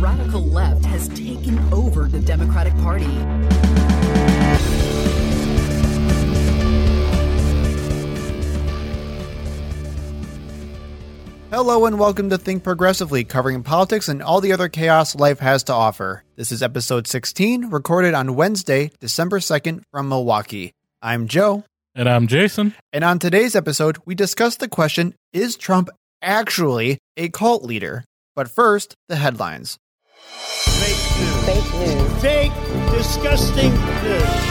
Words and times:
radical 0.00 0.42
left 0.42 0.84
has 0.86 1.08
taken 1.08 1.58
over 1.72 2.08
the 2.08 2.20
Democratic 2.20 2.74
Party. 2.78 3.04
Hello 11.50 11.84
and 11.84 11.98
welcome 11.98 12.30
to 12.30 12.38
Think 12.38 12.62
Progressively, 12.62 13.24
covering 13.24 13.62
politics 13.62 14.08
and 14.08 14.22
all 14.22 14.40
the 14.40 14.52
other 14.52 14.68
chaos 14.68 15.14
life 15.14 15.40
has 15.40 15.64
to 15.64 15.74
offer. 15.74 16.24
This 16.36 16.50
is 16.50 16.62
episode 16.62 17.06
16, 17.06 17.68
recorded 17.70 18.14
on 18.14 18.36
Wednesday, 18.36 18.92
December 19.00 19.40
2nd 19.40 19.82
from 19.90 20.08
Milwaukee. 20.08 20.72
I'm 21.02 21.28
Joe. 21.28 21.64
And 21.94 22.08
I'm 22.08 22.26
Jason. 22.26 22.74
And 22.92 23.04
on 23.04 23.18
today's 23.18 23.54
episode, 23.54 23.98
we 24.06 24.14
discuss 24.14 24.56
the 24.56 24.68
question 24.68 25.14
Is 25.34 25.56
Trump 25.56 25.90
actually 26.22 26.98
a 27.18 27.28
cult 27.28 27.64
leader? 27.64 28.04
But 28.34 28.48
first, 28.48 28.94
the 29.08 29.16
headlines. 29.16 29.76
Fake 30.20 31.02
news. 31.18 31.44
Fake 31.46 31.74
news. 31.74 32.22
Fake, 32.22 32.52
disgusting 32.90 33.72
news. 34.02 34.50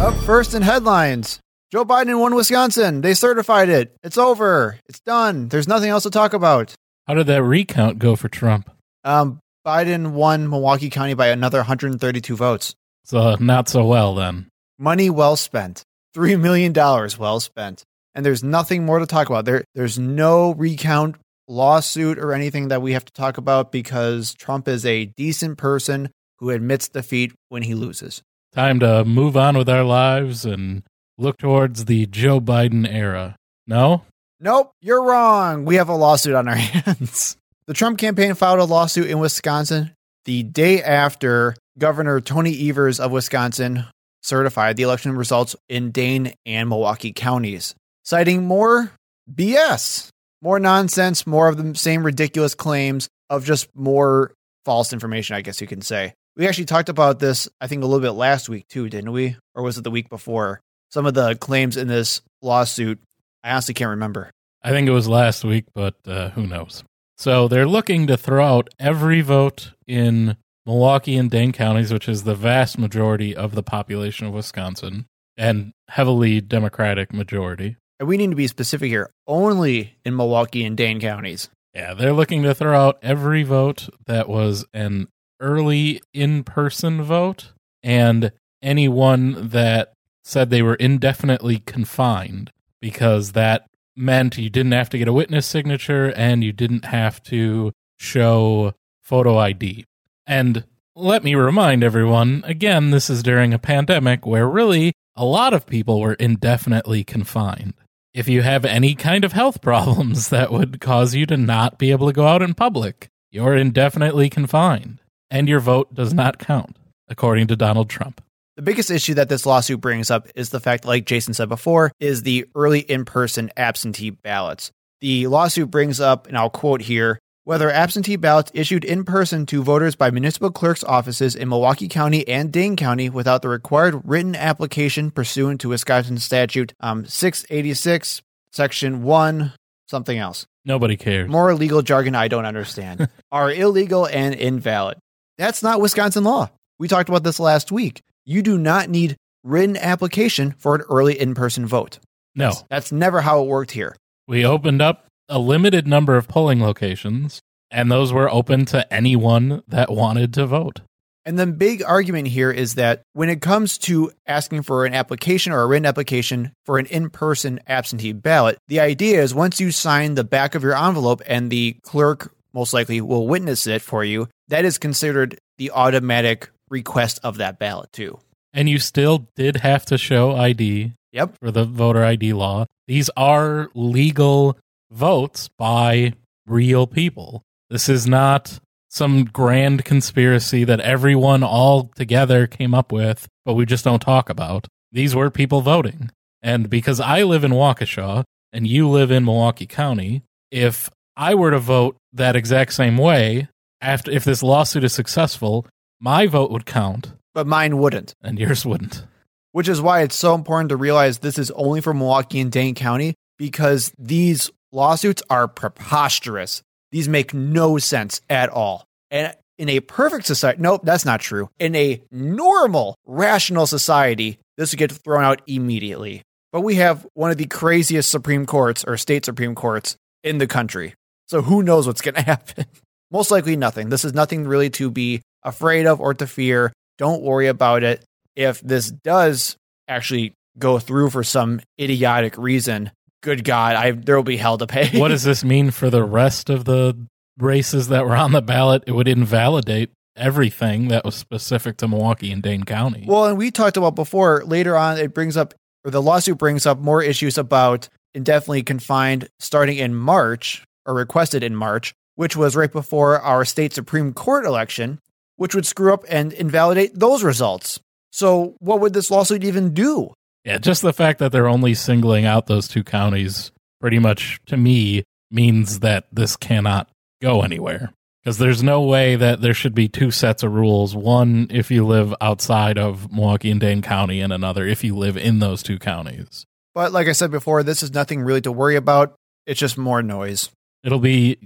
Up 0.00 0.14
first 0.24 0.54
in 0.54 0.62
headlines 0.62 1.40
Joe 1.70 1.84
Biden 1.84 2.18
won 2.18 2.34
Wisconsin. 2.34 3.00
They 3.00 3.14
certified 3.14 3.68
it. 3.68 3.94
It's 4.02 4.18
over. 4.18 4.76
It's 4.88 4.98
done. 4.98 5.48
There's 5.48 5.68
nothing 5.68 5.90
else 5.90 6.02
to 6.02 6.10
talk 6.10 6.32
about. 6.32 6.74
How 7.06 7.14
did 7.14 7.28
that 7.28 7.44
recount 7.44 8.00
go 8.00 8.16
for 8.16 8.28
Trump? 8.28 8.68
Um, 9.04 9.38
Biden 9.64 10.10
won 10.10 10.50
Milwaukee 10.50 10.90
County 10.90 11.14
by 11.14 11.28
another 11.28 11.58
132 11.58 12.34
votes. 12.34 12.74
So 13.04 13.36
not 13.38 13.68
so 13.68 13.84
well 13.84 14.16
then. 14.16 14.48
Money 14.80 15.10
well 15.10 15.36
spent. 15.36 15.84
$3 16.16 16.40
million 16.40 16.72
well 16.72 17.38
spent. 17.38 17.84
And 18.16 18.26
there's 18.26 18.42
nothing 18.42 18.84
more 18.84 18.98
to 18.98 19.06
talk 19.06 19.30
about. 19.30 19.44
There, 19.44 19.62
there's 19.76 19.96
no 19.96 20.50
recount 20.54 21.16
lawsuit 21.50 22.18
or 22.18 22.32
anything 22.32 22.68
that 22.68 22.80
we 22.80 22.92
have 22.92 23.04
to 23.04 23.12
talk 23.12 23.36
about 23.36 23.72
because 23.72 24.34
Trump 24.34 24.68
is 24.68 24.86
a 24.86 25.06
decent 25.06 25.58
person 25.58 26.10
who 26.38 26.50
admits 26.50 26.88
defeat 26.88 27.32
when 27.48 27.62
he 27.62 27.74
loses. 27.74 28.22
Time 28.54 28.80
to 28.80 29.04
move 29.04 29.36
on 29.36 29.58
with 29.58 29.68
our 29.68 29.84
lives 29.84 30.44
and 30.44 30.82
look 31.18 31.36
towards 31.36 31.84
the 31.84 32.06
Joe 32.06 32.40
Biden 32.40 32.90
era. 32.90 33.36
No? 33.66 34.02
Nope, 34.40 34.72
you're 34.80 35.02
wrong. 35.02 35.64
We 35.64 35.76
have 35.76 35.88
a 35.88 35.94
lawsuit 35.94 36.34
on 36.34 36.48
our 36.48 36.54
hands. 36.56 37.36
The 37.66 37.74
Trump 37.74 37.98
campaign 37.98 38.34
filed 38.34 38.58
a 38.58 38.64
lawsuit 38.64 39.10
in 39.10 39.18
Wisconsin 39.18 39.92
the 40.24 40.42
day 40.42 40.82
after 40.82 41.56
Governor 41.78 42.20
Tony 42.20 42.68
Evers 42.68 43.00
of 43.00 43.12
Wisconsin 43.12 43.84
certified 44.22 44.76
the 44.76 44.82
election 44.82 45.16
results 45.16 45.56
in 45.68 45.90
Dane 45.90 46.32
and 46.44 46.68
Milwaukee 46.68 47.12
counties, 47.12 47.74
citing 48.04 48.44
more 48.44 48.92
BS, 49.32 50.08
more 50.42 50.58
nonsense, 50.58 51.26
more 51.26 51.48
of 51.48 51.56
the 51.56 51.74
same 51.74 52.04
ridiculous 52.04 52.54
claims 52.54 53.08
of 53.28 53.44
just 53.44 53.68
more 53.74 54.32
false 54.64 54.92
information, 54.92 55.36
I 55.36 55.42
guess 55.42 55.60
you 55.60 55.66
can 55.66 55.82
say. 55.82 56.14
We 56.36 56.46
actually 56.46 56.66
talked 56.66 56.88
about 56.88 57.18
this, 57.18 57.48
I 57.60 57.66
think, 57.66 57.82
a 57.82 57.86
little 57.86 58.02
bit 58.02 58.12
last 58.12 58.48
week 58.48 58.68
too, 58.68 58.88
didn't 58.88 59.12
we? 59.12 59.36
Or 59.54 59.62
was 59.62 59.78
it 59.78 59.84
the 59.84 59.90
week 59.90 60.08
before? 60.08 60.60
Some 60.90 61.06
of 61.06 61.14
the 61.14 61.34
claims 61.36 61.76
in 61.76 61.88
this 61.88 62.22
lawsuit, 62.42 62.98
I 63.44 63.50
honestly 63.50 63.74
can't 63.74 63.90
remember. 63.90 64.30
I 64.62 64.70
think 64.70 64.88
it 64.88 64.92
was 64.92 65.08
last 65.08 65.44
week, 65.44 65.64
but 65.74 65.94
uh, 66.06 66.30
who 66.30 66.46
knows? 66.46 66.84
So 67.16 67.48
they're 67.48 67.68
looking 67.68 68.06
to 68.06 68.16
throw 68.16 68.44
out 68.44 68.68
every 68.78 69.20
vote 69.20 69.72
in 69.86 70.36
Milwaukee 70.66 71.16
and 71.16 71.30
Dane 71.30 71.52
counties, 71.52 71.92
which 71.92 72.08
is 72.08 72.24
the 72.24 72.34
vast 72.34 72.78
majority 72.78 73.34
of 73.34 73.54
the 73.54 73.62
population 73.62 74.26
of 74.26 74.32
Wisconsin 74.32 75.06
and 75.36 75.72
heavily 75.88 76.40
Democratic 76.40 77.12
majority. 77.12 77.76
And 78.00 78.08
we 78.08 78.16
need 78.16 78.30
to 78.30 78.36
be 78.36 78.46
specific 78.46 78.88
here 78.88 79.10
only 79.26 79.98
in 80.06 80.16
Milwaukee 80.16 80.64
and 80.64 80.74
Dane 80.74 81.00
counties. 81.00 81.50
Yeah, 81.74 81.92
they're 81.92 82.14
looking 82.14 82.42
to 82.42 82.54
throw 82.54 82.76
out 82.76 82.98
every 83.02 83.42
vote 83.42 83.90
that 84.06 84.26
was 84.26 84.64
an 84.72 85.08
early 85.38 86.00
in 86.14 86.42
person 86.42 87.02
vote 87.02 87.52
and 87.82 88.32
anyone 88.62 89.48
that 89.50 89.92
said 90.24 90.48
they 90.48 90.62
were 90.62 90.74
indefinitely 90.76 91.58
confined 91.58 92.50
because 92.80 93.32
that 93.32 93.66
meant 93.94 94.38
you 94.38 94.48
didn't 94.48 94.72
have 94.72 94.88
to 94.90 94.98
get 94.98 95.08
a 95.08 95.12
witness 95.12 95.46
signature 95.46 96.06
and 96.16 96.42
you 96.42 96.52
didn't 96.52 96.86
have 96.86 97.22
to 97.24 97.70
show 97.98 98.72
photo 99.02 99.36
ID. 99.36 99.84
And 100.26 100.64
let 100.96 101.22
me 101.22 101.34
remind 101.34 101.84
everyone 101.84 102.42
again, 102.46 102.92
this 102.92 103.10
is 103.10 103.22
during 103.22 103.52
a 103.52 103.58
pandemic 103.58 104.24
where 104.24 104.48
really 104.48 104.94
a 105.16 105.24
lot 105.24 105.52
of 105.52 105.66
people 105.66 106.00
were 106.00 106.14
indefinitely 106.14 107.04
confined. 107.04 107.74
If 108.12 108.28
you 108.28 108.42
have 108.42 108.64
any 108.64 108.96
kind 108.96 109.24
of 109.24 109.32
health 109.32 109.62
problems 109.62 110.30
that 110.30 110.50
would 110.50 110.80
cause 110.80 111.14
you 111.14 111.26
to 111.26 111.36
not 111.36 111.78
be 111.78 111.92
able 111.92 112.08
to 112.08 112.12
go 112.12 112.26
out 112.26 112.42
in 112.42 112.54
public, 112.54 113.08
you're 113.30 113.56
indefinitely 113.56 114.28
confined, 114.28 115.00
and 115.30 115.48
your 115.48 115.60
vote 115.60 115.94
does 115.94 116.12
not 116.12 116.38
count, 116.38 116.76
according 117.08 117.46
to 117.48 117.56
Donald 117.56 117.88
Trump. 117.88 118.20
The 118.56 118.62
biggest 118.62 118.90
issue 118.90 119.14
that 119.14 119.28
this 119.28 119.46
lawsuit 119.46 119.80
brings 119.80 120.10
up 120.10 120.28
is 120.34 120.50
the 120.50 120.60
fact, 120.60 120.84
like 120.84 121.06
Jason 121.06 121.34
said 121.34 121.48
before, 121.48 121.92
is 122.00 122.22
the 122.22 122.46
early 122.54 122.80
in 122.80 123.04
person 123.04 123.50
absentee 123.56 124.10
ballots. 124.10 124.72
The 125.00 125.28
lawsuit 125.28 125.70
brings 125.70 126.00
up, 126.00 126.26
and 126.26 126.36
I'll 126.36 126.50
quote 126.50 126.82
here 126.82 127.18
whether 127.44 127.70
absentee 127.70 128.16
ballots 128.16 128.50
issued 128.54 128.84
in 128.84 129.04
person 129.04 129.46
to 129.46 129.62
voters 129.62 129.96
by 129.96 130.10
municipal 130.10 130.50
clerks' 130.50 130.84
offices 130.84 131.34
in 131.34 131.48
Milwaukee 131.48 131.88
County 131.88 132.26
and 132.28 132.52
Dane 132.52 132.76
County 132.76 133.08
without 133.08 133.42
the 133.42 133.48
required 133.48 134.02
written 134.04 134.36
application 134.36 135.10
pursuant 135.10 135.60
to 135.62 135.70
Wisconsin 135.70 136.18
statute 136.18 136.72
um, 136.80 137.06
686, 137.06 138.22
section 138.52 139.02
1, 139.02 139.52
something 139.88 140.18
else. 140.18 140.46
Nobody 140.64 140.96
cares. 140.96 141.30
More 141.30 141.54
legal 141.54 141.82
jargon 141.82 142.14
I 142.14 142.28
don't 142.28 142.44
understand 142.44 143.08
are 143.32 143.50
illegal 143.50 144.06
and 144.06 144.34
invalid. 144.34 144.98
That's 145.38 145.62
not 145.62 145.80
Wisconsin 145.80 146.24
law. 146.24 146.50
We 146.78 146.88
talked 146.88 147.08
about 147.08 147.24
this 147.24 147.40
last 147.40 147.72
week. 147.72 148.02
You 148.26 148.42
do 148.42 148.58
not 148.58 148.90
need 148.90 149.16
written 149.42 149.76
application 149.76 150.52
for 150.58 150.74
an 150.74 150.82
early 150.90 151.18
in 151.18 151.34
person 151.34 151.66
vote. 151.66 151.98
No. 152.34 152.48
That's, 152.48 152.62
that's 152.68 152.92
never 152.92 153.20
how 153.20 153.42
it 153.42 153.48
worked 153.48 153.70
here. 153.70 153.96
We 154.28 154.44
opened 154.44 154.82
up 154.82 155.06
a 155.30 155.38
limited 155.38 155.86
number 155.86 156.16
of 156.16 156.28
polling 156.28 156.60
locations, 156.60 157.40
and 157.70 157.90
those 157.90 158.12
were 158.12 158.30
open 158.30 158.64
to 158.66 158.92
anyone 158.92 159.62
that 159.68 159.90
wanted 159.90 160.34
to 160.34 160.46
vote. 160.46 160.80
And 161.24 161.38
the 161.38 161.46
big 161.46 161.82
argument 161.82 162.28
here 162.28 162.50
is 162.50 162.74
that 162.74 163.02
when 163.12 163.28
it 163.28 163.42
comes 163.42 163.78
to 163.78 164.10
asking 164.26 164.62
for 164.62 164.86
an 164.86 164.94
application 164.94 165.52
or 165.52 165.60
a 165.60 165.66
written 165.66 165.86
application 165.86 166.52
for 166.64 166.78
an 166.78 166.86
in 166.86 167.10
person 167.10 167.60
absentee 167.66 168.12
ballot, 168.12 168.58
the 168.68 168.80
idea 168.80 169.22
is 169.22 169.34
once 169.34 169.60
you 169.60 169.70
sign 169.70 170.14
the 170.14 170.24
back 170.24 170.54
of 170.54 170.62
your 170.62 170.76
envelope 170.76 171.20
and 171.26 171.50
the 171.50 171.76
clerk 171.82 172.32
most 172.52 172.72
likely 172.72 173.00
will 173.00 173.28
witness 173.28 173.66
it 173.66 173.82
for 173.82 174.02
you, 174.02 174.28
that 174.48 174.64
is 174.64 174.78
considered 174.78 175.38
the 175.58 175.70
automatic 175.70 176.50
request 176.70 177.20
of 177.22 177.36
that 177.36 177.58
ballot, 177.58 177.92
too. 177.92 178.18
And 178.52 178.68
you 178.68 178.78
still 178.78 179.28
did 179.36 179.58
have 179.58 179.84
to 179.86 179.98
show 179.98 180.34
ID 180.34 180.92
Yep. 181.12 181.34
for 181.40 181.50
the 181.50 181.64
voter 181.64 182.02
ID 182.04 182.32
law. 182.32 182.66
These 182.88 183.10
are 183.16 183.68
legal 183.74 184.56
votes 184.90 185.48
by 185.58 186.12
real 186.46 186.86
people. 186.86 187.42
This 187.68 187.88
is 187.88 188.06
not 188.06 188.58
some 188.88 189.24
grand 189.24 189.84
conspiracy 189.84 190.64
that 190.64 190.80
everyone 190.80 191.42
all 191.42 191.84
together 191.94 192.46
came 192.46 192.74
up 192.74 192.90
with, 192.90 193.28
but 193.44 193.54
we 193.54 193.64
just 193.64 193.84
don't 193.84 194.00
talk 194.02 194.28
about. 194.28 194.66
These 194.90 195.14
were 195.14 195.30
people 195.30 195.60
voting. 195.60 196.10
And 196.42 196.68
because 196.68 196.98
I 197.00 197.22
live 197.22 197.44
in 197.44 197.52
Waukesha 197.52 198.24
and 198.52 198.66
you 198.66 198.88
live 198.88 199.10
in 199.12 199.24
Milwaukee 199.24 199.66
County, 199.66 200.22
if 200.50 200.90
I 201.16 201.34
were 201.36 201.52
to 201.52 201.60
vote 201.60 201.96
that 202.12 202.34
exact 202.34 202.72
same 202.72 202.96
way, 202.96 203.48
after 203.80 204.10
if 204.10 204.24
this 204.24 204.42
lawsuit 204.42 204.82
is 204.82 204.92
successful, 204.92 205.66
my 206.00 206.26
vote 206.26 206.50
would 206.50 206.66
count 206.66 207.12
But 207.34 207.46
mine 207.46 207.78
wouldn't, 207.78 208.14
and 208.22 208.38
yours 208.38 208.66
wouldn't. 208.66 209.04
which 209.52 209.68
is 209.68 209.80
why 209.80 210.02
it's 210.02 210.16
so 210.16 210.34
important 210.34 210.70
to 210.70 210.76
realize 210.76 211.18
this 211.18 211.38
is 211.38 211.50
only 211.52 211.80
for 211.80 211.94
Milwaukee 211.94 212.40
and 212.40 212.50
Dane 212.50 212.74
County 212.74 213.14
because 213.38 213.92
these 213.98 214.50
lawsuits 214.72 215.22
are 215.30 215.48
preposterous. 215.48 216.62
These 216.92 217.08
make 217.08 217.34
no 217.34 217.78
sense 217.78 218.20
at 218.28 218.48
all. 218.48 218.84
And 219.10 219.34
in 219.58 219.68
a 219.68 219.80
perfect 219.80 220.26
society, 220.26 220.60
nope, 220.60 220.82
that's 220.84 221.04
not 221.04 221.20
true. 221.20 221.50
In 221.58 221.74
a 221.76 222.02
normal, 222.10 222.96
rational 223.06 223.66
society, 223.66 224.38
this 224.56 224.72
would 224.72 224.78
get 224.78 224.92
thrown 224.92 225.24
out 225.24 225.42
immediately. 225.46 226.22
But 226.52 226.62
we 226.62 226.76
have 226.76 227.06
one 227.14 227.30
of 227.30 227.36
the 227.36 227.46
craziest 227.46 228.10
Supreme 228.10 228.46
Courts 228.46 228.84
or 228.84 228.96
state 228.96 229.24
Supreme 229.24 229.54
Courts 229.54 229.96
in 230.24 230.38
the 230.38 230.46
country. 230.46 230.94
So 231.28 231.42
who 231.42 231.62
knows 231.62 231.86
what's 231.86 232.00
going 232.00 232.14
to 232.16 232.22
happen? 232.22 232.64
Most 233.10 233.30
likely 233.30 233.56
nothing. 233.56 233.88
This 233.88 234.04
is 234.04 234.14
nothing 234.14 234.46
really 234.46 234.70
to 234.70 234.90
be 234.90 235.22
afraid 235.42 235.86
of 235.86 236.00
or 236.00 236.14
to 236.14 236.26
fear. 236.26 236.72
Don't 236.98 237.22
worry 237.22 237.46
about 237.46 237.82
it. 237.82 238.04
If 238.36 238.60
this 238.60 238.90
does 238.90 239.56
actually 239.88 240.34
go 240.58 240.78
through 240.78 241.10
for 241.10 241.24
some 241.24 241.60
idiotic 241.80 242.36
reason, 242.36 242.90
good 243.22 243.44
God, 243.44 243.76
I 243.76 243.92
there 243.92 244.16
will 244.16 244.22
be 244.22 244.36
hell 244.36 244.58
to 244.58 244.66
pay. 244.66 244.98
what 244.98 245.08
does 245.08 245.24
this 245.24 245.44
mean 245.44 245.70
for 245.70 245.90
the 245.90 246.04
rest 246.04 246.50
of 246.50 246.64
the 246.64 246.96
races 247.38 247.88
that 247.88 248.04
were 248.04 248.16
on 248.16 248.32
the 248.32 248.42
ballot? 248.42 248.84
It 248.86 248.92
would 248.92 249.08
invalidate 249.08 249.90
everything 250.16 250.88
that 250.88 251.04
was 251.04 251.14
specific 251.14 251.76
to 251.78 251.88
Milwaukee 251.88 252.32
and 252.32 252.42
Dane 252.42 252.64
County. 252.64 253.04
Well, 253.06 253.26
and 253.26 253.38
we 253.38 253.50
talked 253.50 253.76
about 253.76 253.94
before, 253.94 254.44
later 254.44 254.76
on, 254.76 254.98
it 254.98 255.14
brings 255.14 255.36
up, 255.36 255.54
or 255.84 255.90
the 255.90 256.02
lawsuit 256.02 256.38
brings 256.38 256.66
up 256.66 256.78
more 256.78 257.02
issues 257.02 257.38
about 257.38 257.88
indefinitely 258.14 258.62
confined 258.62 259.28
starting 259.38 259.78
in 259.78 259.94
March 259.94 260.64
or 260.84 260.94
requested 260.94 261.42
in 261.42 261.54
March, 261.54 261.94
which 262.16 262.36
was 262.36 262.56
right 262.56 262.72
before 262.72 263.18
our 263.20 263.44
state 263.44 263.72
Supreme 263.72 264.12
Court 264.12 264.44
election, 264.44 264.98
which 265.36 265.54
would 265.54 265.66
screw 265.66 265.94
up 265.94 266.04
and 266.08 266.32
invalidate 266.32 266.94
those 266.94 267.22
results. 267.22 267.80
So, 268.12 268.56
what 268.58 268.80
would 268.80 268.92
this 268.92 269.10
lawsuit 269.10 269.44
even 269.44 269.72
do? 269.72 270.12
Yeah, 270.44 270.58
just 270.58 270.82
the 270.82 270.92
fact 270.92 271.18
that 271.18 271.32
they're 271.32 271.48
only 271.48 271.74
singling 271.74 272.24
out 272.24 272.46
those 272.46 272.66
two 272.66 272.82
counties 272.82 273.52
pretty 273.80 273.98
much 273.98 274.40
to 274.46 274.56
me 274.56 275.04
means 275.30 275.80
that 275.80 276.06
this 276.12 276.36
cannot 276.36 276.88
go 277.22 277.42
anywhere. 277.42 277.92
Because 278.22 278.38
there's 278.38 278.62
no 278.62 278.82
way 278.82 279.16
that 279.16 279.40
there 279.40 279.54
should 279.54 279.74
be 279.74 279.88
two 279.88 280.10
sets 280.10 280.42
of 280.42 280.52
rules 280.52 280.94
one 280.94 281.46
if 281.50 281.70
you 281.70 281.86
live 281.86 282.14
outside 282.20 282.78
of 282.78 283.10
Milwaukee 283.10 283.50
and 283.50 283.60
Dane 283.60 283.80
County, 283.80 284.20
and 284.20 284.32
another 284.32 284.66
if 284.66 284.84
you 284.84 284.94
live 284.94 285.16
in 285.16 285.38
those 285.38 285.62
two 285.62 285.78
counties. 285.78 286.44
But 286.74 286.92
like 286.92 287.08
I 287.08 287.12
said 287.12 287.30
before, 287.30 287.62
this 287.62 287.82
is 287.82 287.94
nothing 287.94 288.20
really 288.20 288.42
to 288.42 288.52
worry 288.52 288.76
about. 288.76 289.14
It's 289.46 289.58
just 289.58 289.78
more 289.78 290.02
noise. 290.02 290.50
It'll 290.84 290.98
be 290.98 291.38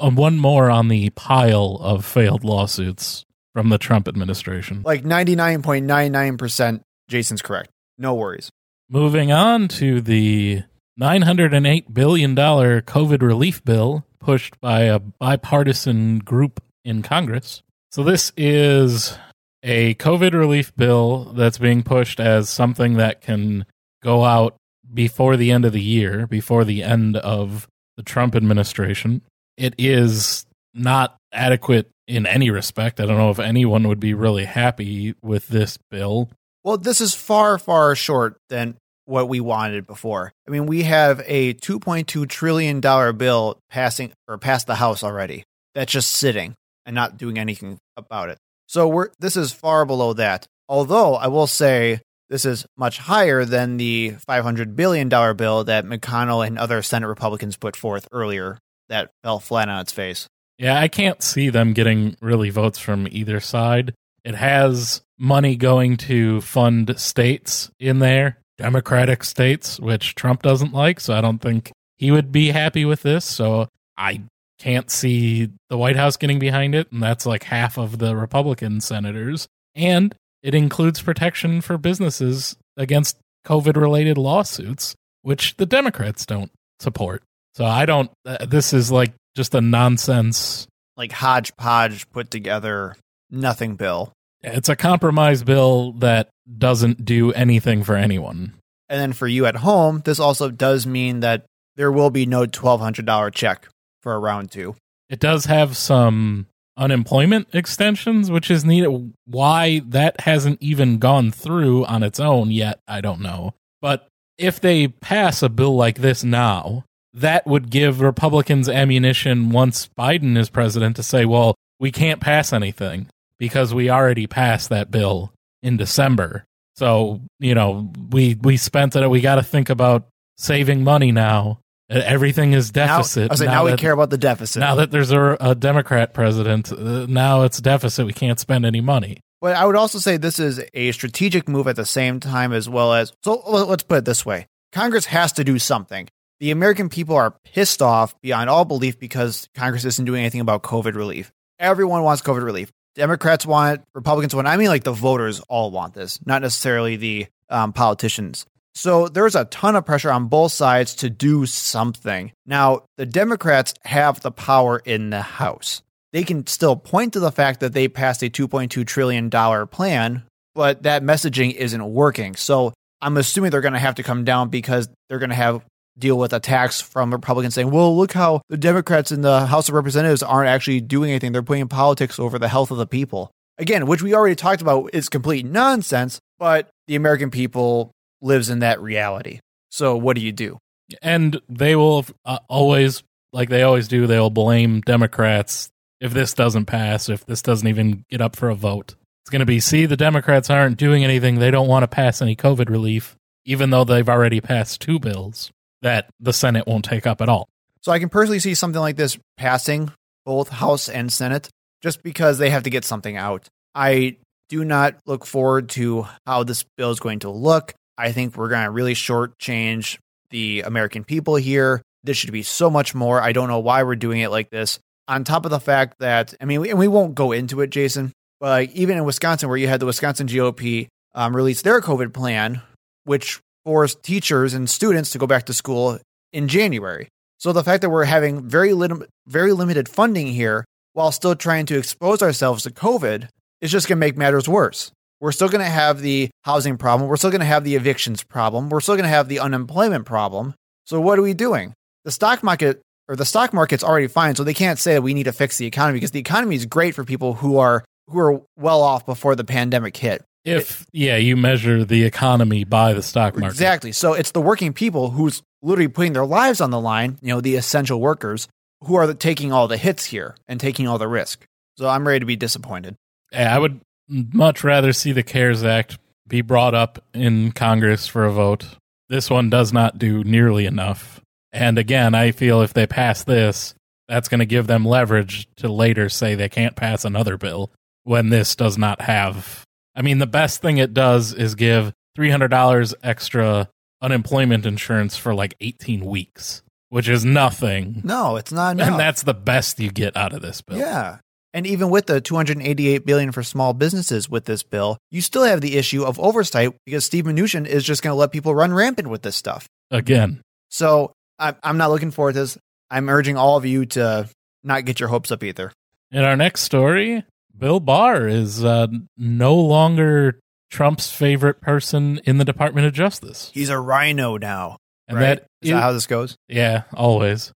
uh, 0.00 0.10
one 0.10 0.38
more 0.38 0.70
on 0.70 0.88
the 0.88 1.10
pile 1.10 1.78
of 1.80 2.06
failed 2.06 2.42
lawsuits 2.42 3.26
from 3.52 3.68
the 3.68 3.78
Trump 3.78 4.08
administration. 4.08 4.82
Like 4.82 5.04
99.99%, 5.04 6.80
Jason's 7.08 7.42
correct. 7.42 7.70
No 7.98 8.14
worries. 8.14 8.50
Moving 8.88 9.32
on 9.32 9.68
to 9.68 10.00
the 10.00 10.62
$908 11.00 11.92
billion 11.92 12.36
COVID 12.36 13.22
relief 13.22 13.64
bill 13.64 14.04
pushed 14.20 14.60
by 14.60 14.82
a 14.82 14.98
bipartisan 14.98 16.18
group 16.18 16.62
in 16.84 17.02
Congress. 17.02 17.62
So, 17.90 18.02
this 18.02 18.32
is 18.36 19.16
a 19.62 19.94
COVID 19.94 20.32
relief 20.32 20.74
bill 20.76 21.32
that's 21.34 21.58
being 21.58 21.82
pushed 21.82 22.20
as 22.20 22.48
something 22.48 22.94
that 22.94 23.20
can 23.20 23.66
go 24.02 24.24
out 24.24 24.56
before 24.92 25.36
the 25.36 25.50
end 25.50 25.64
of 25.64 25.72
the 25.72 25.80
year, 25.80 26.26
before 26.26 26.64
the 26.64 26.82
end 26.82 27.16
of 27.16 27.68
the 27.96 28.02
Trump 28.02 28.34
administration. 28.34 29.22
It 29.56 29.74
is 29.78 30.46
not 30.74 31.16
adequate 31.32 31.90
in 32.06 32.26
any 32.26 32.50
respect. 32.50 33.00
I 33.00 33.06
don't 33.06 33.16
know 33.16 33.30
if 33.30 33.38
anyone 33.38 33.88
would 33.88 34.00
be 34.00 34.14
really 34.14 34.44
happy 34.44 35.14
with 35.22 35.48
this 35.48 35.78
bill. 35.90 36.30
Well, 36.64 36.78
this 36.78 37.00
is 37.00 37.14
far, 37.14 37.58
far 37.58 37.94
short 37.94 38.38
than 38.48 38.76
what 39.04 39.28
we 39.28 39.40
wanted 39.40 39.86
before. 39.86 40.32
I 40.48 40.50
mean, 40.50 40.66
we 40.66 40.84
have 40.84 41.22
a 41.26 41.54
$2.2 41.54 42.28
trillion 42.28 42.80
bill 42.80 43.58
passing 43.70 44.12
or 44.26 44.38
past 44.38 44.66
the 44.66 44.76
House 44.76 45.04
already 45.04 45.44
that's 45.74 45.92
just 45.92 46.12
sitting 46.12 46.54
and 46.86 46.94
not 46.94 47.16
doing 47.16 47.38
anything 47.38 47.78
about 47.96 48.30
it. 48.30 48.38
So 48.66 48.88
we're 48.88 49.10
this 49.18 49.36
is 49.36 49.52
far 49.52 49.84
below 49.84 50.14
that. 50.14 50.46
Although 50.68 51.14
I 51.16 51.26
will 51.26 51.46
say 51.46 52.00
this 52.30 52.46
is 52.46 52.66
much 52.76 52.98
higher 52.98 53.44
than 53.44 53.76
the 53.76 54.14
$500 54.26 54.74
billion 54.74 55.08
bill 55.08 55.64
that 55.64 55.84
McConnell 55.84 56.46
and 56.46 56.58
other 56.58 56.80
Senate 56.80 57.08
Republicans 57.08 57.56
put 57.56 57.76
forth 57.76 58.08
earlier 58.10 58.58
that 58.88 59.10
fell 59.22 59.38
flat 59.38 59.68
on 59.68 59.80
its 59.80 59.92
face. 59.92 60.26
Yeah, 60.58 60.78
I 60.78 60.88
can't 60.88 61.22
see 61.22 61.50
them 61.50 61.72
getting 61.74 62.16
really 62.20 62.50
votes 62.50 62.78
from 62.78 63.06
either 63.10 63.40
side. 63.40 63.92
It 64.24 64.34
has 64.34 65.02
money 65.18 65.56
going 65.56 65.96
to 65.96 66.40
fund 66.40 66.98
states 66.98 67.70
in 67.78 67.98
there, 67.98 68.38
Democratic 68.58 69.24
states, 69.24 69.78
which 69.78 70.14
Trump 70.14 70.42
doesn't 70.42 70.72
like. 70.72 71.00
So 71.00 71.14
I 71.14 71.20
don't 71.20 71.40
think 71.40 71.72
he 71.96 72.10
would 72.10 72.32
be 72.32 72.50
happy 72.50 72.84
with 72.84 73.02
this. 73.02 73.24
So 73.24 73.68
I 73.96 74.22
can't 74.58 74.90
see 74.90 75.50
the 75.68 75.78
White 75.78 75.96
House 75.96 76.16
getting 76.16 76.38
behind 76.38 76.74
it. 76.74 76.90
And 76.92 77.02
that's 77.02 77.26
like 77.26 77.44
half 77.44 77.78
of 77.78 77.98
the 77.98 78.16
Republican 78.16 78.80
senators. 78.80 79.46
And 79.74 80.14
it 80.42 80.54
includes 80.54 81.02
protection 81.02 81.60
for 81.60 81.78
businesses 81.78 82.56
against 82.76 83.16
COVID 83.46 83.76
related 83.76 84.18
lawsuits, 84.18 84.94
which 85.22 85.56
the 85.56 85.66
Democrats 85.66 86.26
don't 86.26 86.50
support. 86.80 87.22
So 87.54 87.64
I 87.64 87.86
don't, 87.86 88.10
uh, 88.26 88.46
this 88.46 88.72
is 88.72 88.90
like 88.90 89.12
just 89.36 89.54
a 89.54 89.60
nonsense. 89.60 90.66
Like 90.96 91.12
hodgepodge 91.12 92.10
put 92.10 92.30
together 92.30 92.96
nothing 93.30 93.76
bill. 93.76 94.12
It's 94.44 94.68
a 94.68 94.76
compromise 94.76 95.42
bill 95.42 95.92
that 95.94 96.28
doesn't 96.58 97.04
do 97.04 97.32
anything 97.32 97.82
for 97.82 97.96
anyone. 97.96 98.54
And 98.88 99.00
then 99.00 99.12
for 99.14 99.26
you 99.26 99.46
at 99.46 99.56
home, 99.56 100.02
this 100.04 100.20
also 100.20 100.50
does 100.50 100.86
mean 100.86 101.20
that 101.20 101.46
there 101.76 101.90
will 101.90 102.10
be 102.10 102.26
no 102.26 102.44
$1,200 102.44 103.34
check 103.34 103.66
for 104.02 104.14
a 104.14 104.18
round 104.18 104.50
two. 104.50 104.76
It 105.08 105.18
does 105.18 105.46
have 105.46 105.76
some 105.76 106.46
unemployment 106.76 107.48
extensions, 107.54 108.30
which 108.30 108.50
is 108.50 108.64
needed. 108.64 109.14
Why 109.24 109.80
that 109.86 110.20
hasn't 110.20 110.60
even 110.60 110.98
gone 110.98 111.30
through 111.30 111.86
on 111.86 112.02
its 112.02 112.20
own 112.20 112.50
yet, 112.50 112.80
I 112.86 113.00
don't 113.00 113.20
know. 113.20 113.54
But 113.80 114.06
if 114.36 114.60
they 114.60 114.88
pass 114.88 115.42
a 115.42 115.48
bill 115.48 115.74
like 115.74 115.98
this 115.98 116.22
now, 116.22 116.84
that 117.14 117.46
would 117.46 117.70
give 117.70 118.00
Republicans 118.00 118.68
ammunition 118.68 119.50
once 119.50 119.88
Biden 119.98 120.36
is 120.36 120.50
president 120.50 120.96
to 120.96 121.02
say, 121.02 121.24
well, 121.24 121.54
we 121.78 121.90
can't 121.90 122.20
pass 122.20 122.52
anything 122.52 123.08
because 123.38 123.74
we 123.74 123.90
already 123.90 124.26
passed 124.26 124.70
that 124.70 124.90
bill 124.90 125.32
in 125.62 125.76
December. 125.76 126.44
So, 126.76 127.20
you 127.38 127.54
know, 127.54 127.92
we 128.10 128.34
we 128.34 128.56
spent 128.56 128.96
it. 128.96 129.08
We 129.08 129.20
got 129.20 129.36
to 129.36 129.42
think 129.42 129.70
about 129.70 130.08
saving 130.36 130.84
money 130.84 131.12
now. 131.12 131.60
Everything 131.90 132.52
is 132.52 132.70
deficit. 132.70 133.24
Now, 133.24 133.26
I 133.26 133.32
was 133.32 133.40
like, 133.40 133.46
now, 133.46 133.52
now 133.54 133.64
we 133.64 133.70
that, 133.72 133.78
care 133.78 133.92
about 133.92 134.10
the 134.10 134.18
deficit. 134.18 134.60
Now 134.60 134.74
that 134.76 134.90
there's 134.90 135.12
a, 135.12 135.36
a 135.38 135.54
Democrat 135.54 136.14
president, 136.14 136.72
uh, 136.72 137.06
now 137.06 137.42
it's 137.42 137.60
deficit. 137.60 138.06
We 138.06 138.14
can't 138.14 138.40
spend 138.40 138.64
any 138.64 138.80
money. 138.80 139.20
But 139.40 139.56
I 139.56 139.66
would 139.66 139.76
also 139.76 139.98
say 139.98 140.16
this 140.16 140.38
is 140.38 140.62
a 140.72 140.92
strategic 140.92 141.48
move 141.48 141.68
at 141.68 141.76
the 141.76 141.84
same 141.84 142.20
time, 142.20 142.54
as 142.54 142.68
well 142.68 142.94
as. 142.94 143.12
So 143.22 143.34
let's 143.46 143.82
put 143.82 143.98
it 143.98 144.04
this 144.06 144.24
way 144.24 144.46
Congress 144.72 145.06
has 145.06 145.32
to 145.32 145.44
do 145.44 145.58
something. 145.58 146.08
The 146.40 146.50
American 146.50 146.88
people 146.88 147.14
are 147.14 147.36
pissed 147.44 147.80
off 147.80 148.18
beyond 148.22 148.50
all 148.50 148.64
belief 148.64 148.98
because 148.98 149.48
Congress 149.54 149.84
isn't 149.84 150.04
doing 150.04 150.20
anything 150.20 150.40
about 150.40 150.62
COVID 150.62 150.94
relief. 150.94 151.30
Everyone 151.58 152.02
wants 152.02 152.22
COVID 152.22 152.42
relief. 152.42 152.72
Democrats 152.94 153.44
want 153.44 153.82
Republicans 153.94 154.34
want. 154.34 154.46
I 154.46 154.56
mean, 154.56 154.68
like 154.68 154.84
the 154.84 154.92
voters 154.92 155.40
all 155.40 155.70
want 155.70 155.94
this, 155.94 156.24
not 156.24 156.42
necessarily 156.42 156.96
the 156.96 157.26
um, 157.50 157.72
politicians. 157.72 158.46
So 158.74 159.08
there's 159.08 159.36
a 159.36 159.44
ton 159.46 159.76
of 159.76 159.86
pressure 159.86 160.10
on 160.10 160.26
both 160.26 160.52
sides 160.52 160.96
to 160.96 161.10
do 161.10 161.46
something. 161.46 162.32
Now, 162.44 162.82
the 162.96 163.06
Democrats 163.06 163.74
have 163.84 164.20
the 164.20 164.32
power 164.32 164.78
in 164.84 165.10
the 165.10 165.22
House. 165.22 165.82
They 166.12 166.24
can 166.24 166.46
still 166.46 166.76
point 166.76 167.12
to 167.12 167.20
the 167.20 167.32
fact 167.32 167.60
that 167.60 167.72
they 167.72 167.88
passed 167.88 168.22
a 168.22 168.30
$2.2 168.30 168.86
trillion 168.86 169.30
plan, 169.68 170.24
but 170.54 170.82
that 170.82 171.02
messaging 171.02 171.54
isn't 171.54 171.84
working. 171.84 172.34
So 172.36 172.72
I'm 173.00 173.16
assuming 173.16 173.50
they're 173.50 173.60
going 173.60 173.74
to 173.74 173.80
have 173.80 173.96
to 173.96 174.02
come 174.02 174.24
down 174.24 174.48
because 174.48 174.88
they're 175.08 175.18
going 175.18 175.30
to 175.30 175.36
have 175.36 175.64
deal 175.98 176.18
with 176.18 176.32
attacks 176.32 176.80
from 176.80 177.12
Republicans 177.12 177.54
saying, 177.54 177.70
well, 177.70 177.96
look 177.96 178.12
how 178.12 178.42
the 178.48 178.56
Democrats 178.56 179.12
in 179.12 179.20
the 179.20 179.46
House 179.46 179.68
of 179.68 179.74
Representatives 179.74 180.22
aren't 180.22 180.48
actually 180.48 180.80
doing 180.80 181.10
anything. 181.10 181.32
They're 181.32 181.42
putting 181.42 181.68
politics 181.68 182.18
over 182.18 182.38
the 182.38 182.48
health 182.48 182.70
of 182.70 182.78
the 182.78 182.86
people. 182.86 183.30
Again, 183.58 183.86
which 183.86 184.02
we 184.02 184.14
already 184.14 184.34
talked 184.34 184.62
about 184.62 184.90
is 184.92 185.08
complete 185.08 185.46
nonsense, 185.46 186.20
but 186.38 186.68
the 186.88 186.96
American 186.96 187.30
people 187.30 187.92
lives 188.20 188.50
in 188.50 188.60
that 188.60 188.80
reality. 188.80 189.40
So 189.70 189.96
what 189.96 190.16
do 190.16 190.22
you 190.22 190.32
do? 190.32 190.58
And 191.00 191.40
they 191.48 191.76
will 191.76 192.04
uh, 192.24 192.40
always, 192.48 193.02
like 193.32 193.48
they 193.48 193.62
always 193.62 193.88
do, 193.88 194.06
they'll 194.06 194.30
blame 194.30 194.80
Democrats 194.80 195.70
if 196.00 196.12
this 196.12 196.34
doesn't 196.34 196.66
pass, 196.66 197.08
if 197.08 197.24
this 197.26 197.42
doesn't 197.42 197.68
even 197.68 198.04
get 198.10 198.20
up 198.20 198.36
for 198.36 198.50
a 198.50 198.54
vote. 198.54 198.96
It's 199.22 199.30
going 199.30 199.40
to 199.40 199.46
be, 199.46 199.60
see, 199.60 199.86
the 199.86 199.96
Democrats 199.96 200.50
aren't 200.50 200.76
doing 200.76 201.02
anything. 201.02 201.38
They 201.38 201.50
don't 201.50 201.68
want 201.68 201.84
to 201.84 201.88
pass 201.88 202.20
any 202.20 202.36
COVID 202.36 202.68
relief, 202.68 203.16
even 203.46 203.70
though 203.70 203.84
they've 203.84 204.08
already 204.08 204.40
passed 204.40 204.82
two 204.82 204.98
bills 204.98 205.50
that 205.84 206.08
the 206.18 206.32
Senate 206.32 206.66
won't 206.66 206.84
take 206.84 207.06
up 207.06 207.20
at 207.20 207.28
all. 207.28 207.46
So 207.82 207.92
I 207.92 207.98
can 207.98 208.08
personally 208.08 208.40
see 208.40 208.54
something 208.54 208.80
like 208.80 208.96
this 208.96 209.18
passing 209.36 209.92
both 210.24 210.48
House 210.48 210.88
and 210.88 211.12
Senate 211.12 211.48
just 211.82 212.02
because 212.02 212.38
they 212.38 212.48
have 212.50 212.62
to 212.62 212.70
get 212.70 212.84
something 212.84 213.16
out. 213.16 213.46
I 213.74 214.16
do 214.48 214.64
not 214.64 214.96
look 215.06 215.26
forward 215.26 215.68
to 215.70 216.06
how 216.26 216.44
this 216.44 216.64
bill 216.76 216.90
is 216.90 217.00
going 217.00 217.20
to 217.20 217.30
look. 217.30 217.74
I 217.98 218.12
think 218.12 218.36
we're 218.36 218.48
going 218.48 218.64
to 218.64 218.70
really 218.70 218.94
shortchange 218.94 219.98
the 220.30 220.62
American 220.62 221.04
people 221.04 221.36
here. 221.36 221.82
This 222.02 222.16
should 222.16 222.32
be 222.32 222.42
so 222.42 222.70
much 222.70 222.94
more. 222.94 223.20
I 223.20 223.32
don't 223.32 223.48
know 223.48 223.58
why 223.58 223.82
we're 223.82 223.96
doing 223.96 224.20
it 224.20 224.30
like 224.30 224.48
this. 224.50 224.78
On 225.06 225.22
top 225.22 225.44
of 225.44 225.50
the 225.50 225.60
fact 225.60 225.98
that, 225.98 226.32
I 226.40 226.46
mean, 226.46 226.66
and 226.66 226.78
we 226.78 226.88
won't 226.88 227.14
go 227.14 227.32
into 227.32 227.60
it, 227.60 227.68
Jason, 227.68 228.12
but 228.40 228.70
even 228.70 228.96
in 228.96 229.04
Wisconsin, 229.04 229.50
where 229.50 229.58
you 229.58 229.68
had 229.68 229.80
the 229.80 229.86
Wisconsin 229.86 230.26
GOP 230.26 230.88
um, 231.14 231.36
release 231.36 231.60
their 231.60 231.82
COVID 231.82 232.14
plan, 232.14 232.62
which 233.04 233.40
forced 233.64 234.02
teachers 234.02 234.54
and 234.54 234.68
students 234.68 235.10
to 235.10 235.18
go 235.18 235.26
back 235.26 235.44
to 235.46 235.54
school 235.54 235.98
in 236.32 236.48
January. 236.48 237.08
So 237.38 237.52
the 237.52 237.64
fact 237.64 237.82
that 237.82 237.90
we're 237.90 238.04
having 238.04 238.48
very 238.48 238.72
little, 238.72 239.04
very 239.26 239.52
limited 239.52 239.88
funding 239.88 240.28
here 240.28 240.64
while 240.92 241.12
still 241.12 241.34
trying 241.34 241.66
to 241.66 241.78
expose 241.78 242.22
ourselves 242.22 242.62
to 242.62 242.70
COVID 242.70 243.28
is 243.60 243.70
just 243.70 243.88
going 243.88 243.98
to 243.98 244.00
make 244.00 244.16
matters 244.16 244.48
worse. 244.48 244.92
We're 245.20 245.32
still 245.32 245.48
going 245.48 245.64
to 245.64 245.70
have 245.70 246.00
the 246.00 246.30
housing 246.42 246.76
problem. 246.76 247.08
We're 247.08 247.16
still 247.16 247.30
going 247.30 247.40
to 247.40 247.46
have 247.46 247.64
the 247.64 247.76
evictions 247.76 248.22
problem. 248.22 248.68
We're 248.68 248.80
still 248.80 248.94
going 248.94 249.04
to 249.04 249.08
have 249.08 249.28
the 249.28 249.40
unemployment 249.40 250.06
problem. 250.06 250.54
So 250.84 251.00
what 251.00 251.18
are 251.18 251.22
we 251.22 251.34
doing? 251.34 251.72
The 252.04 252.10
stock 252.10 252.42
market 252.42 252.82
or 253.08 253.16
the 253.16 253.24
stock 253.24 253.52
market's 253.52 253.84
already 253.84 254.06
fine, 254.06 254.34
so 254.34 254.44
they 254.44 254.54
can't 254.54 254.78
say 254.78 254.94
that 254.94 255.02
we 255.02 255.14
need 255.14 255.24
to 255.24 255.32
fix 255.32 255.58
the 255.58 255.66
economy 255.66 255.96
because 255.96 256.10
the 256.10 256.20
economy 256.20 256.56
is 256.56 256.66
great 256.66 256.94
for 256.94 257.04
people 257.04 257.34
who 257.34 257.58
are 257.58 257.84
who 258.08 258.18
are 258.18 258.42
well 258.58 258.82
off 258.82 259.06
before 259.06 259.34
the 259.34 259.44
pandemic 259.44 259.96
hit. 259.96 260.22
If 260.44 260.86
yeah, 260.92 261.16
you 261.16 261.36
measure 261.36 261.84
the 261.84 262.04
economy 262.04 262.64
by 262.64 262.92
the 262.92 263.02
stock 263.02 263.34
market. 263.34 263.54
Exactly. 263.54 263.92
So 263.92 264.12
it's 264.12 264.32
the 264.32 264.42
working 264.42 264.72
people 264.72 265.10
who's 265.10 265.42
literally 265.62 265.88
putting 265.88 266.12
their 266.12 266.26
lives 266.26 266.60
on 266.60 266.70
the 266.70 266.80
line, 266.80 267.18
you 267.22 267.28
know, 267.28 267.40
the 267.40 267.56
essential 267.56 268.00
workers 268.00 268.46
who 268.82 268.94
are 268.96 269.06
the, 269.06 269.14
taking 269.14 269.52
all 269.52 269.68
the 269.68 269.78
hits 269.78 270.04
here 270.04 270.36
and 270.46 270.60
taking 270.60 270.86
all 270.86 270.98
the 270.98 271.08
risk. 271.08 271.46
So 271.78 271.88
I'm 271.88 272.06
ready 272.06 272.20
to 272.20 272.26
be 272.26 272.36
disappointed. 272.36 272.96
Yeah, 273.32 273.54
I 273.54 273.58
would 273.58 273.80
much 274.08 274.62
rather 274.62 274.92
see 274.92 275.12
the 275.12 275.22
CARES 275.22 275.64
Act 275.64 275.98
be 276.28 276.42
brought 276.42 276.74
up 276.74 277.02
in 277.14 277.52
Congress 277.52 278.06
for 278.06 278.24
a 278.24 278.32
vote. 278.32 278.66
This 279.08 279.30
one 279.30 279.50
does 279.50 279.72
not 279.72 279.98
do 279.98 280.24
nearly 280.24 280.66
enough. 280.66 281.20
And 281.52 281.78
again, 281.78 282.14
I 282.14 282.32
feel 282.32 282.62
if 282.62 282.74
they 282.74 282.86
pass 282.86 283.24
this, 283.24 283.74
that's 284.08 284.28
going 284.28 284.40
to 284.40 284.46
give 284.46 284.66
them 284.66 284.84
leverage 284.84 285.48
to 285.56 285.68
later 285.68 286.08
say 286.08 286.34
they 286.34 286.48
can't 286.48 286.76
pass 286.76 287.04
another 287.04 287.38
bill 287.38 287.70
when 288.02 288.28
this 288.28 288.54
does 288.54 288.76
not 288.76 289.00
have. 289.02 289.64
I 289.94 290.02
mean, 290.02 290.18
the 290.18 290.26
best 290.26 290.60
thing 290.60 290.78
it 290.78 290.92
does 290.94 291.32
is 291.32 291.54
give 291.54 291.92
$300 292.18 292.94
extra 293.02 293.68
unemployment 294.02 294.66
insurance 294.66 295.16
for 295.16 295.34
like 295.34 295.54
18 295.60 296.04
weeks, 296.04 296.62
which 296.88 297.08
is 297.08 297.24
nothing. 297.24 298.02
No, 298.04 298.36
it's 298.36 298.52
not. 298.52 298.76
No. 298.76 298.84
And 298.84 298.98
that's 298.98 299.22
the 299.22 299.34
best 299.34 299.78
you 299.80 299.90
get 299.90 300.16
out 300.16 300.32
of 300.32 300.42
this 300.42 300.60
bill. 300.60 300.78
Yeah. 300.78 301.18
And 301.52 301.66
even 301.68 301.88
with 301.88 302.06
the 302.06 302.20
288 302.20 303.06
billion 303.06 303.30
for 303.30 303.44
small 303.44 303.72
businesses 303.72 304.28
with 304.28 304.44
this 304.44 304.64
bill, 304.64 304.98
you 305.12 305.20
still 305.20 305.44
have 305.44 305.60
the 305.60 305.76
issue 305.76 306.02
of 306.04 306.18
oversight 306.18 306.74
because 306.84 307.04
Steve 307.04 307.24
Mnuchin 307.26 307.64
is 307.64 307.84
just 307.84 308.02
going 308.02 308.10
to 308.10 308.16
let 308.16 308.32
people 308.32 308.54
run 308.54 308.74
rampant 308.74 309.08
with 309.08 309.22
this 309.22 309.36
stuff. 309.36 309.68
Again, 309.92 310.42
So 310.70 311.12
I, 311.38 311.54
I'm 311.62 311.76
not 311.76 311.90
looking 311.90 312.10
forward 312.10 312.32
to 312.32 312.40
this. 312.40 312.58
I'm 312.90 313.08
urging 313.08 313.36
all 313.36 313.56
of 313.56 313.64
you 313.64 313.86
to 313.86 314.28
not 314.64 314.84
get 314.84 314.98
your 314.98 315.08
hopes 315.08 315.30
up 315.30 315.44
either. 315.44 315.72
In 316.10 316.24
our 316.24 316.36
next 316.36 316.62
story, 316.62 317.24
Bill 317.56 317.80
Barr 317.80 318.26
is 318.26 318.64
uh, 318.64 318.88
no 319.16 319.54
longer 319.54 320.40
Trump's 320.70 321.10
favorite 321.10 321.60
person 321.60 322.20
in 322.24 322.38
the 322.38 322.44
Department 322.44 322.86
of 322.86 322.92
Justice. 322.92 323.50
He's 323.54 323.70
a 323.70 323.78
RINO 323.78 324.38
now. 324.38 324.78
And 325.06 325.18
right? 325.18 325.38
that 325.40 325.46
is 325.60 325.70
that 325.70 325.80
how 325.80 325.92
this 325.92 326.06
goes? 326.06 326.36
yeah, 326.48 326.84
always. 326.94 327.52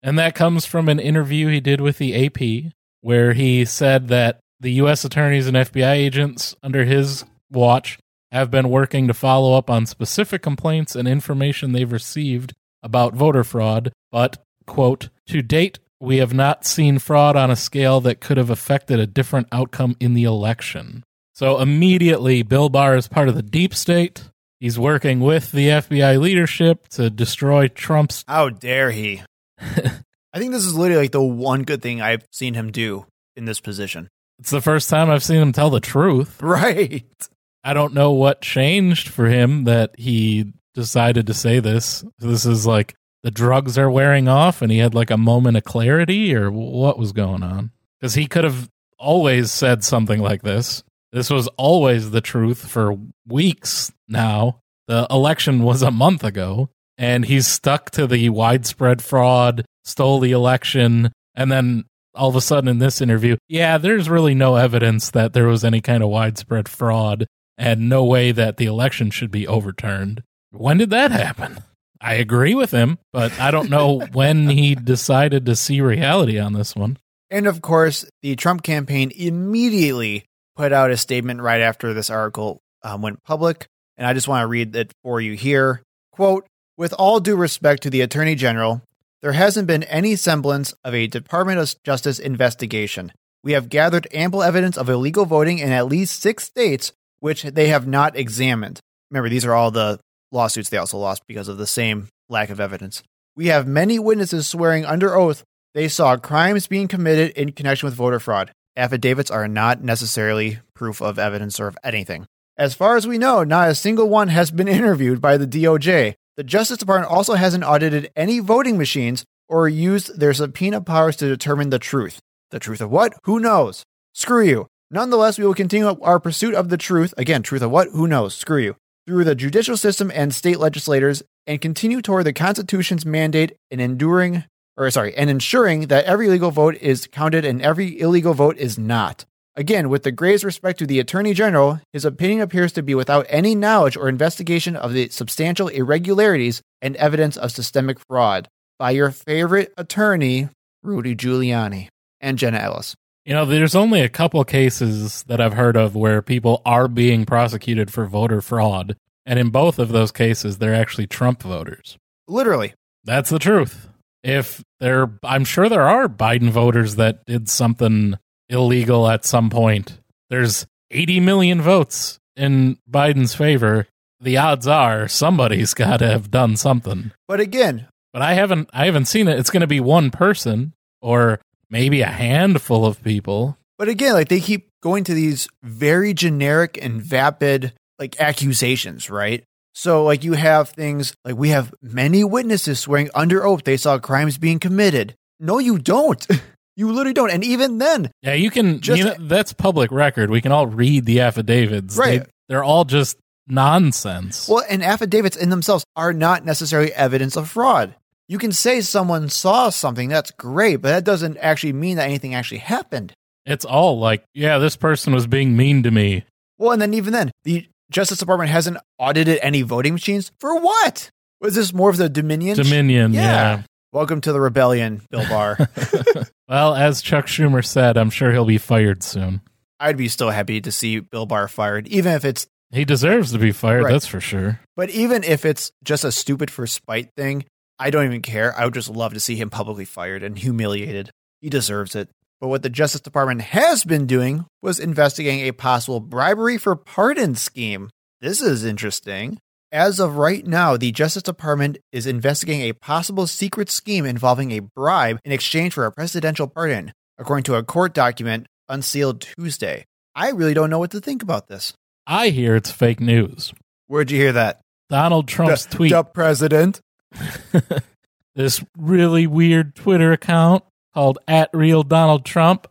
And 0.00 0.18
that 0.18 0.36
comes 0.36 0.64
from 0.64 0.88
an 0.88 1.00
interview 1.00 1.48
he 1.48 1.60
did 1.60 1.80
with 1.80 1.98
the 1.98 2.26
AP 2.26 2.72
where 3.00 3.32
he 3.32 3.64
said 3.64 4.08
that 4.08 4.38
the 4.60 4.72
US 4.72 5.04
attorneys 5.04 5.46
and 5.46 5.56
FBI 5.56 5.92
agents 5.92 6.54
under 6.62 6.84
his 6.84 7.24
watch 7.50 7.98
have 8.30 8.50
been 8.50 8.68
working 8.68 9.08
to 9.08 9.14
follow 9.14 9.54
up 9.54 9.68
on 9.68 9.86
specific 9.86 10.42
complaints 10.42 10.94
and 10.94 11.08
information 11.08 11.72
they've 11.72 11.90
received 11.90 12.54
about 12.82 13.14
voter 13.14 13.42
fraud, 13.42 13.92
but 14.12 14.42
quote, 14.66 15.08
to 15.26 15.42
date 15.42 15.78
we 16.00 16.18
have 16.18 16.32
not 16.32 16.64
seen 16.64 16.98
fraud 16.98 17.36
on 17.36 17.50
a 17.50 17.56
scale 17.56 18.00
that 18.02 18.20
could 18.20 18.36
have 18.36 18.50
affected 18.50 19.00
a 19.00 19.06
different 19.06 19.48
outcome 19.52 19.96
in 20.00 20.14
the 20.14 20.24
election. 20.24 21.04
So 21.34 21.58
immediately, 21.60 22.42
Bill 22.42 22.68
Barr 22.68 22.96
is 22.96 23.08
part 23.08 23.28
of 23.28 23.34
the 23.34 23.42
deep 23.42 23.74
state. 23.74 24.24
He's 24.60 24.78
working 24.78 25.20
with 25.20 25.52
the 25.52 25.68
FBI 25.68 26.20
leadership 26.20 26.88
to 26.88 27.10
destroy 27.10 27.68
Trump's. 27.68 28.24
How 28.26 28.48
dare 28.48 28.90
he? 28.90 29.22
I 29.60 30.38
think 30.38 30.52
this 30.52 30.64
is 30.64 30.74
literally 30.74 31.02
like 31.04 31.12
the 31.12 31.22
one 31.22 31.62
good 31.62 31.80
thing 31.80 32.00
I've 32.00 32.24
seen 32.32 32.54
him 32.54 32.72
do 32.72 33.06
in 33.36 33.44
this 33.44 33.60
position. 33.60 34.08
It's 34.38 34.50
the 34.50 34.60
first 34.60 34.88
time 34.88 35.10
I've 35.10 35.22
seen 35.22 35.40
him 35.40 35.52
tell 35.52 35.70
the 35.70 35.80
truth. 35.80 36.40
Right. 36.42 37.28
I 37.64 37.74
don't 37.74 37.92
know 37.92 38.12
what 38.12 38.40
changed 38.40 39.08
for 39.08 39.26
him 39.26 39.64
that 39.64 39.98
he 39.98 40.52
decided 40.74 41.26
to 41.26 41.34
say 41.34 41.60
this. 41.60 42.04
This 42.18 42.46
is 42.46 42.66
like 42.66 42.94
the 43.22 43.30
drugs 43.30 43.76
are 43.76 43.90
wearing 43.90 44.28
off 44.28 44.62
and 44.62 44.70
he 44.70 44.78
had 44.78 44.94
like 44.94 45.10
a 45.10 45.16
moment 45.16 45.56
of 45.56 45.64
clarity 45.64 46.34
or 46.34 46.50
what 46.50 46.98
was 46.98 47.12
going 47.12 47.42
on? 47.42 47.72
Because 48.00 48.14
he 48.14 48.26
could 48.26 48.44
have 48.44 48.68
always 48.98 49.50
said 49.50 49.84
something 49.84 50.20
like 50.20 50.42
this. 50.42 50.82
This 51.12 51.30
was 51.30 51.48
always 51.56 52.10
the 52.10 52.20
truth 52.20 52.68
for 52.68 52.98
weeks 53.26 53.92
now. 54.08 54.60
The 54.86 55.06
election 55.10 55.62
was 55.62 55.82
a 55.82 55.90
month 55.90 56.22
ago 56.24 56.70
and 56.96 57.24
he's 57.24 57.46
stuck 57.46 57.90
to 57.92 58.06
the 58.06 58.28
widespread 58.30 59.02
fraud, 59.02 59.64
stole 59.84 60.20
the 60.20 60.32
election, 60.32 61.12
and 61.34 61.50
then 61.50 61.84
all 62.14 62.28
of 62.28 62.36
a 62.36 62.40
sudden 62.40 62.68
in 62.68 62.78
this 62.78 63.00
interview, 63.00 63.36
yeah, 63.48 63.78
there's 63.78 64.10
really 64.10 64.34
no 64.34 64.56
evidence 64.56 65.10
that 65.10 65.32
there 65.32 65.46
was 65.46 65.64
any 65.64 65.80
kind 65.80 66.02
of 66.02 66.08
widespread 66.08 66.68
fraud 66.68 67.26
and 67.56 67.88
no 67.88 68.04
way 68.04 68.32
that 68.32 68.56
the 68.56 68.66
election 68.66 69.10
should 69.10 69.30
be 69.30 69.46
overturned. 69.46 70.22
When 70.50 70.78
did 70.78 70.90
that 70.90 71.10
happen? 71.10 71.58
I 72.00 72.14
agree 72.14 72.54
with 72.54 72.70
him, 72.70 72.98
but 73.12 73.38
I 73.40 73.50
don't 73.50 73.70
know 73.70 74.00
when 74.12 74.48
he 74.48 74.74
decided 74.74 75.46
to 75.46 75.56
see 75.56 75.80
reality 75.80 76.38
on 76.38 76.52
this 76.52 76.74
one. 76.76 76.98
And 77.30 77.46
of 77.46 77.60
course, 77.60 78.04
the 78.22 78.36
Trump 78.36 78.62
campaign 78.62 79.12
immediately 79.14 80.24
put 80.56 80.72
out 80.72 80.90
a 80.90 80.96
statement 80.96 81.40
right 81.40 81.60
after 81.60 81.92
this 81.92 82.10
article 82.10 82.60
um, 82.82 83.02
went 83.02 83.22
public. 83.22 83.66
And 83.96 84.06
I 84.06 84.12
just 84.12 84.28
want 84.28 84.42
to 84.42 84.46
read 84.46 84.74
it 84.74 84.92
for 85.02 85.20
you 85.20 85.34
here. 85.34 85.82
Quote 86.12 86.46
With 86.76 86.92
all 86.94 87.20
due 87.20 87.36
respect 87.36 87.82
to 87.82 87.90
the 87.90 88.00
Attorney 88.00 88.34
General, 88.34 88.82
there 89.20 89.32
hasn't 89.32 89.66
been 89.66 89.82
any 89.84 90.16
semblance 90.16 90.72
of 90.84 90.94
a 90.94 91.08
Department 91.08 91.58
of 91.58 91.74
Justice 91.84 92.18
investigation. 92.18 93.12
We 93.42 93.52
have 93.52 93.68
gathered 93.68 94.08
ample 94.12 94.42
evidence 94.42 94.76
of 94.76 94.88
illegal 94.88 95.24
voting 95.24 95.58
in 95.58 95.70
at 95.70 95.86
least 95.86 96.20
six 96.20 96.44
states, 96.44 96.92
which 97.20 97.42
they 97.42 97.68
have 97.68 97.86
not 97.86 98.16
examined. 98.16 98.80
Remember, 99.10 99.28
these 99.28 99.44
are 99.44 99.54
all 99.54 99.70
the 99.70 99.98
lawsuits 100.32 100.68
they 100.68 100.76
also 100.76 100.98
lost 100.98 101.26
because 101.26 101.48
of 101.48 101.58
the 101.58 101.66
same 101.66 102.08
lack 102.28 102.50
of 102.50 102.60
evidence. 102.60 103.02
We 103.36 103.46
have 103.46 103.66
many 103.66 103.98
witnesses 103.98 104.46
swearing 104.46 104.84
under 104.84 105.14
oath 105.16 105.44
they 105.74 105.88
saw 105.88 106.16
crimes 106.16 106.66
being 106.66 106.88
committed 106.88 107.30
in 107.36 107.52
connection 107.52 107.86
with 107.86 107.94
voter 107.94 108.18
fraud. 108.18 108.52
Affidavits 108.76 109.30
are 109.30 109.46
not 109.46 109.82
necessarily 109.82 110.58
proof 110.74 111.00
of 111.00 111.18
evidence 111.18 111.60
or 111.60 111.68
of 111.68 111.78
anything. 111.84 112.26
As 112.56 112.74
far 112.74 112.96
as 112.96 113.06
we 113.06 113.18
know, 113.18 113.44
not 113.44 113.68
a 113.68 113.74
single 113.74 114.08
one 114.08 114.28
has 114.28 114.50
been 114.50 114.68
interviewed 114.78 115.20
by 115.20 115.36
the 115.36 115.46
DOJ. 115.46 116.14
The 116.36 116.44
Justice 116.44 116.78
Department 116.78 117.12
also 117.12 117.34
hasn't 117.34 117.64
audited 117.64 118.10
any 118.16 118.40
voting 118.40 118.78
machines 118.78 119.24
or 119.48 119.68
used 119.68 120.18
their 120.18 120.32
subpoena 120.32 120.80
powers 120.80 121.16
to 121.16 121.28
determine 121.28 121.70
the 121.70 121.78
truth. 121.78 122.20
The 122.50 122.58
truth 122.58 122.80
of 122.80 122.90
what? 122.90 123.14
Who 123.24 123.38
knows? 123.38 123.84
Screw 124.14 124.44
you. 124.44 124.66
Nonetheless, 124.90 125.38
we 125.38 125.44
will 125.44 125.54
continue 125.54 125.88
our 126.00 126.18
pursuit 126.18 126.54
of 126.54 126.70
the 126.70 126.78
truth. 126.78 127.12
Again, 127.18 127.42
truth 127.42 127.62
of 127.62 127.70
what? 127.70 127.88
Who 127.92 128.08
knows? 128.08 128.34
Screw 128.34 128.58
you. 128.58 128.76
Through 129.08 129.24
the 129.24 129.34
judicial 129.34 129.78
system 129.78 130.12
and 130.14 130.34
state 130.34 130.58
legislators 130.58 131.22
and 131.46 131.62
continue 131.62 132.02
toward 132.02 132.26
the 132.26 132.34
Constitution's 132.34 133.06
mandate 133.06 133.56
in 133.70 133.80
enduring 133.80 134.44
or 134.76 134.90
sorry, 134.90 135.16
and 135.16 135.30
ensuring 135.30 135.86
that 135.86 136.04
every 136.04 136.28
legal 136.28 136.50
vote 136.50 136.76
is 136.82 137.06
counted 137.06 137.42
and 137.46 137.62
every 137.62 137.98
illegal 137.98 138.34
vote 138.34 138.58
is 138.58 138.78
not. 138.78 139.24
Again, 139.56 139.88
with 139.88 140.02
the 140.02 140.12
greatest 140.12 140.44
respect 140.44 140.78
to 140.80 140.86
the 140.86 141.00
Attorney 141.00 141.32
General, 141.32 141.80
his 141.94 142.04
opinion 142.04 142.42
appears 142.42 142.70
to 142.72 142.82
be 142.82 142.94
without 142.94 143.24
any 143.30 143.54
knowledge 143.54 143.96
or 143.96 144.10
investigation 144.10 144.76
of 144.76 144.92
the 144.92 145.08
substantial 145.08 145.68
irregularities 145.68 146.60
and 146.82 146.94
evidence 146.96 147.38
of 147.38 147.50
systemic 147.50 147.96
fraud 148.10 148.46
by 148.78 148.90
your 148.90 149.10
favorite 149.10 149.72
attorney, 149.78 150.50
Rudy 150.82 151.16
Giuliani 151.16 151.88
and 152.20 152.36
Jenna 152.36 152.58
Ellis. 152.58 152.94
You 153.28 153.34
know, 153.34 153.44
there's 153.44 153.74
only 153.74 154.00
a 154.00 154.08
couple 154.08 154.42
cases 154.44 155.22
that 155.24 155.38
I've 155.38 155.52
heard 155.52 155.76
of 155.76 155.94
where 155.94 156.22
people 156.22 156.62
are 156.64 156.88
being 156.88 157.26
prosecuted 157.26 157.92
for 157.92 158.06
voter 158.06 158.40
fraud. 158.40 158.96
And 159.26 159.38
in 159.38 159.50
both 159.50 159.78
of 159.78 159.90
those 159.90 160.10
cases, 160.10 160.56
they're 160.56 160.74
actually 160.74 161.08
Trump 161.08 161.42
voters. 161.42 161.98
Literally. 162.26 162.72
That's 163.04 163.28
the 163.28 163.38
truth. 163.38 163.90
If 164.22 164.64
there, 164.80 165.10
I'm 165.22 165.44
sure 165.44 165.68
there 165.68 165.86
are 165.86 166.08
Biden 166.08 166.48
voters 166.48 166.96
that 166.96 167.26
did 167.26 167.50
something 167.50 168.14
illegal 168.48 169.06
at 169.06 169.26
some 169.26 169.50
point. 169.50 170.00
There's 170.30 170.66
80 170.90 171.20
million 171.20 171.60
votes 171.60 172.18
in 172.34 172.78
Biden's 172.90 173.34
favor. 173.34 173.88
The 174.22 174.38
odds 174.38 174.66
are 174.66 175.06
somebody's 175.06 175.74
got 175.74 175.98
to 175.98 176.08
have 176.08 176.30
done 176.30 176.56
something. 176.56 177.12
But 177.26 177.40
again, 177.40 177.88
But 178.14 178.22
I 178.22 178.32
haven't, 178.32 178.70
I 178.72 178.86
haven't 178.86 179.04
seen 179.04 179.28
it. 179.28 179.38
It's 179.38 179.50
going 179.50 179.60
to 179.60 179.66
be 179.66 179.80
one 179.80 180.10
person 180.10 180.72
or 181.02 181.40
maybe 181.70 182.00
a 182.02 182.06
handful 182.06 182.84
of 182.86 183.02
people. 183.02 183.56
But 183.78 183.88
again, 183.88 184.14
like 184.14 184.28
they 184.28 184.40
keep 184.40 184.68
going 184.82 185.04
to 185.04 185.14
these 185.14 185.48
very 185.62 186.14
generic 186.14 186.78
and 186.80 187.00
vapid 187.02 187.72
like 187.98 188.20
accusations, 188.20 189.10
right? 189.10 189.44
So 189.74 190.04
like 190.04 190.24
you 190.24 190.32
have 190.32 190.70
things 190.70 191.14
like 191.24 191.36
we 191.36 191.50
have 191.50 191.72
many 191.82 192.24
witnesses 192.24 192.80
swearing 192.80 193.10
under 193.14 193.44
oath 193.46 193.64
they 193.64 193.76
saw 193.76 193.98
crimes 193.98 194.38
being 194.38 194.58
committed. 194.58 195.14
No, 195.38 195.58
you 195.58 195.78
don't. 195.78 196.26
you 196.76 196.90
literally 196.90 197.14
don't. 197.14 197.30
And 197.30 197.44
even 197.44 197.78
then, 197.78 198.10
Yeah, 198.22 198.34
you 198.34 198.50
can. 198.50 198.80
Just- 198.80 198.98
you 198.98 199.04
know, 199.04 199.14
that's 199.18 199.52
public 199.52 199.92
record. 199.92 200.30
We 200.30 200.40
can 200.40 200.50
all 200.52 200.66
read 200.66 201.04
the 201.04 201.20
affidavits. 201.20 201.96
Right. 201.96 202.24
They, 202.24 202.30
they're 202.48 202.64
all 202.64 202.84
just 202.84 203.16
nonsense. 203.46 204.48
well, 204.48 204.64
and 204.68 204.82
affidavits 204.82 205.36
in 205.36 205.50
themselves 205.50 205.84
are 205.96 206.12
not 206.12 206.44
necessarily 206.44 206.92
evidence 206.92 207.36
of 207.36 207.48
fraud. 207.48 207.94
You 208.28 208.38
can 208.38 208.52
say 208.52 208.82
someone 208.82 209.30
saw 209.30 209.70
something, 209.70 210.08
that's 210.10 210.30
great, 210.32 210.76
but 210.76 210.90
that 210.90 211.04
doesn't 211.04 211.38
actually 211.38 211.72
mean 211.72 211.96
that 211.96 212.04
anything 212.04 212.34
actually 212.34 212.58
happened. 212.58 213.14
it's 213.46 213.64
all 213.64 213.98
like, 213.98 214.22
yeah, 214.34 214.58
this 214.58 214.76
person 214.76 215.14
was 215.14 215.26
being 215.26 215.56
mean 215.56 215.82
to 215.84 215.90
me. 215.90 216.24
Well, 216.58 216.72
and 216.72 216.82
then 216.82 216.92
even 216.92 217.14
then, 217.14 217.30
the 217.44 217.66
Justice 217.90 218.18
Department 218.18 218.50
hasn't 218.50 218.76
audited 218.98 219.38
any 219.40 219.62
voting 219.62 219.94
machines 219.94 220.30
for 220.38 220.60
what? 220.60 221.08
Was 221.40 221.54
this 221.54 221.72
more 221.72 221.88
of 221.88 221.96
the 221.96 222.10
Dominion? 222.10 222.56
Dominion. 222.56 223.14
Yeah. 223.14 223.22
Yeah. 223.22 223.62
Welcome 223.92 224.20
to 224.22 224.32
the 224.34 224.40
rebellion, 224.40 225.00
Bill 225.10 225.26
Barr. 225.28 225.56
Well, 226.48 226.74
as 226.74 227.02
Chuck 227.02 227.26
Schumer 227.26 227.62
said, 227.64 227.98
I'm 227.98 228.08
sure 228.08 228.32
he'll 228.32 228.46
be 228.46 228.56
fired 228.56 229.02
soon. 229.02 229.42
I'd 229.80 229.98
be 229.98 230.08
still 230.08 230.30
happy 230.30 230.62
to 230.62 230.72
see 230.72 230.98
Bill 231.00 231.26
Barr 231.26 231.46
fired, 231.46 231.86
even 231.88 232.12
if 232.14 232.24
it's, 232.24 232.46
He 232.70 232.86
deserves 232.86 233.32
to 233.32 233.38
be 233.38 233.52
fired. 233.52 233.84
Right. 233.84 233.92
That's 233.92 234.06
for 234.06 234.18
sure. 234.20 234.58
but 234.74 234.88
even 234.90 235.24
if 235.24 235.44
it's 235.44 235.72
just 235.84 236.04
a 236.04 236.12
stupid 236.12 236.50
for 236.50 236.66
spite 236.66 237.10
thing, 237.18 237.44
I 237.78 237.90
don't 237.90 238.04
even 238.04 238.22
care. 238.22 238.58
I 238.58 238.64
would 238.64 238.74
just 238.74 238.90
love 238.90 239.14
to 239.14 239.20
see 239.20 239.36
him 239.36 239.50
publicly 239.50 239.84
fired 239.84 240.22
and 240.22 240.38
humiliated. 240.38 241.10
He 241.40 241.48
deserves 241.48 241.94
it. 241.94 242.08
But 242.40 242.48
what 242.48 242.62
the 242.62 242.70
Justice 242.70 243.00
Department 243.00 243.40
has 243.40 243.84
been 243.84 244.06
doing 244.06 244.46
was 244.62 244.78
investigating 244.78 245.40
a 245.40 245.52
possible 245.52 246.00
bribery 246.00 246.58
for 246.58 246.76
pardon 246.76 247.34
scheme. 247.34 247.90
This 248.20 248.40
is 248.40 248.64
interesting. 248.64 249.38
As 249.70 250.00
of 250.00 250.16
right 250.16 250.46
now, 250.46 250.76
the 250.76 250.92
Justice 250.92 251.22
Department 251.22 251.78
is 251.92 252.06
investigating 252.06 252.62
a 252.62 252.72
possible 252.72 253.26
secret 253.26 253.68
scheme 253.70 254.06
involving 254.06 254.50
a 254.52 254.60
bribe 254.60 255.18
in 255.24 255.32
exchange 255.32 255.74
for 255.74 255.84
a 255.84 255.92
presidential 255.92 256.46
pardon, 256.46 256.92
according 257.18 257.44
to 257.44 257.54
a 257.56 257.62
court 257.62 257.92
document 257.92 258.46
unsealed 258.68 259.20
Tuesday. 259.20 259.84
I 260.14 260.30
really 260.30 260.54
don't 260.54 260.70
know 260.70 260.78
what 260.78 260.90
to 260.92 261.00
think 261.00 261.22
about 261.22 261.48
this. 261.48 261.74
I 262.06 262.30
hear 262.30 262.56
it's 262.56 262.70
fake 262.72 263.00
news. 263.00 263.52
Where'd 263.88 264.10
you 264.10 264.18
hear 264.18 264.32
that? 264.32 264.60
Donald 264.88 265.28
Trump's 265.28 265.66
The- 265.66 265.76
tweet. 265.76 265.90
The 265.92 266.02
president. 266.02 266.80
this 268.34 268.64
really 268.76 269.26
weird 269.26 269.74
Twitter 269.74 270.12
account 270.12 270.64
called 270.94 271.18
at 271.26 271.50
real 271.52 271.82
Donald 271.82 272.24
Trump. 272.24 272.66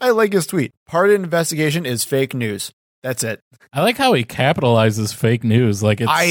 I 0.00 0.10
like 0.10 0.32
his 0.32 0.46
tweet. 0.46 0.72
Part 0.86 1.10
of 1.10 1.16
investigation 1.16 1.84
is 1.84 2.04
fake 2.04 2.34
news. 2.34 2.72
That's 3.02 3.22
it. 3.22 3.40
I 3.72 3.82
like 3.82 3.96
how 3.98 4.14
he 4.14 4.24
capitalizes 4.24 5.14
fake 5.14 5.44
news 5.44 5.82
like 5.82 6.00
it's 6.00 6.10
I 6.10 6.22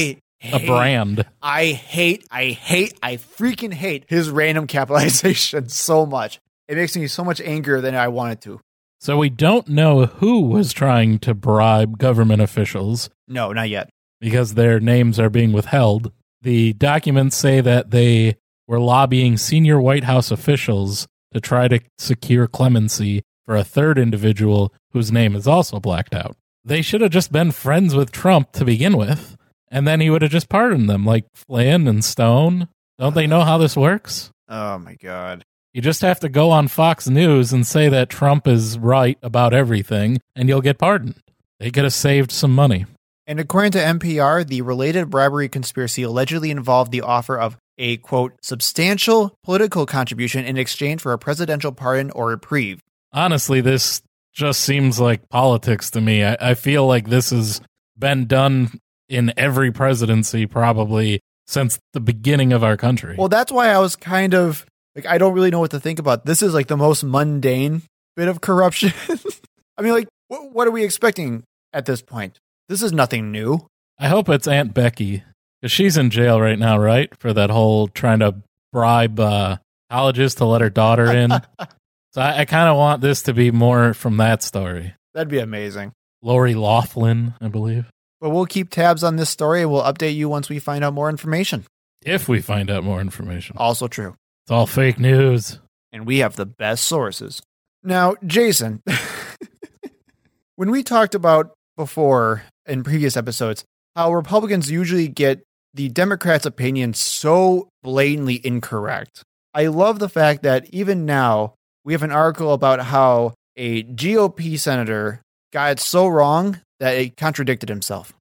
a 0.42 0.58
hate- 0.58 0.66
brand. 0.66 1.24
I 1.42 1.66
hate, 1.66 2.26
I 2.30 2.46
hate, 2.46 2.98
I 3.02 3.16
freaking 3.16 3.72
hate 3.72 4.04
his 4.08 4.30
random 4.30 4.66
capitalization 4.68 5.68
so 5.68 6.04
much. 6.06 6.40
It 6.68 6.76
makes 6.76 6.96
me 6.96 7.06
so 7.06 7.22
much 7.24 7.40
angrier 7.40 7.80
than 7.80 7.94
I 7.94 8.08
wanted 8.08 8.40
to. 8.42 8.60
So 9.00 9.16
we 9.18 9.30
don't 9.30 9.68
know 9.68 10.06
who 10.06 10.40
was 10.40 10.72
trying 10.72 11.18
to 11.20 11.34
bribe 11.34 11.98
government 11.98 12.42
officials 12.42 13.08
No, 13.28 13.52
not 13.52 13.68
yet. 13.68 13.88
because 14.20 14.54
their 14.54 14.80
names 14.80 15.20
are 15.20 15.30
being 15.30 15.52
withheld. 15.52 16.10
The 16.42 16.72
documents 16.74 17.36
say 17.36 17.60
that 17.60 17.90
they 17.90 18.36
were 18.66 18.80
lobbying 18.80 19.36
senior 19.36 19.80
White 19.80 20.04
House 20.04 20.30
officials 20.30 21.06
to 21.32 21.40
try 21.40 21.68
to 21.68 21.80
secure 21.98 22.46
clemency 22.46 23.22
for 23.44 23.56
a 23.56 23.64
third 23.64 23.98
individual 23.98 24.72
whose 24.92 25.12
name 25.12 25.34
is 25.36 25.46
also 25.46 25.78
blacked 25.80 26.14
out. 26.14 26.36
They 26.64 26.82
should 26.82 27.00
have 27.00 27.12
just 27.12 27.30
been 27.30 27.52
friends 27.52 27.94
with 27.94 28.10
Trump 28.10 28.52
to 28.52 28.64
begin 28.64 28.96
with, 28.96 29.36
and 29.70 29.86
then 29.86 30.00
he 30.00 30.10
would 30.10 30.22
have 30.22 30.30
just 30.30 30.48
pardoned 30.48 30.90
them, 30.90 31.04
like 31.04 31.26
Flynn 31.34 31.86
and 31.86 32.04
Stone. 32.04 32.68
Don't 32.98 33.14
they 33.14 33.26
know 33.26 33.42
how 33.42 33.58
this 33.58 33.76
works? 33.76 34.30
Oh 34.48 34.78
my 34.78 34.94
god. 34.94 35.44
You 35.72 35.82
just 35.82 36.00
have 36.00 36.20
to 36.20 36.28
go 36.28 36.50
on 36.50 36.68
Fox 36.68 37.06
News 37.08 37.52
and 37.52 37.66
say 37.66 37.88
that 37.90 38.08
Trump 38.08 38.48
is 38.48 38.78
right 38.78 39.18
about 39.22 39.52
everything, 39.52 40.20
and 40.34 40.48
you'll 40.48 40.62
get 40.62 40.78
pardoned. 40.78 41.20
They 41.60 41.70
could 41.70 41.84
have 41.84 41.92
saved 41.92 42.32
some 42.32 42.54
money. 42.54 42.86
And 43.26 43.40
according 43.40 43.72
to 43.72 43.78
NPR, 43.78 44.46
the 44.46 44.62
related 44.62 45.10
bribery 45.10 45.48
conspiracy 45.48 46.02
allegedly 46.02 46.50
involved 46.50 46.92
the 46.92 47.00
offer 47.00 47.36
of 47.38 47.56
a 47.78 47.96
quote 47.98 48.34
substantial 48.42 49.36
political 49.42 49.84
contribution 49.84 50.44
in 50.44 50.56
exchange 50.56 51.00
for 51.00 51.12
a 51.12 51.18
presidential 51.18 51.72
pardon 51.72 52.10
or 52.12 52.28
reprieve. 52.28 52.80
honestly, 53.12 53.60
this 53.60 54.02
just 54.32 54.60
seems 54.60 55.00
like 55.00 55.28
politics 55.28 55.90
to 55.90 56.00
me. 56.00 56.22
I, 56.22 56.36
I 56.40 56.54
feel 56.54 56.86
like 56.86 57.08
this 57.08 57.30
has 57.30 57.60
been 57.98 58.26
done 58.26 58.78
in 59.08 59.32
every 59.36 59.72
presidency 59.72 60.46
probably 60.46 61.20
since 61.46 61.78
the 61.92 62.00
beginning 62.00 62.52
of 62.52 62.62
our 62.62 62.76
country. 62.76 63.16
Well, 63.18 63.28
that's 63.28 63.52
why 63.52 63.68
I 63.68 63.78
was 63.78 63.96
kind 63.96 64.34
of 64.34 64.66
like 64.94 65.06
I 65.06 65.18
don't 65.18 65.32
really 65.32 65.50
know 65.50 65.60
what 65.60 65.70
to 65.72 65.80
think 65.80 65.98
about. 65.98 66.26
This 66.26 66.42
is 66.42 66.54
like 66.54 66.66
the 66.66 66.76
most 66.76 67.02
mundane 67.02 67.82
bit 68.14 68.28
of 68.28 68.40
corruption. 68.40 68.92
I 69.78 69.82
mean, 69.82 69.92
like 69.92 70.08
what, 70.28 70.52
what 70.52 70.68
are 70.68 70.72
we 70.72 70.84
expecting 70.84 71.44
at 71.72 71.86
this 71.86 72.02
point? 72.02 72.38
This 72.68 72.82
is 72.82 72.92
nothing 72.92 73.30
new. 73.30 73.66
I 73.98 74.08
hope 74.08 74.28
it's 74.28 74.48
Aunt 74.48 74.74
Becky 74.74 75.22
because 75.60 75.72
she's 75.72 75.96
in 75.96 76.10
jail 76.10 76.40
right 76.40 76.58
now, 76.58 76.78
right? 76.78 77.10
For 77.18 77.32
that 77.32 77.50
whole 77.50 77.88
trying 77.88 78.18
to 78.20 78.36
bribe 78.72 79.18
uh, 79.20 79.58
colleges 79.90 80.34
to 80.36 80.44
let 80.44 80.60
her 80.60 80.70
daughter 80.70 81.06
in. 81.12 81.30
so 82.12 82.20
I, 82.20 82.40
I 82.40 82.44
kind 82.44 82.68
of 82.68 82.76
want 82.76 83.00
this 83.02 83.22
to 83.22 83.32
be 83.34 83.50
more 83.50 83.94
from 83.94 84.16
that 84.18 84.42
story. 84.42 84.94
That'd 85.14 85.28
be 85.28 85.38
amazing. 85.38 85.92
Lori 86.22 86.54
Loughlin, 86.54 87.34
I 87.40 87.48
believe. 87.48 87.86
But 88.20 88.30
we'll 88.30 88.46
keep 88.46 88.70
tabs 88.70 89.04
on 89.04 89.16
this 89.16 89.30
story 89.30 89.62
and 89.62 89.70
we'll 89.70 89.82
update 89.82 90.14
you 90.16 90.28
once 90.28 90.48
we 90.48 90.58
find 90.58 90.82
out 90.82 90.92
more 90.94 91.08
information. 91.08 91.64
If 92.04 92.28
we 92.28 92.40
find 92.40 92.70
out 92.70 92.84
more 92.84 93.00
information, 93.00 93.56
Also 93.58 93.88
true. 93.88 94.14
it's 94.44 94.50
all 94.50 94.66
fake 94.66 94.98
news. 94.98 95.58
and 95.92 96.06
we 96.06 96.18
have 96.18 96.36
the 96.36 96.46
best 96.46 96.84
sources. 96.84 97.42
Now, 97.82 98.16
Jason, 98.26 98.82
when 100.56 100.70
we 100.70 100.82
talked 100.82 101.14
about 101.14 101.52
before 101.76 102.42
in 102.66 102.82
previous 102.82 103.16
episodes 103.16 103.64
how 103.96 104.12
Republicans 104.12 104.70
usually 104.70 105.08
get 105.08 105.42
the 105.72 105.88
Democrats' 105.88 106.46
opinion 106.46 106.92
so 106.94 107.68
blatantly 107.82 108.40
incorrect, 108.46 109.22
I 109.54 109.66
love 109.66 109.98
the 109.98 110.08
fact 110.08 110.42
that 110.42 110.66
even 110.66 111.06
now 111.06 111.54
we 111.84 111.94
have 111.94 112.02
an 112.02 112.12
article 112.12 112.52
about 112.52 112.80
how 112.80 113.34
a 113.56 113.82
GOP 113.84 114.58
senator 114.58 115.22
got 115.52 115.72
it 115.72 115.80
so 115.80 116.06
wrong 116.06 116.60
that 116.78 116.92
it 116.92 117.16
contradicted 117.16 117.70
himself. 117.70 118.12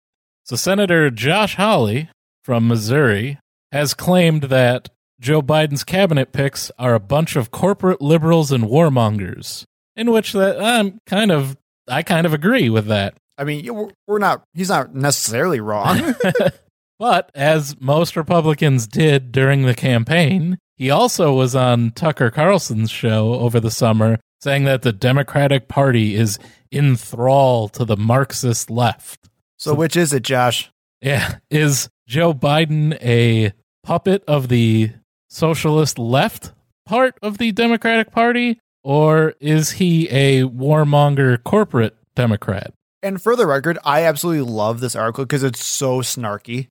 So, 0.46 0.56
Senator 0.56 1.10
Josh 1.10 1.56
Hawley 1.56 2.10
from 2.44 2.68
Missouri 2.68 3.38
has 3.72 3.94
claimed 3.94 4.44
that 4.44 4.90
Joe 5.20 5.42
Biden's 5.42 5.84
cabinet 5.84 6.32
picks 6.32 6.72
are 6.78 6.94
a 6.94 7.00
bunch 7.00 7.36
of 7.36 7.52
corporate 7.52 8.02
liberals 8.02 8.52
and 8.52 8.66
warmongers. 8.66 9.64
In 9.96 10.12
which 10.12 10.34
that 10.34 10.62
I'm 10.62 11.00
kind 11.06 11.32
of, 11.32 11.58
I 11.88 12.04
kind 12.04 12.26
of 12.26 12.34
agree 12.34 12.70
with 12.70 12.86
that. 12.88 13.16
I 13.38 13.44
mean, 13.44 13.66
we're- 13.74 14.20
not, 14.20 14.44
he's 14.54 14.70
not 14.70 14.94
necessarily 14.96 15.60
wrong. 15.60 16.16
but 17.00 17.32
as 17.36 17.80
most 17.80 18.16
Republicans 18.16 18.88
did 18.88 19.32
during 19.32 19.64
the 19.64 19.76
campaign, 19.76 20.58
he 20.78 20.90
also 20.90 21.34
was 21.34 21.56
on 21.56 21.92
Tucker 21.92 22.30
Carlson's 22.30 22.92
show 22.92 23.36
over 23.36 23.60
the 23.60 23.72
summer 23.72 24.20
saying 24.42 24.66
that 24.66 24.82
the 24.84 24.94
Democratic 24.94 25.68
Party 25.68 26.16
is 26.16 26.38
in 26.72 26.96
thrall 26.96 27.68
to 27.70 27.86
the 27.86 27.98
Marxist 27.98 28.70
left. 28.70 29.30
so, 29.58 29.74
which 29.74 29.96
is 29.96 30.14
it, 30.14 30.24
Josh? 30.24 30.70
Yeah. 31.02 31.38
Is 31.50 31.90
Joe 32.08 32.34
Biden 32.34 32.98
a 33.02 33.54
puppet 33.84 34.24
of 34.28 34.50
the 34.50 34.92
socialist 35.30 35.98
left 35.98 36.52
part 36.86 37.18
of 37.22 37.38
the 37.38 37.52
Democratic 37.52 38.12
Party? 38.12 38.60
Or 38.84 39.34
is 39.40 39.72
he 39.72 40.08
a 40.10 40.44
warmonger 40.44 41.44
corporate 41.44 41.96
Democrat? 42.16 42.74
And 43.04 43.22
for 43.22 43.36
the 43.36 43.46
record, 43.46 43.78
I 43.84 44.04
absolutely 44.04 44.52
love 44.52 44.80
this 44.80 44.96
article 44.96 45.26
because 45.26 45.44
it's 45.44 45.64
so 45.64 46.00
snarky. 46.00 46.68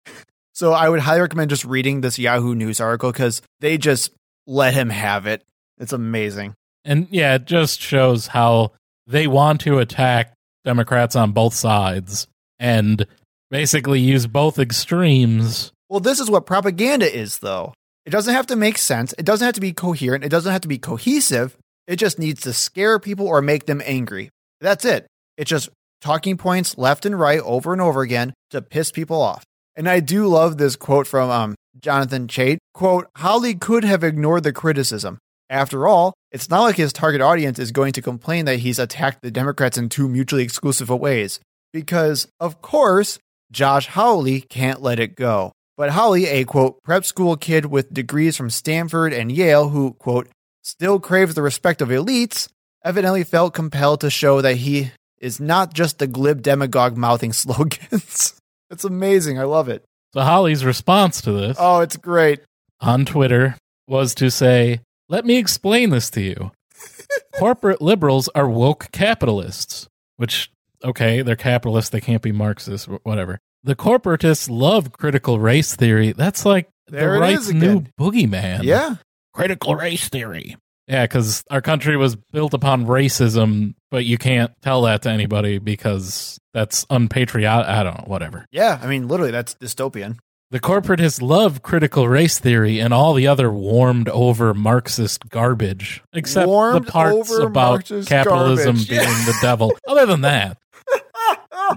So 0.52 0.72
I 0.72 0.88
would 0.88 1.00
highly 1.00 1.20
recommend 1.20 1.50
just 1.50 1.64
reading 1.64 2.00
this 2.00 2.18
Yahoo 2.18 2.54
News 2.54 2.80
article 2.80 3.12
because 3.12 3.42
they 3.60 3.78
just 3.78 4.10
let 4.46 4.74
him 4.74 4.90
have 4.90 5.26
it. 5.26 5.42
It's 5.78 5.92
amazing. 5.92 6.54
And 6.84 7.08
yeah, 7.10 7.34
it 7.34 7.44
just 7.44 7.80
shows 7.80 8.28
how 8.28 8.72
they 9.06 9.26
want 9.26 9.60
to 9.62 9.78
attack 9.78 10.32
Democrats 10.64 11.16
on 11.16 11.32
both 11.32 11.54
sides 11.54 12.26
and 12.58 13.06
basically 13.50 14.00
use 14.00 14.26
both 14.26 14.58
extremes. 14.58 15.72
Well, 15.88 16.00
this 16.00 16.20
is 16.20 16.30
what 16.30 16.46
propaganda 16.46 17.12
is, 17.12 17.38
though. 17.38 17.72
It 18.06 18.10
doesn't 18.10 18.34
have 18.34 18.46
to 18.48 18.56
make 18.56 18.78
sense. 18.78 19.14
It 19.18 19.24
doesn't 19.24 19.44
have 19.44 19.54
to 19.54 19.60
be 19.60 19.72
coherent. 19.72 20.24
It 20.24 20.30
doesn't 20.30 20.52
have 20.52 20.62
to 20.62 20.68
be 20.68 20.78
cohesive. 20.78 21.56
It 21.86 21.96
just 21.96 22.18
needs 22.18 22.42
to 22.42 22.52
scare 22.52 22.98
people 22.98 23.26
or 23.26 23.42
make 23.42 23.66
them 23.66 23.82
angry. 23.84 24.30
That's 24.60 24.84
it. 24.84 25.06
It's 25.36 25.50
just 25.50 25.68
talking 26.04 26.36
points 26.36 26.76
left 26.76 27.06
and 27.06 27.18
right 27.18 27.40
over 27.40 27.72
and 27.72 27.80
over 27.80 28.02
again 28.02 28.34
to 28.50 28.60
piss 28.60 28.92
people 28.92 29.22
off. 29.22 29.42
And 29.74 29.88
I 29.88 30.00
do 30.00 30.26
love 30.26 30.58
this 30.58 30.76
quote 30.76 31.06
from 31.06 31.30
um, 31.30 31.54
Jonathan 31.80 32.28
Chait. 32.28 32.58
Quote, 32.74 33.08
Hawley 33.16 33.54
could 33.54 33.84
have 33.84 34.04
ignored 34.04 34.42
the 34.42 34.52
criticism. 34.52 35.18
After 35.48 35.88
all, 35.88 36.12
it's 36.30 36.50
not 36.50 36.60
like 36.60 36.76
his 36.76 36.92
target 36.92 37.22
audience 37.22 37.58
is 37.58 37.72
going 37.72 37.94
to 37.94 38.02
complain 38.02 38.44
that 38.44 38.58
he's 38.58 38.78
attacked 38.78 39.22
the 39.22 39.30
Democrats 39.30 39.78
in 39.78 39.88
two 39.88 40.06
mutually 40.06 40.42
exclusive 40.42 40.90
ways. 40.90 41.40
Because, 41.72 42.28
of 42.38 42.60
course, 42.60 43.18
Josh 43.50 43.86
Hawley 43.86 44.42
can't 44.42 44.82
let 44.82 45.00
it 45.00 45.16
go. 45.16 45.52
But 45.76 45.90
Hawley, 45.90 46.26
a 46.26 46.44
quote, 46.44 46.82
prep 46.84 47.06
school 47.06 47.36
kid 47.36 47.66
with 47.66 47.94
degrees 47.94 48.36
from 48.36 48.50
Stanford 48.50 49.14
and 49.14 49.32
Yale 49.32 49.70
who, 49.70 49.94
quote, 49.94 50.28
still 50.60 51.00
craves 51.00 51.34
the 51.34 51.42
respect 51.42 51.80
of 51.80 51.88
elites, 51.88 52.48
evidently 52.84 53.24
felt 53.24 53.54
compelled 53.54 54.02
to 54.02 54.10
show 54.10 54.42
that 54.42 54.56
he 54.56 54.92
is 55.24 55.40
not 55.40 55.72
just 55.74 55.98
the 55.98 56.06
glib 56.06 56.42
demagogue 56.42 56.96
mouthing 56.96 57.32
slogans. 57.42 58.34
it's 58.70 58.84
amazing. 58.84 59.38
I 59.38 59.44
love 59.44 59.68
it. 59.68 59.84
So 60.12 60.20
Hawley's 60.20 60.64
response 60.64 61.20
to 61.22 61.32
this 61.32 61.56
Oh, 61.58 61.80
it's 61.80 61.96
great. 61.96 62.40
on 62.80 63.04
Twitter 63.04 63.56
was 63.88 64.14
to 64.16 64.30
say, 64.30 64.80
Let 65.08 65.24
me 65.24 65.36
explain 65.38 65.90
this 65.90 66.10
to 66.10 66.20
you. 66.20 66.52
Corporate 67.38 67.82
liberals 67.82 68.28
are 68.34 68.48
woke 68.48 68.88
capitalists, 68.92 69.88
which, 70.16 70.50
okay, 70.84 71.22
they're 71.22 71.36
capitalists. 71.36 71.90
They 71.90 72.00
can't 72.00 72.22
be 72.22 72.32
Marxists, 72.32 72.86
wh- 72.86 73.04
whatever. 73.04 73.38
The 73.64 73.74
corporatists 73.74 74.48
love 74.50 74.92
critical 74.92 75.38
race 75.40 75.74
theory. 75.74 76.12
That's 76.12 76.44
like 76.44 76.68
There 76.88 77.14
the 77.14 77.18
right's 77.20 77.48
is 77.48 77.54
new 77.54 77.78
again. 77.78 77.88
boogeyman. 77.98 78.62
Yeah. 78.62 78.96
critical 79.32 79.74
race 79.74 80.08
theory. 80.08 80.56
Yeah, 80.86 81.04
because 81.04 81.42
our 81.50 81.62
country 81.62 81.96
was 81.96 82.14
built 82.14 82.52
upon 82.52 82.84
racism, 82.86 83.74
but 83.94 84.04
you 84.04 84.18
can't 84.18 84.50
tell 84.60 84.82
that 84.82 85.02
to 85.02 85.08
anybody 85.08 85.58
because 85.58 86.36
that's 86.52 86.84
unpatriotic. 86.90 87.68
I 87.68 87.84
don't 87.84 87.96
know, 87.96 88.04
whatever. 88.08 88.44
Yeah. 88.50 88.80
I 88.82 88.88
mean, 88.88 89.06
literally, 89.06 89.30
that's 89.30 89.54
dystopian. 89.54 90.16
The 90.50 90.58
corporatists 90.58 91.22
love 91.22 91.62
critical 91.62 92.08
race 92.08 92.40
theory 92.40 92.80
and 92.80 92.92
all 92.92 93.14
the 93.14 93.28
other 93.28 93.52
warmed 93.52 94.08
over 94.08 94.52
Marxist 94.52 95.28
garbage, 95.28 96.02
except 96.12 96.48
Warmed 96.48 96.86
the 96.86 96.90
parts 96.90 97.32
about 97.38 97.70
Marxist 97.70 98.08
capitalism 98.08 98.74
garbage. 98.74 98.88
being 98.88 99.00
the 99.26 99.38
devil. 99.40 99.72
Other 99.88 100.06
than 100.06 100.22
that, 100.22 100.58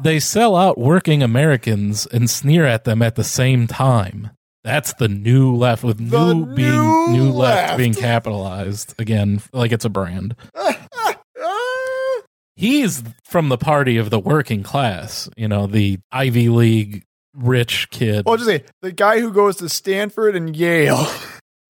they 0.01 0.19
sell 0.19 0.56
out 0.56 0.80
working 0.80 1.21
Americans 1.21 2.08
and 2.08 2.27
sneer 2.30 2.65
at 2.65 2.84
them 2.84 3.03
at 3.03 3.13
the 3.15 3.23
same 3.23 3.67
time. 3.67 4.32
That's 4.63 4.93
the 4.93 5.08
new 5.08 5.56
left, 5.56 5.84
with 5.84 5.97
The 6.10 6.34
new 6.34 6.45
being 6.56 6.71
new 6.71 7.08
new 7.10 7.32
left, 7.32 7.67
left. 7.69 7.77
being 7.77 7.93
capitalized 7.93 8.95
again, 8.99 9.41
like 9.53 9.71
it's 9.71 9.86
a 9.86 9.89
brand. 9.89 10.36
He's 12.57 13.03
from 13.23 13.49
the 13.49 13.57
party 13.57 13.97
of 13.97 14.09
the 14.09 14.19
working 14.19 14.63
class, 14.63 15.29
you 15.37 15.47
know, 15.47 15.67
the 15.67 15.99
Ivy 16.11 16.49
League 16.49 17.03
rich 17.35 17.87
kid. 17.91 18.25
Well, 18.25 18.35
just 18.35 18.49
say 18.49 18.63
the 18.81 18.91
guy 18.91 19.19
who 19.19 19.31
goes 19.31 19.57
to 19.57 19.69
Stanford 19.69 20.35
and 20.35 20.55
Yale. 20.55 21.07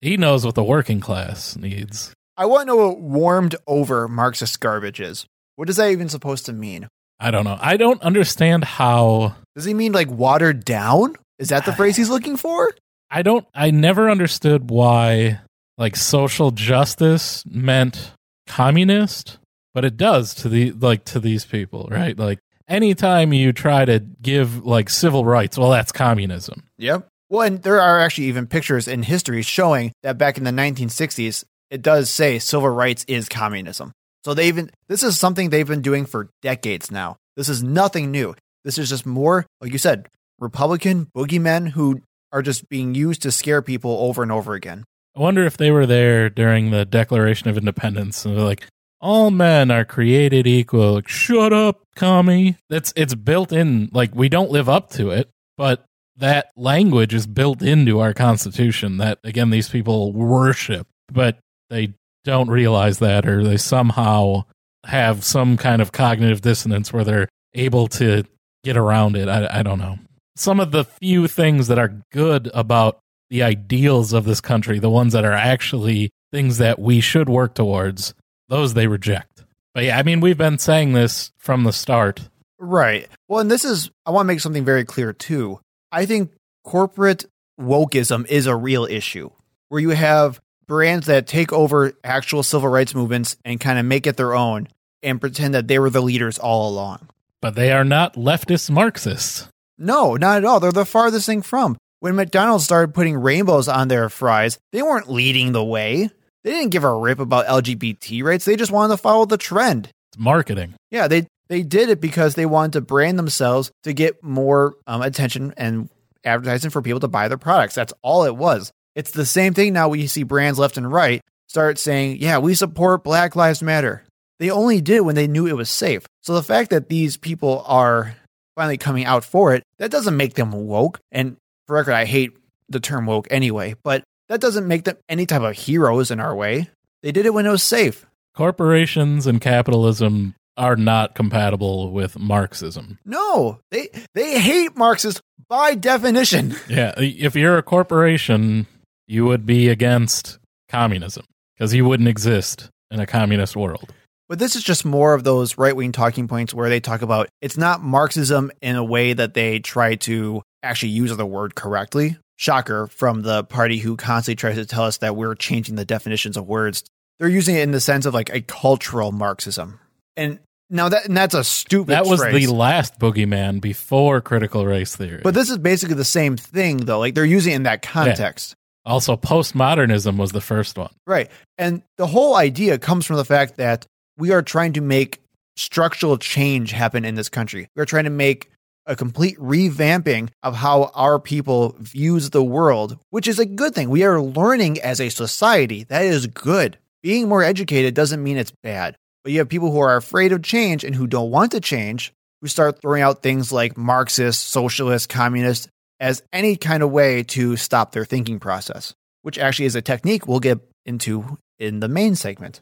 He 0.00 0.16
knows 0.16 0.46
what 0.46 0.54
the 0.54 0.62
working 0.62 1.00
class 1.00 1.56
needs. 1.56 2.14
I 2.36 2.46
want 2.46 2.62
to 2.62 2.66
know 2.66 2.76
what 2.76 3.00
warmed 3.00 3.56
over 3.66 4.06
Marxist 4.06 4.60
garbage 4.60 5.00
is. 5.00 5.26
What 5.56 5.68
is 5.68 5.74
that 5.74 5.90
even 5.90 6.08
supposed 6.08 6.46
to 6.46 6.52
mean? 6.52 6.86
I 7.18 7.32
don't 7.32 7.42
know. 7.42 7.58
I 7.60 7.76
don't 7.76 8.00
understand 8.00 8.62
how. 8.62 9.34
Does 9.56 9.64
he 9.64 9.74
mean 9.74 9.90
like 9.90 10.08
watered 10.08 10.64
down? 10.64 11.16
Is 11.40 11.48
that 11.48 11.64
the 11.64 11.72
phrase 11.72 11.96
he's 11.96 12.10
looking 12.10 12.36
for? 12.36 12.72
I 13.10 13.22
don't. 13.22 13.44
I 13.54 13.72
never 13.72 14.08
understood 14.08 14.70
why 14.70 15.40
like 15.76 15.96
social 15.96 16.52
justice 16.52 17.44
meant 17.44 18.12
communist, 18.46 19.38
but 19.78 19.84
it 19.84 19.96
does 19.96 20.34
to 20.34 20.48
the 20.48 20.72
like 20.72 21.04
to 21.04 21.20
these 21.20 21.44
people, 21.44 21.86
right? 21.88 22.18
Like 22.18 22.40
anytime 22.66 23.32
you 23.32 23.52
try 23.52 23.84
to 23.84 24.00
give 24.00 24.66
like 24.66 24.90
civil 24.90 25.24
rights, 25.24 25.56
well, 25.56 25.70
that's 25.70 25.92
communism. 25.92 26.64
Yep. 26.78 27.06
Well, 27.30 27.46
and 27.46 27.62
there 27.62 27.80
are 27.80 28.00
actually 28.00 28.24
even 28.24 28.48
pictures 28.48 28.88
in 28.88 29.04
history 29.04 29.40
showing 29.42 29.92
that 30.02 30.18
back 30.18 30.36
in 30.36 30.42
the 30.42 30.50
1960s, 30.50 31.44
it 31.70 31.80
does 31.80 32.10
say 32.10 32.40
civil 32.40 32.70
rights 32.70 33.04
is 33.06 33.28
communism. 33.28 33.92
So 34.24 34.34
they 34.34 34.48
even 34.48 34.72
this 34.88 35.04
is 35.04 35.16
something 35.16 35.50
they've 35.50 35.64
been 35.64 35.80
doing 35.80 36.06
for 36.06 36.28
decades 36.42 36.90
now. 36.90 37.18
This 37.36 37.48
is 37.48 37.62
nothing 37.62 38.10
new. 38.10 38.34
This 38.64 38.78
is 38.78 38.88
just 38.88 39.06
more, 39.06 39.46
like 39.60 39.70
you 39.70 39.78
said, 39.78 40.08
Republican 40.40 41.06
boogeymen 41.16 41.68
who 41.68 42.00
are 42.32 42.42
just 42.42 42.68
being 42.68 42.96
used 42.96 43.22
to 43.22 43.30
scare 43.30 43.62
people 43.62 43.92
over 43.92 44.24
and 44.24 44.32
over 44.32 44.54
again. 44.54 44.82
I 45.16 45.20
wonder 45.20 45.44
if 45.44 45.56
they 45.56 45.70
were 45.70 45.86
there 45.86 46.28
during 46.28 46.72
the 46.72 46.84
Declaration 46.84 47.48
of 47.48 47.56
Independence 47.56 48.24
and 48.24 48.36
they're 48.36 48.44
like, 48.44 48.66
all 49.00 49.30
men 49.30 49.70
are 49.70 49.84
created 49.84 50.46
equal. 50.46 50.94
Like, 50.94 51.08
Shut 51.08 51.52
up, 51.52 51.82
commie. 51.96 52.56
That's 52.68 52.92
it's 52.96 53.14
built 53.14 53.52
in. 53.52 53.90
Like 53.92 54.14
we 54.14 54.28
don't 54.28 54.50
live 54.50 54.68
up 54.68 54.90
to 54.90 55.10
it, 55.10 55.30
but 55.56 55.84
that 56.16 56.50
language 56.56 57.14
is 57.14 57.26
built 57.26 57.62
into 57.62 58.00
our 58.00 58.12
Constitution. 58.12 58.98
That 58.98 59.18
again, 59.24 59.50
these 59.50 59.68
people 59.68 60.12
worship, 60.12 60.86
but 61.12 61.38
they 61.70 61.94
don't 62.24 62.50
realize 62.50 62.98
that, 62.98 63.26
or 63.26 63.44
they 63.44 63.56
somehow 63.56 64.44
have 64.86 65.24
some 65.24 65.56
kind 65.56 65.82
of 65.82 65.92
cognitive 65.92 66.40
dissonance 66.40 66.92
where 66.92 67.04
they're 67.04 67.28
able 67.54 67.88
to 67.88 68.24
get 68.64 68.76
around 68.76 69.16
it. 69.16 69.28
I, 69.28 69.60
I 69.60 69.62
don't 69.62 69.78
know. 69.78 69.98
Some 70.36 70.60
of 70.60 70.70
the 70.70 70.84
few 70.84 71.26
things 71.26 71.68
that 71.68 71.78
are 71.78 72.00
good 72.12 72.50
about 72.54 73.00
the 73.30 73.42
ideals 73.42 74.12
of 74.12 74.24
this 74.24 74.40
country, 74.40 74.78
the 74.78 74.90
ones 74.90 75.12
that 75.12 75.24
are 75.24 75.32
actually 75.32 76.10
things 76.32 76.58
that 76.58 76.78
we 76.78 77.00
should 77.00 77.28
work 77.28 77.54
towards, 77.54 78.14
those 78.48 78.74
they 78.74 78.86
reject. 78.86 79.44
But 79.74 79.84
yeah, 79.84 79.98
I 79.98 80.02
mean, 80.02 80.20
we've 80.20 80.38
been 80.38 80.58
saying 80.58 80.92
this 80.92 81.30
from 81.36 81.64
the 81.64 81.72
start. 81.72 82.28
Right. 82.58 83.08
Well, 83.28 83.40
and 83.40 83.50
this 83.50 83.64
is, 83.64 83.90
I 84.04 84.10
want 84.10 84.26
to 84.26 84.32
make 84.32 84.40
something 84.40 84.64
very 84.64 84.84
clear 84.84 85.12
too. 85.12 85.60
I 85.92 86.06
think 86.06 86.32
corporate 86.64 87.26
wokeism 87.60 88.26
is 88.26 88.46
a 88.46 88.56
real 88.56 88.84
issue 88.84 89.30
where 89.68 89.80
you 89.80 89.90
have 89.90 90.40
brands 90.66 91.06
that 91.06 91.26
take 91.26 91.52
over 91.52 91.92
actual 92.04 92.42
civil 92.42 92.68
rights 92.68 92.94
movements 92.94 93.36
and 93.44 93.60
kind 93.60 93.78
of 93.78 93.86
make 93.86 94.06
it 94.06 94.16
their 94.16 94.34
own 94.34 94.68
and 95.02 95.20
pretend 95.20 95.54
that 95.54 95.68
they 95.68 95.78
were 95.78 95.90
the 95.90 96.02
leaders 96.02 96.38
all 96.38 96.68
along. 96.68 97.08
But 97.40 97.54
they 97.54 97.72
are 97.72 97.84
not 97.84 98.14
leftist 98.14 98.70
Marxists. 98.70 99.48
No, 99.78 100.16
not 100.16 100.38
at 100.38 100.44
all. 100.44 100.58
They're 100.58 100.72
the 100.72 100.84
farthest 100.84 101.26
thing 101.26 101.42
from. 101.42 101.78
When 102.00 102.16
McDonald's 102.16 102.64
started 102.64 102.94
putting 102.94 103.16
rainbows 103.16 103.68
on 103.68 103.88
their 103.88 104.08
fries, 104.08 104.58
they 104.72 104.82
weren't 104.82 105.10
leading 105.10 105.52
the 105.52 105.64
way. 105.64 106.10
They 106.48 106.54
didn't 106.54 106.70
give 106.70 106.84
a 106.84 106.94
rip 106.94 107.18
about 107.18 107.44
LGBT 107.44 108.24
rights. 108.24 108.46
They 108.46 108.56
just 108.56 108.72
wanted 108.72 108.94
to 108.94 108.96
follow 108.96 109.26
the 109.26 109.36
trend. 109.36 109.90
It's 110.10 110.18
marketing. 110.18 110.76
Yeah, 110.90 111.06
they 111.06 111.26
they 111.48 111.62
did 111.62 111.90
it 111.90 112.00
because 112.00 112.36
they 112.36 112.46
wanted 112.46 112.72
to 112.72 112.80
brand 112.80 113.18
themselves 113.18 113.70
to 113.82 113.92
get 113.92 114.24
more 114.24 114.76
um, 114.86 115.02
attention 115.02 115.52
and 115.58 115.90
advertising 116.24 116.70
for 116.70 116.80
people 116.80 117.00
to 117.00 117.08
buy 117.08 117.28
their 117.28 117.36
products. 117.36 117.74
That's 117.74 117.92
all 118.00 118.24
it 118.24 118.34
was. 118.34 118.72
It's 118.94 119.10
the 119.10 119.26
same 119.26 119.52
thing 119.52 119.74
now. 119.74 119.90
We 119.90 120.06
see 120.06 120.22
brands 120.22 120.58
left 120.58 120.78
and 120.78 120.90
right 120.90 121.20
start 121.48 121.76
saying, 121.76 122.16
"Yeah, 122.18 122.38
we 122.38 122.54
support 122.54 123.04
Black 123.04 123.36
Lives 123.36 123.62
Matter." 123.62 124.04
They 124.38 124.48
only 124.48 124.80
did 124.80 124.96
it 124.96 125.04
when 125.04 125.16
they 125.16 125.28
knew 125.28 125.46
it 125.46 125.54
was 125.54 125.68
safe. 125.68 126.06
So 126.22 126.32
the 126.32 126.42
fact 126.42 126.70
that 126.70 126.88
these 126.88 127.18
people 127.18 127.62
are 127.66 128.16
finally 128.56 128.78
coming 128.78 129.04
out 129.04 129.22
for 129.22 129.52
it, 129.52 129.64
that 129.80 129.90
doesn't 129.90 130.16
make 130.16 130.32
them 130.32 130.52
woke. 130.52 130.98
And 131.12 131.36
for 131.66 131.74
record, 131.74 131.92
I 131.92 132.06
hate 132.06 132.38
the 132.70 132.80
term 132.80 133.04
woke 133.04 133.28
anyway, 133.30 133.74
but 133.82 134.02
that 134.28 134.40
doesn't 134.40 134.68
make 134.68 134.84
them 134.84 134.96
any 135.08 135.26
type 135.26 135.42
of 135.42 135.56
heroes 135.56 136.10
in 136.10 136.20
our 136.20 136.34
way. 136.34 136.68
They 137.02 137.12
did 137.12 137.26
it 137.26 137.34
when 137.34 137.46
it 137.46 137.50
was 137.50 137.62
safe. 137.62 138.06
Corporations 138.34 139.26
and 139.26 139.40
capitalism 139.40 140.34
are 140.56 140.76
not 140.76 141.14
compatible 141.14 141.92
with 141.92 142.18
Marxism. 142.18 142.98
No, 143.04 143.60
they 143.70 143.88
they 144.14 144.40
hate 144.40 144.76
Marxists 144.76 145.20
by 145.48 145.74
definition. 145.74 146.54
Yeah, 146.68 146.92
if 146.98 147.34
you're 147.34 147.58
a 147.58 147.62
corporation, 147.62 148.66
you 149.06 149.24
would 149.24 149.46
be 149.46 149.68
against 149.68 150.38
communism 150.68 151.24
because 151.56 151.72
you 151.74 151.84
wouldn't 151.84 152.08
exist 152.08 152.68
in 152.90 153.00
a 153.00 153.06
communist 153.06 153.56
world. 153.56 153.92
But 154.28 154.38
this 154.38 154.54
is 154.56 154.62
just 154.62 154.84
more 154.84 155.14
of 155.14 155.24
those 155.24 155.56
right 155.56 155.74
wing 155.74 155.92
talking 155.92 156.28
points 156.28 156.52
where 156.52 156.68
they 156.68 156.80
talk 156.80 157.00
about 157.00 157.28
it's 157.40 157.56
not 157.56 157.82
Marxism 157.82 158.50
in 158.60 158.76
a 158.76 158.84
way 158.84 159.14
that 159.14 159.32
they 159.32 159.60
try 159.60 159.94
to 159.94 160.42
actually 160.62 160.90
use 160.90 161.16
the 161.16 161.24
word 161.24 161.54
correctly. 161.54 162.18
Shocker 162.38 162.86
from 162.86 163.22
the 163.22 163.42
party 163.44 163.78
who 163.78 163.96
constantly 163.96 164.36
tries 164.36 164.54
to 164.54 164.64
tell 164.64 164.84
us 164.84 164.98
that 164.98 165.16
we're 165.16 165.34
changing 165.34 165.74
the 165.74 165.84
definitions 165.84 166.36
of 166.36 166.46
words. 166.46 166.84
They're 167.18 167.28
using 167.28 167.56
it 167.56 167.62
in 167.62 167.72
the 167.72 167.80
sense 167.80 168.06
of 168.06 168.14
like 168.14 168.30
a 168.30 168.40
cultural 168.40 169.10
Marxism. 169.10 169.80
And 170.16 170.38
now 170.70 170.88
that 170.88 171.06
and 171.06 171.16
that's 171.16 171.34
a 171.34 171.42
stupid 171.42 171.90
That 171.92 172.06
was 172.06 172.20
phrase. 172.20 172.46
the 172.46 172.54
last 172.54 172.98
boogeyman 173.00 173.60
before 173.60 174.20
critical 174.20 174.64
race 174.64 174.94
theory. 174.94 175.20
But 175.24 175.34
this 175.34 175.50
is 175.50 175.58
basically 175.58 175.96
the 175.96 176.04
same 176.04 176.36
thing 176.36 176.76
though. 176.78 177.00
Like 177.00 177.16
they're 177.16 177.24
using 177.24 177.54
it 177.54 177.56
in 177.56 177.62
that 177.64 177.82
context. 177.82 178.54
also, 178.86 179.16
postmodernism 179.16 180.16
was 180.16 180.30
the 180.30 180.40
first 180.40 180.78
one. 180.78 180.92
Right. 181.08 181.28
And 181.58 181.82
the 181.96 182.06
whole 182.06 182.36
idea 182.36 182.78
comes 182.78 183.04
from 183.04 183.16
the 183.16 183.24
fact 183.24 183.56
that 183.56 183.84
we 184.16 184.30
are 184.30 184.42
trying 184.42 184.74
to 184.74 184.80
make 184.80 185.20
structural 185.56 186.16
change 186.18 186.70
happen 186.70 187.04
in 187.04 187.16
this 187.16 187.28
country. 187.28 187.68
We're 187.74 187.84
trying 187.84 188.04
to 188.04 188.10
make 188.10 188.48
a 188.88 188.96
complete 188.96 189.36
revamping 189.38 190.30
of 190.42 190.56
how 190.56 190.90
our 190.94 191.20
people 191.20 191.76
views 191.78 192.30
the 192.30 192.42
world, 192.42 192.98
which 193.10 193.28
is 193.28 193.38
a 193.38 193.46
good 193.46 193.74
thing. 193.74 193.90
We 193.90 194.02
are 194.02 194.20
learning 194.20 194.80
as 194.80 195.00
a 195.00 195.10
society. 195.10 195.84
That 195.84 196.04
is 196.06 196.26
good. 196.26 196.78
Being 197.02 197.28
more 197.28 197.44
educated 197.44 197.94
doesn't 197.94 198.22
mean 198.22 198.38
it's 198.38 198.52
bad. 198.62 198.96
But 199.22 199.32
you 199.32 199.38
have 199.40 199.48
people 199.48 199.70
who 199.70 199.78
are 199.78 199.96
afraid 199.96 200.32
of 200.32 200.42
change 200.42 200.84
and 200.84 200.94
who 200.94 201.06
don't 201.06 201.30
want 201.30 201.52
to 201.52 201.60
change, 201.60 202.12
who 202.40 202.48
start 202.48 202.80
throwing 202.80 203.02
out 203.02 203.22
things 203.22 203.52
like 203.52 203.76
Marxist, 203.76 204.48
socialist, 204.48 205.10
communist 205.10 205.68
as 206.00 206.22
any 206.32 206.56
kind 206.56 206.82
of 206.82 206.90
way 206.90 207.22
to 207.24 207.56
stop 207.56 207.92
their 207.92 208.04
thinking 208.06 208.40
process, 208.40 208.94
which 209.22 209.38
actually 209.38 209.66
is 209.66 209.74
a 209.74 209.82
technique 209.82 210.26
we'll 210.26 210.40
get 210.40 210.60
into 210.86 211.36
in 211.58 211.80
the 211.80 211.88
main 211.88 212.14
segment. 212.14 212.60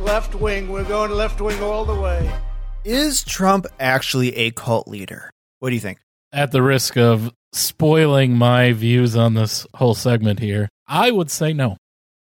Left 0.00 0.34
wing, 0.34 0.68
we're 0.68 0.84
going 0.84 1.12
left 1.12 1.40
wing 1.40 1.60
all 1.62 1.84
the 1.84 1.94
way. 1.94 2.28
Is 2.84 3.24
Trump 3.24 3.66
actually 3.80 4.36
a 4.36 4.50
cult 4.52 4.86
leader? 4.86 5.30
What 5.58 5.70
do 5.70 5.74
you 5.74 5.80
think? 5.80 5.98
At 6.32 6.52
the 6.52 6.62
risk 6.62 6.96
of 6.96 7.32
spoiling 7.52 8.34
my 8.34 8.72
views 8.72 9.16
on 9.16 9.34
this 9.34 9.66
whole 9.74 9.94
segment 9.94 10.38
here, 10.38 10.68
I 10.86 11.10
would 11.10 11.30
say 11.30 11.52
no. 11.52 11.76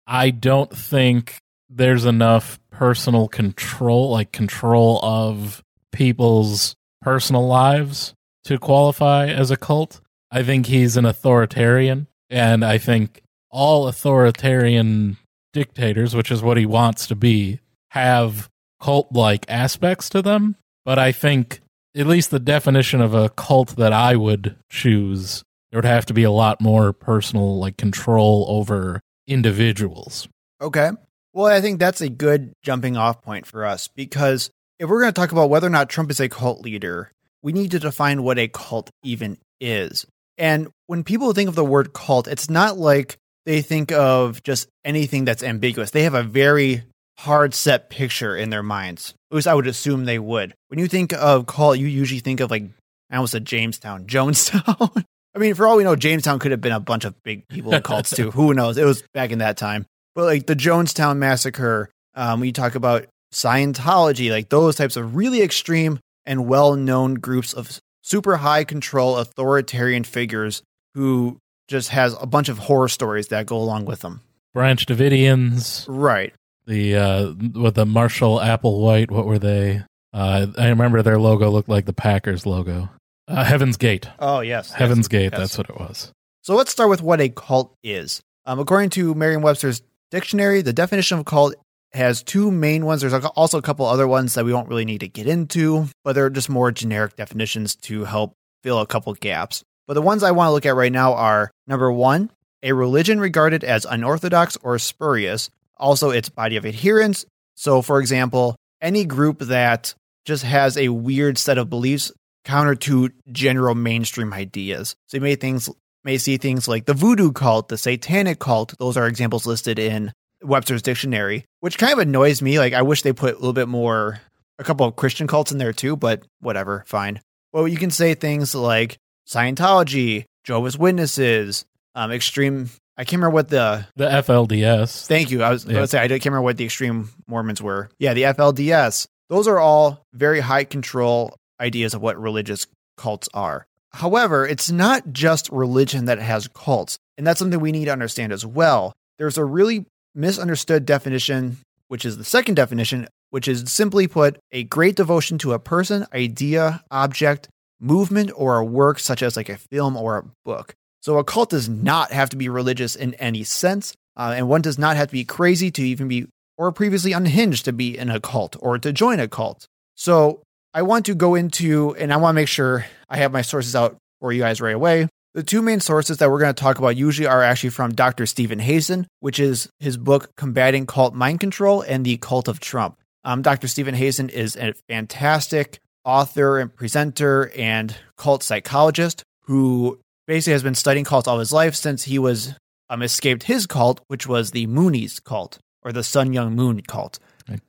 I 0.08 0.30
don't 0.30 0.76
think 0.76 1.38
there's 1.70 2.06
enough 2.06 2.60
personal 2.72 3.28
control, 3.28 4.12
like 4.12 4.32
control 4.32 5.00
of 5.04 5.62
people's 5.91 6.76
personal 7.02 7.48
lives 7.48 8.13
to 8.46 8.58
qualify 8.58 9.28
as 9.28 9.52
a 9.52 9.58
cult. 9.58 10.00
I 10.32 10.44
think 10.44 10.68
he's 10.68 10.96
an 10.96 11.06
authoritarian, 11.06 12.08
and 12.30 12.63
I 12.63 12.78
think 12.78 13.22
all 13.52 13.88
authoritarian 13.88 15.18
dictators, 15.54 16.15
which 16.15 16.32
is 16.32 16.41
what 16.41 16.58
he 16.58 16.65
wants 16.65 17.08
to 17.08 17.15
be, 17.15 17.60
have 17.89 18.50
cult 18.86 19.12
like 19.12 19.48
aspects 19.50 20.10
to 20.10 20.21
them. 20.21 20.56
But 20.86 21.00
I 21.00 21.12
think 21.12 21.62
at 21.95 22.06
least 22.06 22.30
the 22.30 22.39
definition 22.39 23.02
of 23.02 23.15
a 23.15 23.30
cult 23.30 23.78
that 23.78 23.91
I 23.91 24.15
would 24.15 24.56
choose, 24.69 25.43
there 25.71 25.80
would 25.80 25.86
have 25.86 26.06
to 26.06 26.13
be 26.13 26.21
a 26.21 26.32
lot 26.32 26.62
more 26.62 26.93
personal 26.93 27.58
like 27.58 27.78
control 27.78 28.45
over 28.48 29.02
individuals. 29.28 30.28
Okay. 30.62 30.91
Well, 31.34 31.48
I 31.48 31.62
think 31.62 31.80
that's 31.80 32.02
a 32.02 32.10
good 32.10 32.54
jumping 32.63 32.95
off 32.95 33.24
point 33.24 33.48
for 33.48 33.65
us 33.65 33.88
because 33.88 34.52
if 34.78 34.88
we're 34.88 35.02
going 35.02 35.13
to 35.13 35.19
talk 35.19 35.32
about 35.32 35.50
whether 35.50 35.65
or 35.65 35.71
not 35.71 35.89
Trump 35.89 36.12
is 36.12 36.19
a 36.19 36.30
cult 36.30 36.62
leader, 36.62 37.12
we 37.41 37.54
need 37.54 37.71
to 37.71 37.80
define 37.80 38.21
what 38.21 38.38
a 38.38 38.48
cult 38.48 38.91
even 39.04 39.39
is. 39.60 40.06
And 40.38 40.67
when 40.86 41.04
people 41.04 41.34
think 41.34 41.50
of 41.50 41.56
the 41.56 41.65
word 41.65 41.91
cult, 41.93 42.28
it's 42.28 42.52
not 42.52 42.78
like 42.78 43.17
they 43.48 43.63
think 43.63 43.91
of 43.91 44.43
just 44.43 44.67
anything 44.84 45.26
that's 45.26 45.43
ambiguous. 45.43 45.89
They 45.89 46.04
have 46.04 46.13
a 46.13 46.24
very 46.24 46.84
hard 47.19 47.54
set 47.54 47.89
picture 47.89 48.36
in 48.36 48.49
their 48.49 48.63
minds. 48.63 49.13
At 49.32 49.36
least 49.36 49.47
I 49.47 49.54
would 49.54 49.67
assume 49.67 50.06
they 50.06 50.19
would. 50.19 50.54
When 50.67 50.80
you 50.80 50.88
think 50.88 51.13
of 51.13 51.45
cult, 51.47 51.78
you 51.78 51.88
usually 51.88 52.19
think 52.19 52.39
of 52.39 52.51
like 52.51 52.63
I 53.10 53.15
almost 53.15 53.32
said 53.32 53.45
Jamestown, 53.45 54.06
Jonestown. 54.08 55.04
I 55.36 55.38
mean, 55.38 55.54
for 55.54 55.67
all 55.67 55.78
we 55.78 55.84
know, 55.84 55.95
Jamestown 55.95 56.39
could 56.39 56.51
have 56.51 56.62
been 56.62 56.71
a 56.71 56.80
bunch 56.80 57.04
of 57.06 57.21
big 57.23 57.47
people 57.47 57.73
in 57.73 57.82
cults 57.82 58.10
too. 58.15 58.32
Who 58.32 58.54
knows? 58.54 58.78
It 58.78 58.86
was 58.86 59.04
back 59.13 59.32
in 59.32 59.39
that 59.39 59.58
time. 59.58 59.86
But 60.15 60.23
like 60.25 60.45
the 60.45 60.56
Jonestown 60.56 61.17
massacre, 61.17 61.89
um, 62.15 62.39
when 62.39 62.47
you 62.47 62.54
talk 62.54 62.75
about 62.75 63.08
Scientology, 63.34 64.32
like 64.32 64.49
those 64.49 64.75
types 64.75 64.95
of 64.95 65.15
really 65.15 65.41
extreme 65.41 65.99
and 66.25 66.47
well 66.47 66.75
known 66.75 67.15
groups 67.15 67.54
of 67.54 67.80
super 68.01 68.38
high 68.38 68.63
control 68.63 69.17
authoritarian 69.17 70.04
figures 70.04 70.62
who 70.93 71.38
just 71.67 71.89
has 71.89 72.15
a 72.21 72.25
bunch 72.25 72.47
of 72.49 72.58
horror 72.58 72.88
stories 72.88 73.28
that 73.28 73.45
go 73.45 73.58
along 73.58 73.86
with 73.86 74.01
them. 74.01 74.21
Branch 74.54 74.86
Davidians, 74.86 75.86
Right. 75.89 76.34
The 76.65 76.95
uh, 76.95 77.34
with 77.60 77.75
the 77.75 77.86
Marshall 77.86 78.39
Applewhite. 78.39 79.12
What 79.12 79.25
were 79.25 79.39
they? 79.39 79.84
Uh, 80.13 80.47
I 80.58 80.69
remember 80.69 81.01
their 81.01 81.19
logo 81.19 81.49
looked 81.49 81.69
like 81.69 81.86
the 81.86 81.93
Packers 81.93 82.45
logo. 82.45 82.89
Uh, 83.28 83.43
Heaven's 83.43 83.78
Gate. 83.78 84.08
Oh, 84.19 84.39
yes. 84.39 84.71
Heaven's 84.71 85.08
Gate. 85.08 85.32
yes. 85.34 85.39
That's 85.39 85.58
what 85.58 85.69
it 85.69 85.78
was. 85.78 86.12
So 86.41 86.56
let's 86.56 86.71
start 86.71 86.89
with 86.89 87.01
what 87.01 87.19
a 87.19 87.30
cult 87.30 87.75
is. 87.84 88.21
Um, 88.45 88.60
according 88.60 88.91
to 88.91 89.15
Merriam 89.15 89.41
Webster's 89.41 89.82
dictionary, 90.12 90.62
the 90.62 90.73
definition 90.73 91.17
of 91.17 91.25
cult 91.25 91.56
has 91.93 92.21
two 92.23 92.51
main 92.51 92.86
ones. 92.86 93.01
There's 93.01 93.13
also 93.13 93.58
a 93.58 93.63
couple 93.63 93.86
other 93.88 94.08
ones 94.08 94.36
that 94.36 94.45
we 94.45 94.51
don't 94.51 94.69
really 94.69 94.86
need 94.86 94.99
to 94.99 95.08
get 95.08 95.28
into, 95.28 95.88
but 96.04 96.13
they're 96.13 96.30
just 96.30 96.49
more 96.49 96.71
generic 96.71 97.15
definitions 97.15 97.75
to 97.78 98.04
help 98.04 98.34
fill 98.63 98.80
a 98.80 98.86
couple 98.88 99.13
gaps. 99.15 99.63
But 99.88 99.95
the 99.95 100.01
ones 100.01 100.23
I 100.23 100.32
want 100.32 100.49
to 100.49 100.51
look 100.51 100.65
at 100.65 100.75
right 100.75 100.91
now 100.91 101.13
are 101.13 101.51
number 101.67 101.91
one, 101.91 102.32
a 102.62 102.73
religion 102.73 103.19
regarded 103.19 103.63
as 103.63 103.86
unorthodox 103.86 104.58
or 104.62 104.78
spurious, 104.80 105.49
also 105.78 106.10
its 106.12 106.30
body 106.30 106.58
of 106.58 106.66
adherents. 106.66 107.26
So, 107.56 107.82
for 107.82 108.00
example, 108.00 108.56
any 108.82 109.06
group 109.06 109.40
that 109.40 109.94
just 110.26 110.44
has 110.44 110.78
a 110.78 110.90
weird 110.90 111.38
set 111.38 111.58
of 111.58 111.70
beliefs 111.70 112.12
counter 112.44 112.76
to 112.76 113.10
general 113.32 113.76
mainstream 113.76 114.34
ideas. 114.34 114.96
So 115.08 115.18
you 115.18 115.22
may 115.22 115.36
things 115.36 115.70
may 116.04 116.18
see 116.18 116.38
things 116.38 116.68
like 116.68 116.86
the 116.86 116.94
voodoo 116.94 117.32
cult, 117.32 117.68
the 117.68 117.78
satanic 117.78 118.40
cult. 118.40 118.78
Those 118.78 118.98
are 118.98 119.08
examples 119.08 119.48
listed 119.48 119.80
in 119.80 120.14
Webster's 120.42 120.84
dictionary, 120.84 121.46
which 121.60 121.78
kind 121.78 121.94
of 121.94 122.00
annoys 122.00 122.42
me. 122.42 122.60
Like 122.60 122.74
I 122.74 122.84
wish 122.84 123.02
they 123.02 123.14
put 123.14 123.34
a 123.34 123.38
little 123.38 123.54
bit 123.54 123.68
more 123.68 124.22
a 124.60 124.64
couple 124.64 124.86
of 124.86 124.96
Christian 124.96 125.28
cults 125.28 125.52
in 125.52 125.58
there 125.58 125.74
too, 125.74 125.96
but 125.96 126.24
whatever, 126.40 126.84
fine. 126.88 127.20
Well, 127.52 127.68
you 127.68 127.78
can 127.78 127.92
say 127.92 128.14
things 128.14 128.54
like 128.54 128.98
Scientology, 129.28 130.26
Jehovah's 130.44 130.78
Witnesses, 130.78 131.66
um, 131.96 132.12
extreme. 132.12 132.70
I 132.98 133.04
can't 133.04 133.20
remember 133.20 133.34
what 133.34 133.50
the. 133.50 133.86
The 133.96 134.08
FLDS. 134.08 135.06
Thank 135.08 135.32
you. 135.32 135.44
I 135.44 135.50
was 135.50 135.66
Yeah. 135.66 135.72
going 135.74 135.84
to 135.84 135.88
say 135.88 136.00
I 136.04 136.08
can't 136.08 136.26
remember 136.26 136.44
what 136.44 136.58
the 136.58 136.66
extreme 136.66 137.10
Mormons 137.28 137.62
were. 137.62 137.90
Yeah, 138.00 138.14
the 138.14 138.24
FLDS. 138.24 139.08
Those 139.30 139.48
are 139.48 139.60
all 139.60 140.02
very 140.14 140.40
high 140.40 140.64
control 140.64 141.36
ideas 141.60 141.94
of 141.94 142.02
what 142.02 142.20
religious 142.22 142.68
cults 142.98 143.28
are. 143.34 143.66
However, 143.92 144.46
it's 144.46 144.70
not 144.72 145.12
just 145.14 145.50
religion 145.52 146.06
that 146.06 146.20
has 146.20 146.48
cults, 146.50 146.98
and 147.18 147.26
that's 147.26 147.40
something 147.40 147.60
we 147.60 147.72
need 147.72 147.86
to 147.86 147.92
understand 147.92 148.32
as 148.34 148.46
well. 148.46 148.94
There's 149.18 149.38
a 149.38 149.46
really 149.46 149.86
misunderstood 150.14 150.86
definition, 150.86 151.58
which 151.88 152.06
is 152.06 152.18
the 152.18 152.24
second 152.26 152.56
definition, 152.56 153.08
which 153.30 153.48
is 153.48 153.72
simply 153.72 154.08
put 154.08 154.38
a 154.52 154.64
great 154.64 154.96
devotion 154.96 155.38
to 155.40 155.54
a 155.54 155.60
person, 155.60 156.06
idea, 156.14 156.84
object, 156.92 157.48
movement, 157.80 158.32
or 158.36 158.58
a 158.58 158.66
work 158.66 159.00
such 159.00 159.22
as 159.24 159.36
like 159.38 159.50
a 159.50 159.58
film 159.58 159.96
or 159.98 160.18
a 160.18 160.24
book. 160.46 160.76
So 161.06 161.20
a 161.20 161.24
cult 161.24 161.52
does 161.52 161.70
not 161.70 162.12
have 162.12 162.32
to 162.32 162.36
be 162.36 162.50
religious 162.50 162.96
in 162.96 163.13
any 163.15 163.44
sense, 163.44 163.94
uh, 164.18 164.34
and 164.36 164.50
one 164.50 164.63
does 164.63 164.80
not 164.80 164.98
have 164.98 165.10
to 165.10 165.12
be 165.12 165.24
crazy 165.24 165.70
to 165.70 165.84
even 165.84 166.08
be 166.08 166.26
or 166.58 166.72
previously 166.72 167.12
unhinged 167.12 167.65
to 167.65 167.74
be 167.74 167.96
in 167.96 168.10
a 168.10 168.20
cult 168.20 168.56
or 168.60 168.80
to 168.80 168.91
join 168.91 169.20
a 169.20 169.28
cult. 169.28 169.68
So 169.94 170.41
I 170.74 170.82
want 170.82 171.06
to 171.06 171.13
go 171.13 171.36
into, 171.36 171.96
and 171.98 172.12
I 172.12 172.18
want 172.18 172.34
to 172.34 172.41
make 172.41 172.48
sure 172.48 172.88
I 173.08 173.18
have 173.18 173.32
my 173.32 173.44
sources 173.44 173.76
out 173.76 173.98
for 174.20 174.34
you 174.34 174.41
guys 174.41 174.60
right 174.60 174.74
away. 174.74 175.08
The 175.36 175.44
two 175.44 175.62
main 175.62 175.80
sources 175.80 176.18
that 176.18 176.32
we're 176.32 176.39
going 176.39 176.56
to 176.56 176.60
talk 176.60 176.80
about 176.80 176.98
usually 176.98 177.28
are 177.28 177.44
actually 177.44 177.70
from 177.70 177.94
Dr. 177.94 178.26
Steven 178.26 178.58
Hassan, 178.58 179.06
which 179.20 179.39
is 179.39 179.70
his 179.80 179.98
book 179.98 180.32
Combating 180.38 180.88
Cult 180.88 181.13
Mind 181.13 181.39
Control 181.39 181.84
and 181.84 182.04
the 182.04 182.18
Cult 182.18 182.48
of 182.48 182.60
Trump. 182.60 182.98
Um, 183.24 183.44
Dr. 183.44 183.68
Steven 183.68 183.94
Hassan 183.94 184.30
is 184.30 184.56
a 184.56 184.74
fantastic 184.89 185.78
author 186.04 186.58
and 186.58 186.76
presenter 186.76 187.52
and 187.56 187.96
cult 188.18 188.41
psychologist 188.41 189.22
who 189.41 190.00
basically 190.28 190.54
has 190.54 190.64
been 190.64 190.76
studying 190.76 191.06
cults 191.06 191.28
all 191.28 191.40
his 191.40 191.52
life 191.52 191.76
since 191.76 192.04
he 192.04 192.20
was 192.20 192.54
um, 192.90 193.02
escaped 193.02 193.44
his 193.44 193.66
cult, 193.68 194.02
which 194.08 194.28
was 194.28 194.52
the 194.52 194.68
Moonies 194.68 195.24
cult 195.24 195.60
or 195.84 195.92
the 195.92 196.04
Sun 196.04 196.30
Myung 196.34 196.54
Moon 196.54 196.82
cult. 196.82 197.20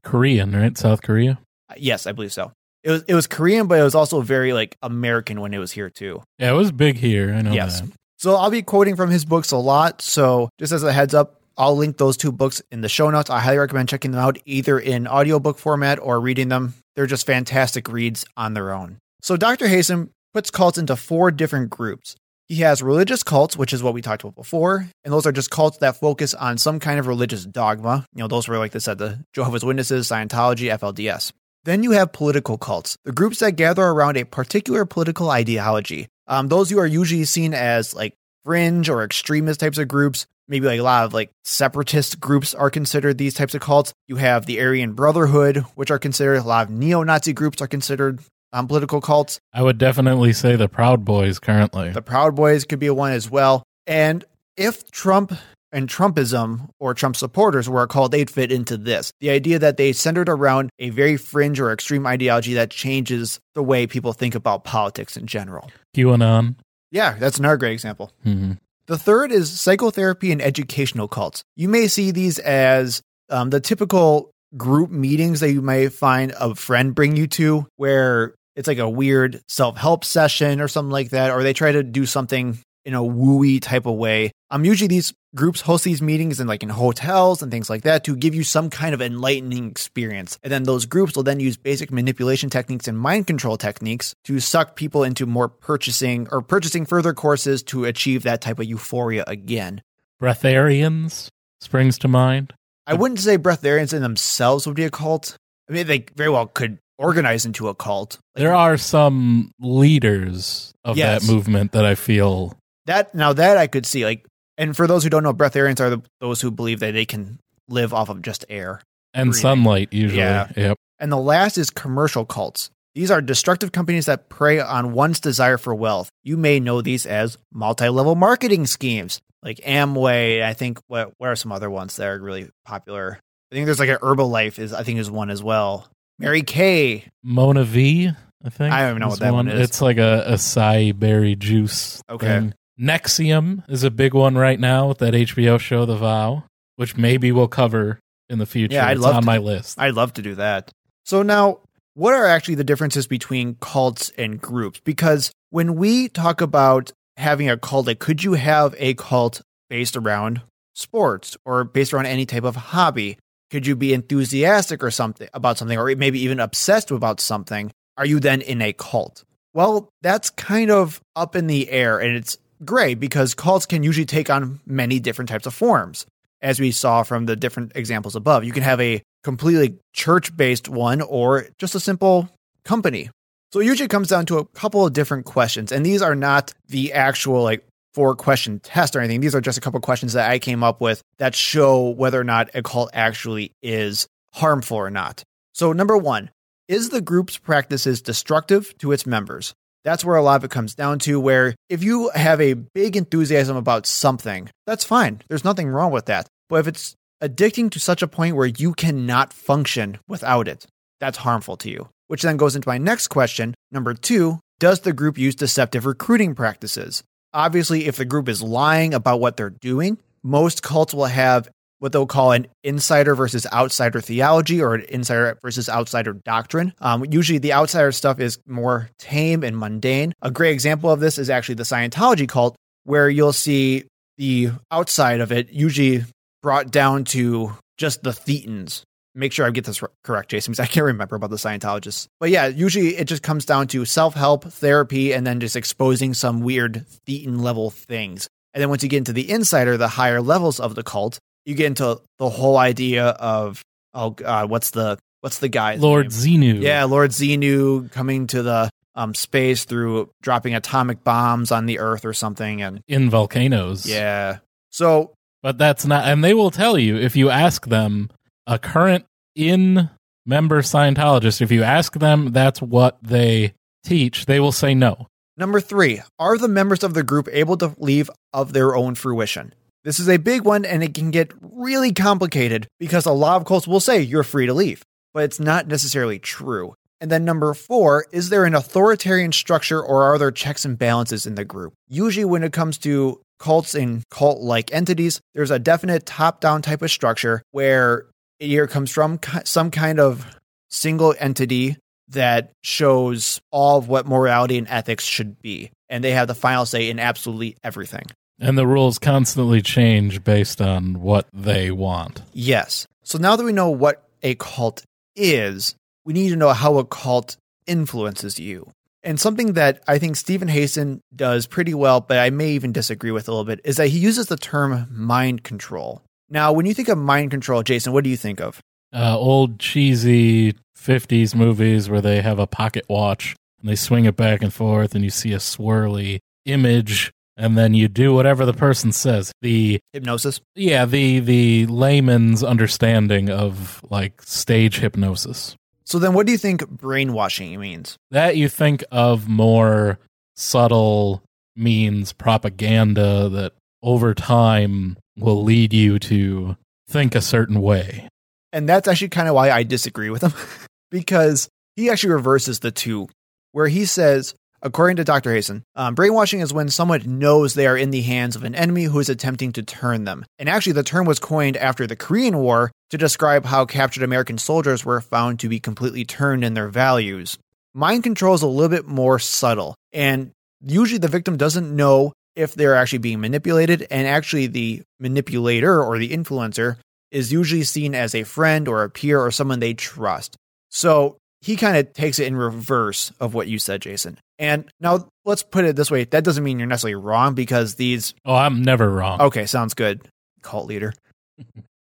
Korean, 0.03 0.55
right? 0.55 0.77
South 0.77 1.03
Korea. 1.03 1.38
Yes, 1.77 2.07
I 2.07 2.12
believe 2.12 2.33
so. 2.33 2.53
It 2.83 2.90
was 2.90 3.03
it 3.09 3.14
was 3.14 3.27
Korean, 3.27 3.66
but 3.66 3.79
it 3.81 3.83
was 3.83 3.95
also 3.95 4.21
very 4.21 4.53
like 4.53 4.77
American 4.83 5.40
when 5.40 5.53
it 5.53 5.59
was 5.59 5.73
here 5.73 5.90
too. 5.90 6.23
Yeah, 6.38 6.51
it 6.51 6.55
was 6.57 6.71
big 6.73 6.97
here. 6.97 7.35
I 7.35 7.42
know 7.42 7.53
Yes. 7.53 7.81
that. 7.81 7.90
So 8.19 8.37
I'll 8.37 8.51
be 8.51 8.62
quoting 8.62 8.97
from 8.97 9.11
his 9.11 9.25
books 9.25 9.51
a 9.51 9.57
lot. 9.59 10.01
So 10.01 10.49
just 10.59 10.73
as 10.73 10.83
a 10.83 10.92
heads 10.92 11.12
up, 11.12 11.40
I'll 11.59 11.77
link 11.77 11.99
those 11.99 12.16
two 12.16 12.33
books 12.33 12.62
in 12.71 12.81
the 12.81 12.88
show 12.88 13.11
notes. 13.11 13.29
I 13.29 13.40
highly 13.40 13.59
recommend 13.59 13.88
checking 13.88 14.12
them 14.12 14.21
out 14.21 14.38
either 14.47 14.79
in 14.79 15.07
audiobook 15.09 15.59
format 15.59 15.99
or 16.01 16.21
reading 16.21 16.49
them. 16.49 16.75
They're 16.95 17.07
just 17.07 17.27
fantastic 17.27 17.88
reads 17.88 18.25
on 18.37 18.55
their 18.55 18.73
own. 18.73 18.99
So 19.21 19.37
Dr. 19.37 19.69
Hassan 19.69 20.11
puts 20.33 20.51
cults 20.51 20.79
into 20.79 20.97
four 20.97 21.31
different 21.31 21.69
groups. 21.71 22.14
He 22.48 22.59
has 22.62 22.80
religious 22.80 23.24
cults, 23.24 23.56
which 23.56 23.72
is 23.72 23.82
what 23.82 23.92
we 23.92 24.02
talked 24.02 24.22
about 24.22 24.37
before, 24.37 24.88
and 25.04 25.12
those 25.12 25.26
are 25.26 25.32
just 25.32 25.50
cults 25.50 25.78
that 25.78 25.96
focus 25.96 26.32
on 26.32 26.59
some 26.59 26.78
kind 26.78 27.00
of 27.00 27.09
religious 27.09 27.44
dogma. 27.44 28.06
You 28.14 28.20
know, 28.20 28.28
those 28.28 28.46
were 28.46 28.59
like 28.59 28.76
I 28.76 28.78
said, 28.78 28.98
the 28.98 29.24
Jehovah's 29.32 29.64
Witnesses, 29.64 30.09
Scientology, 30.09 30.70
FLDS. 30.78 31.32
Then 31.64 31.82
you 31.82 31.90
have 31.92 32.12
political 32.12 32.56
cults, 32.56 32.96
the 33.04 33.11
groups 33.11 33.40
that 33.40 33.56
gather 33.56 33.82
around 33.82 34.16
a 34.16 34.24
particular 34.24 34.85
political 34.85 35.30
ideology. 35.30 36.06
Um, 36.28 36.46
those 36.46 36.70
who 36.70 36.78
are 36.78 36.87
usually 36.87 37.24
seen 37.24 37.52
as 37.52 37.92
like 37.94 38.14
fringe 38.44 38.88
or 38.88 39.02
extremist 39.02 39.59
types 39.59 39.78
of 39.78 39.88
groups. 39.88 40.26
Maybe 40.46 40.66
like 40.66 40.78
a 40.78 40.85
lot 40.85 41.04
of 41.04 41.12
like 41.12 41.32
separatist 41.42 42.20
groups 42.20 42.54
are 42.54 42.70
considered 42.70 43.18
these 43.18 43.35
types 43.35 43.56
of 43.56 43.61
cults. 43.61 43.92
You 44.06 44.14
have 44.16 44.46
the 44.46 44.61
Aryan 44.61 44.92
Brotherhood, 44.92 45.64
which 45.74 45.90
are 45.90 45.98
considered 45.98 46.37
a 46.37 46.42
lot 46.44 46.68
of 46.68 46.70
neo-Nazi 46.72 47.32
groups 47.32 47.61
are 47.61 47.66
considered 47.66 48.20
um, 48.57 48.66
political 48.66 49.01
cults. 49.01 49.38
I 49.53 49.62
would 49.62 49.79
definitely 49.79 50.33
say 50.33 50.57
the 50.57 50.69
Proud 50.69 51.05
Boys 51.05 51.38
currently. 51.38 51.90
The 51.90 52.03
Proud 52.03 52.35
Boys 52.35 52.64
could 52.64 52.79
be 52.79 52.87
a 52.87 52.95
one 52.95 53.12
as 53.12 53.31
well. 53.31 53.62
And 53.87 54.25
if 54.57 54.90
Trump 54.90 55.33
and 55.73 55.88
Trumpism 55.88 56.71
or 56.81 56.95
Trump 56.95 57.16
supporters 57.16 57.69
were 57.69 57.83
a 57.83 57.87
cult, 57.87 58.12
they'd 58.12 58.31
fit 58.31 58.51
into 58.51 58.77
this. 58.77 59.12
The 59.21 59.31
idea 59.31 59.59
that 59.59 59.77
they 59.77 59.92
centered 59.92 60.29
around 60.29 60.71
a 60.79 60.90
very 60.90 61.16
fringe 61.19 61.61
or 61.61 61.71
extreme 61.71 62.07
ideology 62.07 62.55
that 62.55 62.71
changes 62.71 63.38
the 63.55 63.62
way 63.62 63.87
people 63.87 64.12
think 64.14 64.35
about 64.35 64.64
politics 64.64 65.16
in 65.16 65.27
general. 65.27 65.71
QAnon. 65.95 66.57
Yeah, 66.90 67.16
that's 67.19 67.38
another 67.38 67.59
great 67.59 67.73
example. 67.73 68.11
hmm 68.23 68.53
The 68.87 68.97
third 68.97 69.33
is 69.33 69.61
psychotherapy 69.61 70.33
and 70.33 70.40
educational 70.40 71.09
cults. 71.09 71.45
You 71.57 71.69
may 71.69 71.88
see 71.88 72.11
these 72.11 72.38
as 72.38 73.03
um, 73.29 73.51
the 73.51 73.61
typical 73.61 74.31
group 74.57 74.90
meetings 74.90 75.40
that 75.40 75.53
you 75.53 75.61
may 75.61 75.88
find 75.88 76.33
a 76.38 76.55
friend 76.55 76.95
bring 76.95 77.16
you 77.16 77.27
to, 77.27 77.66
where 77.77 78.35
it's 78.57 78.66
like 78.66 78.79
a 78.79 78.88
weird 78.88 79.40
self 79.49 79.77
help 79.77 80.05
session 80.05 80.61
or 80.61 80.69
something 80.69 80.90
like 80.90 81.11
that, 81.11 81.31
or 81.31 81.42
they 81.42 81.53
try 81.53 81.73
to 81.73 81.83
do 81.83 82.07
something 82.07 82.59
in 82.87 82.95
a 82.95 83.03
wooey 83.03 83.61
type 83.61 83.85
of 83.85 83.97
way. 83.97 84.31
Um, 84.51 84.64
usually 84.64 84.87
these 84.87 85.12
groups 85.35 85.61
host 85.61 85.83
these 85.85 86.01
meetings 86.01 86.38
in 86.40 86.47
like 86.47 86.62
in 86.62 86.69
hotels 86.69 87.42
and 87.42 87.51
things 87.51 87.69
like 87.69 87.83
that 87.83 88.05
to 88.05 88.16
give 88.16 88.35
you 88.35 88.45
some 88.45 88.71
kind 88.71 88.95
of 88.95 89.03
enlightening 89.03 89.69
experience. 89.69 90.38
And 90.42 90.53
then 90.53 90.62
those 90.62 90.87
groups 90.87 91.16
will 91.16 91.25
then 91.25 91.40
use 91.40 91.57
basic 91.57 91.90
manipulation 91.90 92.49
techniques 92.49 92.87
and 92.87 92.97
mind 92.97 93.27
control 93.27 93.57
techniques 93.57 94.14
to 94.25 94.38
suck 94.38 94.77
people 94.77 95.03
into 95.03 95.27
more 95.27 95.49
purchasing 95.49 96.29
or 96.31 96.40
purchasing 96.42 96.87
further 96.87 97.12
courses 97.12 97.62
to 97.64 97.85
achieve 97.85 98.23
that 98.23 98.40
type 98.40 98.61
of 98.61 98.66
euphoria 98.66 99.25
again. 99.27 99.83
Breatharians 100.23 101.27
springs 101.61 101.99
to 101.99 102.09
mind. 102.09 102.55
I 102.87 102.95
wouldn't 102.95 103.19
say 103.19 103.37
breatharians 103.37 103.92
in 103.92 104.01
themselves 104.01 104.64
would 104.64 104.77
be 104.77 104.85
a 104.85 104.90
cult. 104.90 105.37
I 105.69 105.73
mean, 105.73 105.88
they 105.88 106.07
very 106.14 106.31
well 106.31 106.47
could 106.47 106.79
organize 106.98 107.44
into 107.46 107.68
a 107.68 107.74
cult. 107.74 108.18
Like, 108.35 108.42
There 108.42 108.54
are 108.54 108.76
some 108.76 109.50
leaders 109.61 110.72
of 110.85 110.96
Yes. 110.96 111.26
that 111.26 111.32
movement 111.32 111.72
that 111.72 111.85
I 111.85 111.94
feel. 111.94 112.56
that 112.87 113.14
now 113.14 113.32
that 113.32 113.56
I 113.56 113.66
could 113.66 113.85
see 113.87 114.04
like, 114.04 114.24
and 114.59 114.76
for 114.76 114.87
those 114.87 115.02
who 115.04 115.11
don't 115.11 115.22
know, 115.24 115.35
breatharians 115.35 115.80
are 115.80 115.90
the, 115.90 116.02
those 116.20 116.40
who 116.40 116.50
believe 116.50 116.80
that 116.80 116.92
they 116.92 117.04
can 117.04 117.38
live 117.68 117.92
off 117.92 118.09
of 118.09 118.22
just 118.22 118.44
air. 118.48 118.80
And 119.12 119.30
Breathing. 119.30 119.42
sunlight 119.42 119.88
usually. 119.92 120.20
Yeah. 120.20 120.50
Yep. 120.56 120.76
And 120.98 121.11
the 121.12 121.16
last 121.18 121.59
is 121.59 121.68
commercial 121.70 122.24
cults. 122.24 122.70
These 122.94 123.11
are 123.11 123.20
destructive 123.20 123.72
companies 123.72 124.06
that 124.06 124.28
prey 124.30 124.59
on 124.61 124.92
one's 124.92 125.20
desire 125.20 125.59
for 125.59 125.74
wealth. 125.74 126.09
You 126.24 126.37
may 126.38 126.61
know 126.61 126.80
these 126.80 127.04
as 127.04 127.37
multi-level 127.52 128.14
marketing 128.14 128.66
schemes, 128.66 129.20
like 129.42 129.59
Amway. 129.59 130.42
I 130.42 130.54
think 130.54 130.78
what 130.88 131.12
what 131.18 131.28
are 131.28 131.37
some 131.37 131.52
other 131.52 131.68
ones 131.68 131.96
that 131.96 132.06
are 132.06 132.18
really 132.18 132.48
popular? 132.64 133.18
I 133.52 133.54
think 133.54 133.66
there's 133.66 133.78
like 133.78 133.90
an 133.90 133.98
Herbalife 133.98 134.59
is 134.59 134.72
I 134.72 134.82
think 134.82 134.98
is 134.98 135.11
one 135.11 135.28
as 135.28 135.42
well. 135.42 135.88
Mary 136.18 136.42
Kay. 136.42 137.05
MonaVie. 137.24 138.16
I 138.44 138.48
think. 138.48 138.72
I 138.72 138.83
don't 138.83 138.90
even 138.90 139.00
know 139.00 139.09
what 139.09 139.20
that 139.20 139.33
one 139.33 139.48
is. 139.48 139.61
It's 139.61 139.81
like 139.81 139.98
a 139.98 140.24
acai 140.29 140.96
berry 140.96 141.35
juice. 141.35 142.02
Okay. 142.09 142.26
thing. 142.26 142.55
NXIVM 142.81 143.68
is 143.70 143.83
a 143.85 143.90
big 143.90 144.14
one 144.14 144.37
right 144.37 144.61
now 144.61 144.88
with 144.88 144.98
that 144.98 145.14
HBO 145.14 145.59
show, 145.59 145.87
The 145.87 145.96
Vow, 145.96 146.44
which 146.76 146.96
maybe 146.96 147.33
we'll 147.33 147.48
cover 147.48 147.98
in 148.29 148.38
the 148.38 148.46
future. 148.46 148.74
Yeah, 148.74 148.90
it's 148.90 149.00
love 149.00 149.16
on 149.16 149.22
to. 149.22 149.26
my 149.26 149.38
list. 149.38 149.81
I'd 149.81 149.94
love 149.94 150.12
to 150.14 150.22
do 150.22 150.35
that. 150.35 150.70
So 151.05 151.22
now, 151.22 151.61
what 151.94 152.12
are 152.14 152.26
actually 152.26 152.57
the 152.57 152.64
differences 152.64 153.07
between 153.07 153.57
cults 153.61 154.12
and 154.18 154.40
groups? 154.40 154.81
Because 154.85 155.33
when 155.50 155.76
we 155.76 156.09
talk 156.09 156.40
about 156.40 156.92
having 157.16 157.48
a 157.48 157.57
cult, 157.57 157.87
like 157.87 157.98
could 157.98 158.22
you 158.22 158.35
have 158.35 158.74
a 158.79 158.94
cult 158.94 159.40
based 159.70 159.96
around 159.96 160.42
sports 160.74 161.37
or 161.46 161.64
based 161.64 161.94
around 161.94 162.07
any 162.07 162.26
type 162.26 162.44
of 162.44 162.57
hobby? 162.57 163.18
Could 163.50 163.66
you 163.66 163.76
be 163.76 163.94
enthusiastic 163.94 164.82
or 164.82 164.90
something 164.90 165.28
about 165.32 165.59
something, 165.59 165.78
or 165.78 165.94
maybe 165.94 166.20
even 166.20 166.40
obsessed 166.40 166.90
about 166.90 167.20
something? 167.20 167.70
Are 167.96 168.06
you 168.06 168.20
then 168.20 168.40
in 168.40 168.61
a 168.61 168.72
cult? 168.72 169.24
Well, 169.54 169.88
that's 170.02 170.30
kind 170.30 170.70
of 170.70 171.00
up 171.14 171.37
in 171.37 171.46
the 171.46 171.70
air, 171.70 171.98
and 171.98 172.16
it's 172.16 172.38
gray 172.64 172.94
because 172.94 173.35
cults 173.35 173.66
can 173.66 173.82
usually 173.82 174.06
take 174.06 174.30
on 174.30 174.61
many 174.66 174.98
different 174.98 175.28
types 175.28 175.46
of 175.46 175.54
forms 175.54 176.06
as 176.42 176.61
we 176.61 176.70
saw 176.70 177.02
from 177.02 177.26
the 177.26 177.37
different 177.37 177.72
examples 177.74 178.16
above. 178.16 178.44
You 178.44 178.52
can 178.52 178.62
have 178.62 178.80
a 178.80 179.02
completely 179.24 179.78
church 179.92 180.37
based 180.37 180.68
one 180.68 181.00
or 181.00 181.48
just 181.59 181.74
a 181.74 181.80
simple 181.80 182.28
company. 182.64 183.11
So 183.52 183.61
it 183.61 183.66
usually 183.66 183.88
comes 183.88 184.09
down 184.09 184.26
to 184.26 184.38
a 184.38 184.44
couple 184.44 184.87
of 184.87 184.92
different 184.92 185.24
questions. 185.24 185.72
And 185.72 185.85
these 185.85 186.02
are 186.02 186.14
not 186.14 186.52
the 186.68 186.92
actual 186.92 187.42
like 187.42 187.65
four 187.96 188.14
question 188.14 188.61
test 188.61 188.94
or 188.94 189.00
anything. 189.00 189.22
These 189.22 189.35
are 189.35 189.40
just 189.40 189.56
a 189.56 189.61
couple 189.62 189.80
questions 189.80 190.12
that 190.12 190.30
I 190.30 190.38
came 190.38 190.62
up 190.62 190.82
with 190.82 191.00
that 191.16 191.35
show 191.35 191.88
whether 191.88 192.20
or 192.20 192.24
not 192.24 192.50
a 192.54 192.62
cult 192.62 192.90
actually 192.92 193.52
is 193.62 194.06
harmful 194.35 194.76
or 194.76 194.90
not. 194.90 195.24
So, 195.54 195.72
number 195.72 195.96
one, 195.96 196.30
is 196.68 196.90
the 196.90 197.00
group's 197.00 197.38
practices 197.38 198.02
destructive 198.02 198.76
to 198.78 198.92
its 198.92 199.06
members? 199.06 199.54
That's 199.82 200.04
where 200.04 200.16
a 200.16 200.22
lot 200.22 200.37
of 200.37 200.44
it 200.44 200.50
comes 200.50 200.74
down 200.74 200.98
to. 201.00 201.18
Where 201.18 201.54
if 201.70 201.82
you 201.82 202.11
have 202.14 202.38
a 202.38 202.52
big 202.52 202.96
enthusiasm 202.96 203.56
about 203.56 203.87
something, 203.87 204.50
that's 204.66 204.85
fine. 204.85 205.22
There's 205.28 205.44
nothing 205.44 205.68
wrong 205.68 205.90
with 205.90 206.04
that. 206.06 206.28
But 206.50 206.56
if 206.61 206.66
it's 206.66 206.94
addicting 207.22 207.70
to 207.70 207.80
such 207.80 208.02
a 208.02 208.09
point 208.09 208.37
where 208.37 208.46
you 208.46 208.74
cannot 208.74 209.32
function 209.32 209.98
without 210.06 210.48
it, 210.48 210.66
that's 211.00 211.18
harmful 211.18 211.56
to 211.59 211.70
you. 211.70 211.88
Which 212.09 212.22
then 212.22 212.37
goes 212.37 212.56
into 212.56 212.68
my 212.68 212.76
next 212.76 213.09
question. 213.09 213.54
Number 213.72 213.94
two, 213.94 214.38
does 214.59 214.80
the 214.80 214.92
group 214.92 215.16
use 215.16 215.35
deceptive 215.35 215.87
recruiting 215.87 216.35
practices? 216.35 217.02
Obviously, 217.37 217.87
if 217.87 217.96
the 217.96 218.07
group 218.07 218.31
is 218.31 218.42
lying 218.42 218.94
about 218.94 219.20
what 219.20 219.37
they're 219.37 219.51
doing, 219.51 219.99
most 220.22 220.62
cults 220.62 220.94
will 220.94 221.05
have 221.05 221.51
what 221.81 221.92
they'll 221.92 222.07
call 222.07 222.33
an 222.33 222.46
insider 222.64 223.14
versus 223.14 223.46
outsider 223.53 224.01
theology 224.01 224.62
or 224.62 224.77
an 224.77 224.87
insider 224.88 225.38
versus 225.42 225.68
outsider 225.68 226.14
doctrine. 226.14 226.72
Um, 226.81 227.05
usually, 227.11 227.37
the 227.38 227.53
outsider 227.53 227.92
stuff 227.92 228.20
is 228.20 228.38
more 228.46 228.88
tame 228.99 229.44
and 229.44 229.59
mundane. 229.59 230.14
A 230.22 230.31
great 230.31 230.53
example 230.53 230.90
of 230.90 231.01
this 231.01 231.18
is 231.18 231.29
actually 231.29 231.57
the 231.57 231.64
Scientology 231.64 232.27
cult, 232.27 232.57
where 232.85 233.11
you'll 233.11 233.35
see 233.35 233.85
the 234.16 234.53
outside 234.70 235.20
of 235.20 235.31
it 235.31 235.51
usually 235.51 236.07
brought 236.42 236.70
down 236.70 237.05
to 237.05 237.53
just 237.77 238.03
the 238.03 238.12
Thetans. 238.12 238.83
Make 239.16 239.33
sure 239.33 239.46
I 239.46 239.50
get 239.50 239.64
this 239.64 239.83
correct, 240.05 240.31
Jason, 240.31 240.52
because 240.52 240.61
I 240.61 240.66
can't 240.66 240.85
remember 240.85 241.16
about 241.16 241.31
the 241.31 241.37
Scientologists. 241.37 242.07
But 242.20 242.31
yeah, 242.31 242.46
usually 242.48 242.96
it 242.96 243.07
just 243.09 243.22
comes 243.22 243.46
down 243.46 243.66
to 243.68 243.85
self 243.85 244.14
help, 244.14 244.44
therapy, 244.44 245.12
and 245.12 245.26
then 245.26 245.40
just 245.40 245.57
exposing 245.57 246.12
some 246.14 246.40
weird 246.40 246.85
Thetan 247.09 247.40
level 247.40 247.70
things. 247.70 248.29
And 248.52 248.61
then 248.62 248.68
once 248.68 248.83
you 248.83 248.88
get 248.88 248.98
into 248.98 249.12
the 249.12 249.31
insider, 249.31 249.76
the 249.76 249.88
higher 249.88 250.20
levels 250.20 250.61
of 250.61 250.74
the 250.74 250.83
cult, 250.83 251.18
you 251.44 251.55
get 251.55 251.66
into 251.66 252.00
the 252.18 252.29
whole 252.29 252.57
idea 252.59 253.07
of 253.09 253.62
oh 253.94 254.11
god, 254.11 254.50
what's 254.50 254.70
the 254.72 254.98
what's 255.22 255.38
the 255.38 255.48
guy? 255.48 255.76
Lord 255.76 256.09
Xenu. 256.09 256.61
Yeah, 256.61 256.85
Lord 256.85 257.11
Xenu 257.11 257.90
coming 257.92 258.26
to 258.29 258.42
the 258.42 258.70
um, 258.94 259.14
space 259.14 259.64
through 259.64 260.11
dropping 260.22 260.55
atomic 260.55 261.05
bombs 261.05 261.50
on 261.52 261.66
the 261.66 261.79
Earth 261.79 262.05
or 262.05 262.12
something, 262.12 262.62
and 262.62 262.81
In 262.88 263.11
volcanoes. 263.11 263.87
yeah. 263.87 264.38
So 264.70 265.12
But 265.42 265.59
that's 265.59 265.85
not, 265.87 266.05
and 266.07 266.22
they 266.24 266.35
will 266.35 266.50
tell 266.50 266.79
you 266.79 266.96
if 266.96 267.14
you 267.16 267.31
ask 267.31 267.66
them, 267.66 268.11
a 268.46 268.59
current 268.59 269.04
in 269.35 269.90
member 270.24 270.62
Scientologist, 270.62 271.40
if 271.40 271.50
you 271.50 271.62
ask 271.62 271.94
them 271.94 272.32
that's 272.32 272.61
what 272.61 272.98
they 273.02 273.54
teach, 273.85 274.26
they 274.26 274.40
will 274.40 274.52
say 274.52 274.74
no. 274.74 275.06
Number 275.37 275.61
three, 275.61 276.00
are 276.18 276.38
the 276.38 276.48
members 276.48 276.82
of 276.82 276.94
the 276.94 277.02
group 277.02 277.28
able 277.30 277.56
to 277.59 277.74
leave 277.78 278.11
of 278.32 278.52
their 278.52 278.74
own 278.74 278.94
fruition? 278.94 279.54
This 279.85 280.00
is 280.00 280.09
a 280.09 280.16
big 280.16 280.44
one 280.44 280.64
and 280.64 280.82
it 280.82 280.94
can 280.94 281.11
get 281.11 281.32
really 281.40 281.92
complicated 281.92 282.66
because 282.80 283.06
a 283.06 283.12
lot 283.12 283.37
of 283.37 283.46
cults 283.46 283.68
will 283.68 283.80
say 283.80 284.00
you're 284.00 284.24
free 284.24 284.46
to 284.46 284.54
leave, 284.54 284.82
but 285.14 285.24
it's 285.24 285.38
not 285.38 285.68
necessarily 285.68 286.18
true. 286.18 286.74
And 287.00 287.11
then 287.11 287.24
number 287.24 287.52
four, 287.52 288.06
is 288.11 288.30
there 288.30 288.46
an 288.46 288.54
authoritarian 288.54 289.32
structure 289.32 289.80
or 289.80 290.02
are 290.04 290.18
there 290.18 290.30
checks 290.30 290.64
and 290.64 290.78
balances 290.78 291.26
in 291.26 291.35
the 291.35 291.44
group? 291.44 291.74
Usually, 291.88 292.24
when 292.24 292.42
it 292.42 292.54
comes 292.54 292.78
to 292.78 293.20
cults 293.38 293.74
and 293.74 294.02
cult 294.11 294.40
like 294.40 294.72
entities, 294.72 295.20
there's 295.35 295.50
a 295.50 295.59
definite 295.59 296.06
top 296.06 296.40
down 296.40 296.62
type 296.62 296.80
of 296.80 296.90
structure 296.90 297.42
where 297.50 298.06
it 298.38 298.46
either 298.46 298.66
comes 298.66 298.90
from 298.90 299.18
some 299.44 299.70
kind 299.70 300.01
of 300.01 300.27
single 300.68 301.14
entity 301.18 301.77
that 302.09 302.53
shows 302.62 303.40
all 303.51 303.79
of 303.79 303.88
what 303.88 304.07
morality 304.07 304.59
and 304.59 304.68
ethics 304.68 305.05
should 305.05 305.40
be. 305.40 305.70
And 305.88 306.03
they 306.03 306.12
have 306.12 306.29
the 306.29 306.35
final 306.35 306.66
say 306.66 306.90
in 306.90 306.99
absolutely 306.99 307.57
everything. 307.64 308.05
And 308.38 308.59
the 308.59 308.66
rules 308.66 308.99
constantly 308.99 309.62
change 309.62 310.22
based 310.22 310.61
on 310.61 311.01
what 311.01 311.27
they 311.33 311.70
want. 311.70 312.22
Yes. 312.33 312.87
So 313.03 313.18
now 313.18 313.37
that 313.37 313.44
we 313.44 313.53
know 313.53 313.70
what 313.70 314.09
a 314.22 314.35
cult 314.35 314.85
is, 315.14 315.75
we 316.05 316.12
need 316.12 316.31
to 316.31 316.37
know 316.37 316.53
how 316.53 316.77
a 316.79 316.85
cult 316.85 317.37
influences 317.66 318.38
you. 318.38 318.70
And 319.03 319.20
something 319.20 319.53
that 319.53 319.83
I 319.87 319.99
think 319.99 320.16
Steven 320.16 320.49
Hassan 320.49 321.01
does 321.14 321.46
pretty 321.46 321.75
well, 321.75 322.01
but 322.01 322.18
I 322.18 322.31
may 322.31 322.51
even 322.51 322.72
disagree 322.72 323.12
with 323.12 323.29
a 323.29 323.31
little 323.31 323.44
bit, 323.44 323.61
is 323.64 323.77
that 323.77 323.88
he 323.88 323.99
uses 323.99 324.27
the 324.27 324.37
term 324.37 324.88
mind 324.90 325.44
control. 325.44 326.03
Now, 326.29 326.53
when 326.53 326.67
you 326.67 326.75
think 326.75 326.89
of 326.89 326.99
mind 326.99 327.31
control, 327.31 327.62
Jason, 327.62 327.93
what 327.93 328.05
do 328.05 328.11
you 328.11 328.17
think 328.17 328.41
of? 328.41 328.61
Uh, 328.93 329.17
old 329.17 329.59
cheesy 329.59 330.55
50s 330.77 331.35
movies 331.35 331.89
where 331.89 332.01
they 332.01 332.23
have 332.23 332.39
a 332.39 332.47
pocket 332.47 332.85
watch 332.89 333.37
and 333.61 333.69
they 333.69 333.77
swing 333.77 334.05
it 334.05 334.17
back 334.17 334.43
and 334.43 334.53
forth 334.53 334.95
and 334.95 335.05
you 335.05 335.11
see 335.11 335.33
a 335.33 335.39
swirly 335.39 336.19
image 336.45 337.12
and 337.37 337.57
then 337.59 337.75
you 337.75 337.89
do 337.89 338.15
whatever 338.15 338.47
the 338.47 338.55
person 338.55 338.93
says. 338.93 339.33
The 339.43 339.81
Hypnosis? 339.93 340.41
yeah, 340.55 340.87
the 340.87 341.21
the 341.21 341.67
layman's 341.67 342.43
understanding 342.43 343.29
of 343.29 343.85
like 343.91 344.23
stage 344.23 344.79
hypnosis. 344.79 345.57
So 345.85 345.99
then 345.99 346.15
what 346.15 346.27
do 346.27 346.33
you 346.33 346.39
think 346.39 346.69
brainwashing 346.69 347.59
means? 347.61 347.97
That 348.11 348.37
you 348.37 348.49
think 348.49 348.83
of 348.91 349.29
more 349.29 349.99
subtle 350.35 351.23
means 351.55 352.12
propaganda 352.12 353.29
that 353.29 353.53
over 353.83 354.15
time 354.15 354.97
will 355.16 355.42
lead 355.42 355.72
you 355.72 355.98
to 355.98 356.57
think 356.88 357.14
a 357.14 357.20
certain 357.20 357.61
way. 357.61 358.09
And 358.52 358.68
that's 358.68 358.88
actually 358.88 359.09
kind 359.09 359.29
of 359.29 359.35
why 359.35 359.50
I 359.50 359.62
disagree 359.62 360.11
with 360.11 360.22
him 360.22 360.33
because 360.90 361.48
he 361.74 361.90
actually 361.90 362.14
reverses 362.14 362.61
the 362.61 362.70
two, 362.70 363.09
where 363.52 363.68
he 363.68 363.85
says, 363.85 364.35
according 364.62 364.96
to 364.96 365.05
Dr. 365.05 365.35
Hassan, 365.35 365.62
um, 365.74 365.94
brainwashing 365.94 366.40
is 366.40 366.52
when 366.52 366.68
someone 366.68 367.18
knows 367.18 367.55
they 367.55 367.66
are 367.66 367.76
in 367.76 367.90
the 367.90 368.02
hands 368.02 368.37
of 368.37 368.44
an 368.44 368.55
enemy 368.55 368.85
who 368.85 368.98
is 368.98 369.09
attempting 369.09 369.52
to 369.52 369.62
turn 369.62 370.05
them. 370.05 370.24
And 370.38 370.48
actually, 370.48 370.72
the 370.72 370.83
term 370.83 371.07
was 371.07 371.18
coined 371.18 371.57
after 371.57 371.87
the 371.87 371.96
Korean 371.96 372.38
War 372.38 372.72
to 372.90 372.98
describe 372.98 373.44
how 373.44 373.66
captured 373.66 374.05
American 374.05 374.38
soldiers 374.38 374.85
were 374.85 375.00
found 375.00 375.40
to 375.40 375.48
be 375.48 375.61
completely 375.61 376.05
turned 376.05 376.44
in 376.44 376.55
their 376.55 376.68
values. 376.68 377.37
Mind 377.74 378.05
control 378.05 378.35
is 378.35 378.42
a 378.42 378.46
little 378.46 378.70
bit 378.70 378.87
more 378.87 379.18
subtle, 379.18 379.74
and 379.92 380.31
usually 380.62 380.98
the 380.98 381.09
victim 381.09 381.37
doesn't 381.37 381.74
know 381.74 382.12
if 382.37 382.55
they're 382.55 382.77
actually 382.77 382.99
being 382.99 383.20
manipulated, 383.20 383.87
and 383.90 384.07
actually, 384.07 384.46
the 384.46 384.83
manipulator 385.01 385.83
or 385.83 385.99
the 385.99 386.11
influencer 386.11 386.77
is 387.11 387.33
usually 387.33 387.64
seen 387.64 387.94
as 387.94 388.14
a 388.14 388.25
friend 388.25 388.68
or 388.68 388.85
a 388.85 388.90
peer 388.90 389.20
or 389.20 389.31
someone 389.31 389.59
they 389.61 389.75
trust. 389.75 390.37
So 390.70 391.16
he 391.40 391.57
kind 391.57 391.77
of 391.77 391.92
takes 391.92 392.18
it 392.18 392.27
in 392.27 392.37
reverse 392.37 393.12
of 393.20 393.35
what 393.35 393.49
you 393.49 393.59
said, 393.59 393.83
Jason. 393.83 394.18
And 394.38 394.68
now 394.81 395.09
let's 395.25 395.43
put 395.43 395.64
it 395.64 395.76
this 395.76 395.91
way 395.91 396.05
that 396.05 396.24
doesn't 396.24 396.45
mean 396.45 396.59
you're 396.59 396.68
necessarily 396.68 396.97
wrong 396.97 397.34
because 397.34 397.76
these. 397.76 398.14
Oh, 398.24 398.34
I'm 398.34 398.62
never 398.62 398.91
wrong. 398.91 399.20
Okay, 399.20 399.47
sounds 399.47 399.74
good, 399.74 400.07
cult 400.43 400.66
leader. 400.66 400.93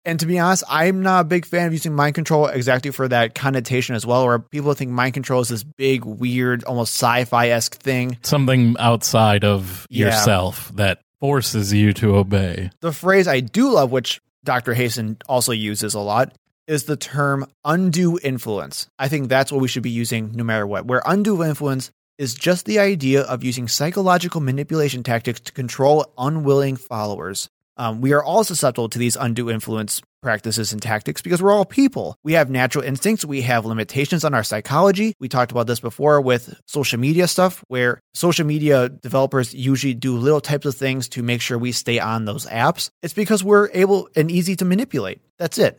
And 0.09 0.18
to 0.20 0.26
be 0.26 0.38
honest, 0.38 0.64
I'm 0.70 1.02
not 1.02 1.20
a 1.20 1.24
big 1.24 1.44
fan 1.44 1.66
of 1.66 1.74
using 1.74 1.94
mind 1.94 2.14
control 2.14 2.46
exactly 2.46 2.90
for 2.92 3.09
that 3.09 3.34
connotation 3.34 3.94
as 3.94 4.06
well, 4.06 4.24
where 4.24 4.38
people 4.38 4.72
think 4.72 4.90
mind 4.90 5.12
control 5.12 5.42
is 5.42 5.50
this 5.50 5.62
big, 5.62 6.02
weird, 6.06 6.64
almost 6.64 6.94
sci 6.94 7.26
fi 7.26 7.50
esque 7.50 7.74
thing. 7.76 8.16
Something 8.22 8.74
outside 8.78 9.44
of 9.44 9.86
Yeah. 9.90 10.06
yourself 10.06 10.72
that 10.76 11.00
forces 11.20 11.74
you 11.74 11.92
to 11.92 12.16
obey. 12.16 12.70
The 12.80 12.90
phrase 12.92 13.28
I 13.28 13.40
do 13.40 13.70
love, 13.70 13.90
which 13.92 14.22
Dr. 14.44 14.72
Hassan 14.72 15.18
also 15.28 15.52
uses 15.52 15.92
a 15.92 16.00
lot, 16.00 16.32
is 16.66 16.84
the 16.84 16.96
term 16.96 17.44
undue 17.66 18.18
influence. 18.22 18.86
I 18.98 19.09
think 19.09 19.28
that's 19.28 19.52
what 19.52 19.61
we 19.61 19.68
should 19.68 19.82
be 19.82 19.90
using 19.90 20.32
no 20.34 20.42
matter 20.42 20.66
what. 20.66 20.86
Where 20.86 21.02
undue 21.04 21.44
influence 21.44 21.90
is 22.16 22.32
just 22.32 22.64
the 22.64 22.78
idea 22.78 23.20
of 23.24 23.44
using 23.44 23.68
psychological 23.68 24.40
manipulation 24.40 25.02
tactics 25.02 25.40
to 25.40 25.52
control 25.52 26.11
unwilling 26.16 26.76
followers. 26.76 27.50
Um, 27.79 28.01
we 28.01 28.12
are 28.12 28.22
all 28.22 28.43
susceptible 28.43 28.89
to 28.89 28.99
these 28.99 29.16
undue 29.16 29.51
influence 29.51 30.03
practices 30.20 30.72
and 30.72 30.83
tactics 30.83 31.22
because 31.22 31.41
we're 31.41 31.53
all 31.53 31.64
people. 31.64 32.16
We 32.24 32.33
have 32.33 32.51
natural 32.51 32.83
instincts, 32.83 33.24
we 33.24 33.43
have 33.43 33.64
limitations 33.64 34.24
on 34.24 34.35
our 34.35 34.43
psychology. 34.43 35.14
We 35.20 35.29
talked 35.29 35.53
about 35.53 35.68
this 35.68 35.79
before 35.79 36.20
with 36.20 36.61
social 36.66 36.99
media 36.99 37.29
stuff, 37.29 37.64
where 37.68 38.01
social 38.14 38.45
media 38.45 38.89
developers 38.89 39.55
usually 39.55 39.95
do 39.95 40.16
little 40.16 40.41
types 40.41 40.66
of 40.66 40.74
things 40.74 41.09
to 41.11 41.22
make 41.22 41.41
sure 41.41 41.57
we 41.57 41.70
stay 41.70 42.01
on 42.01 42.24
those 42.24 42.47
apps. 42.47 42.91
It's 43.03 43.14
because 43.14 43.45
we're 43.45 43.70
able 43.72 44.09
and 44.16 44.29
easy 44.29 44.57
to 44.57 44.64
manipulate. 44.64 45.20
That's 45.39 45.57
it. 45.57 45.79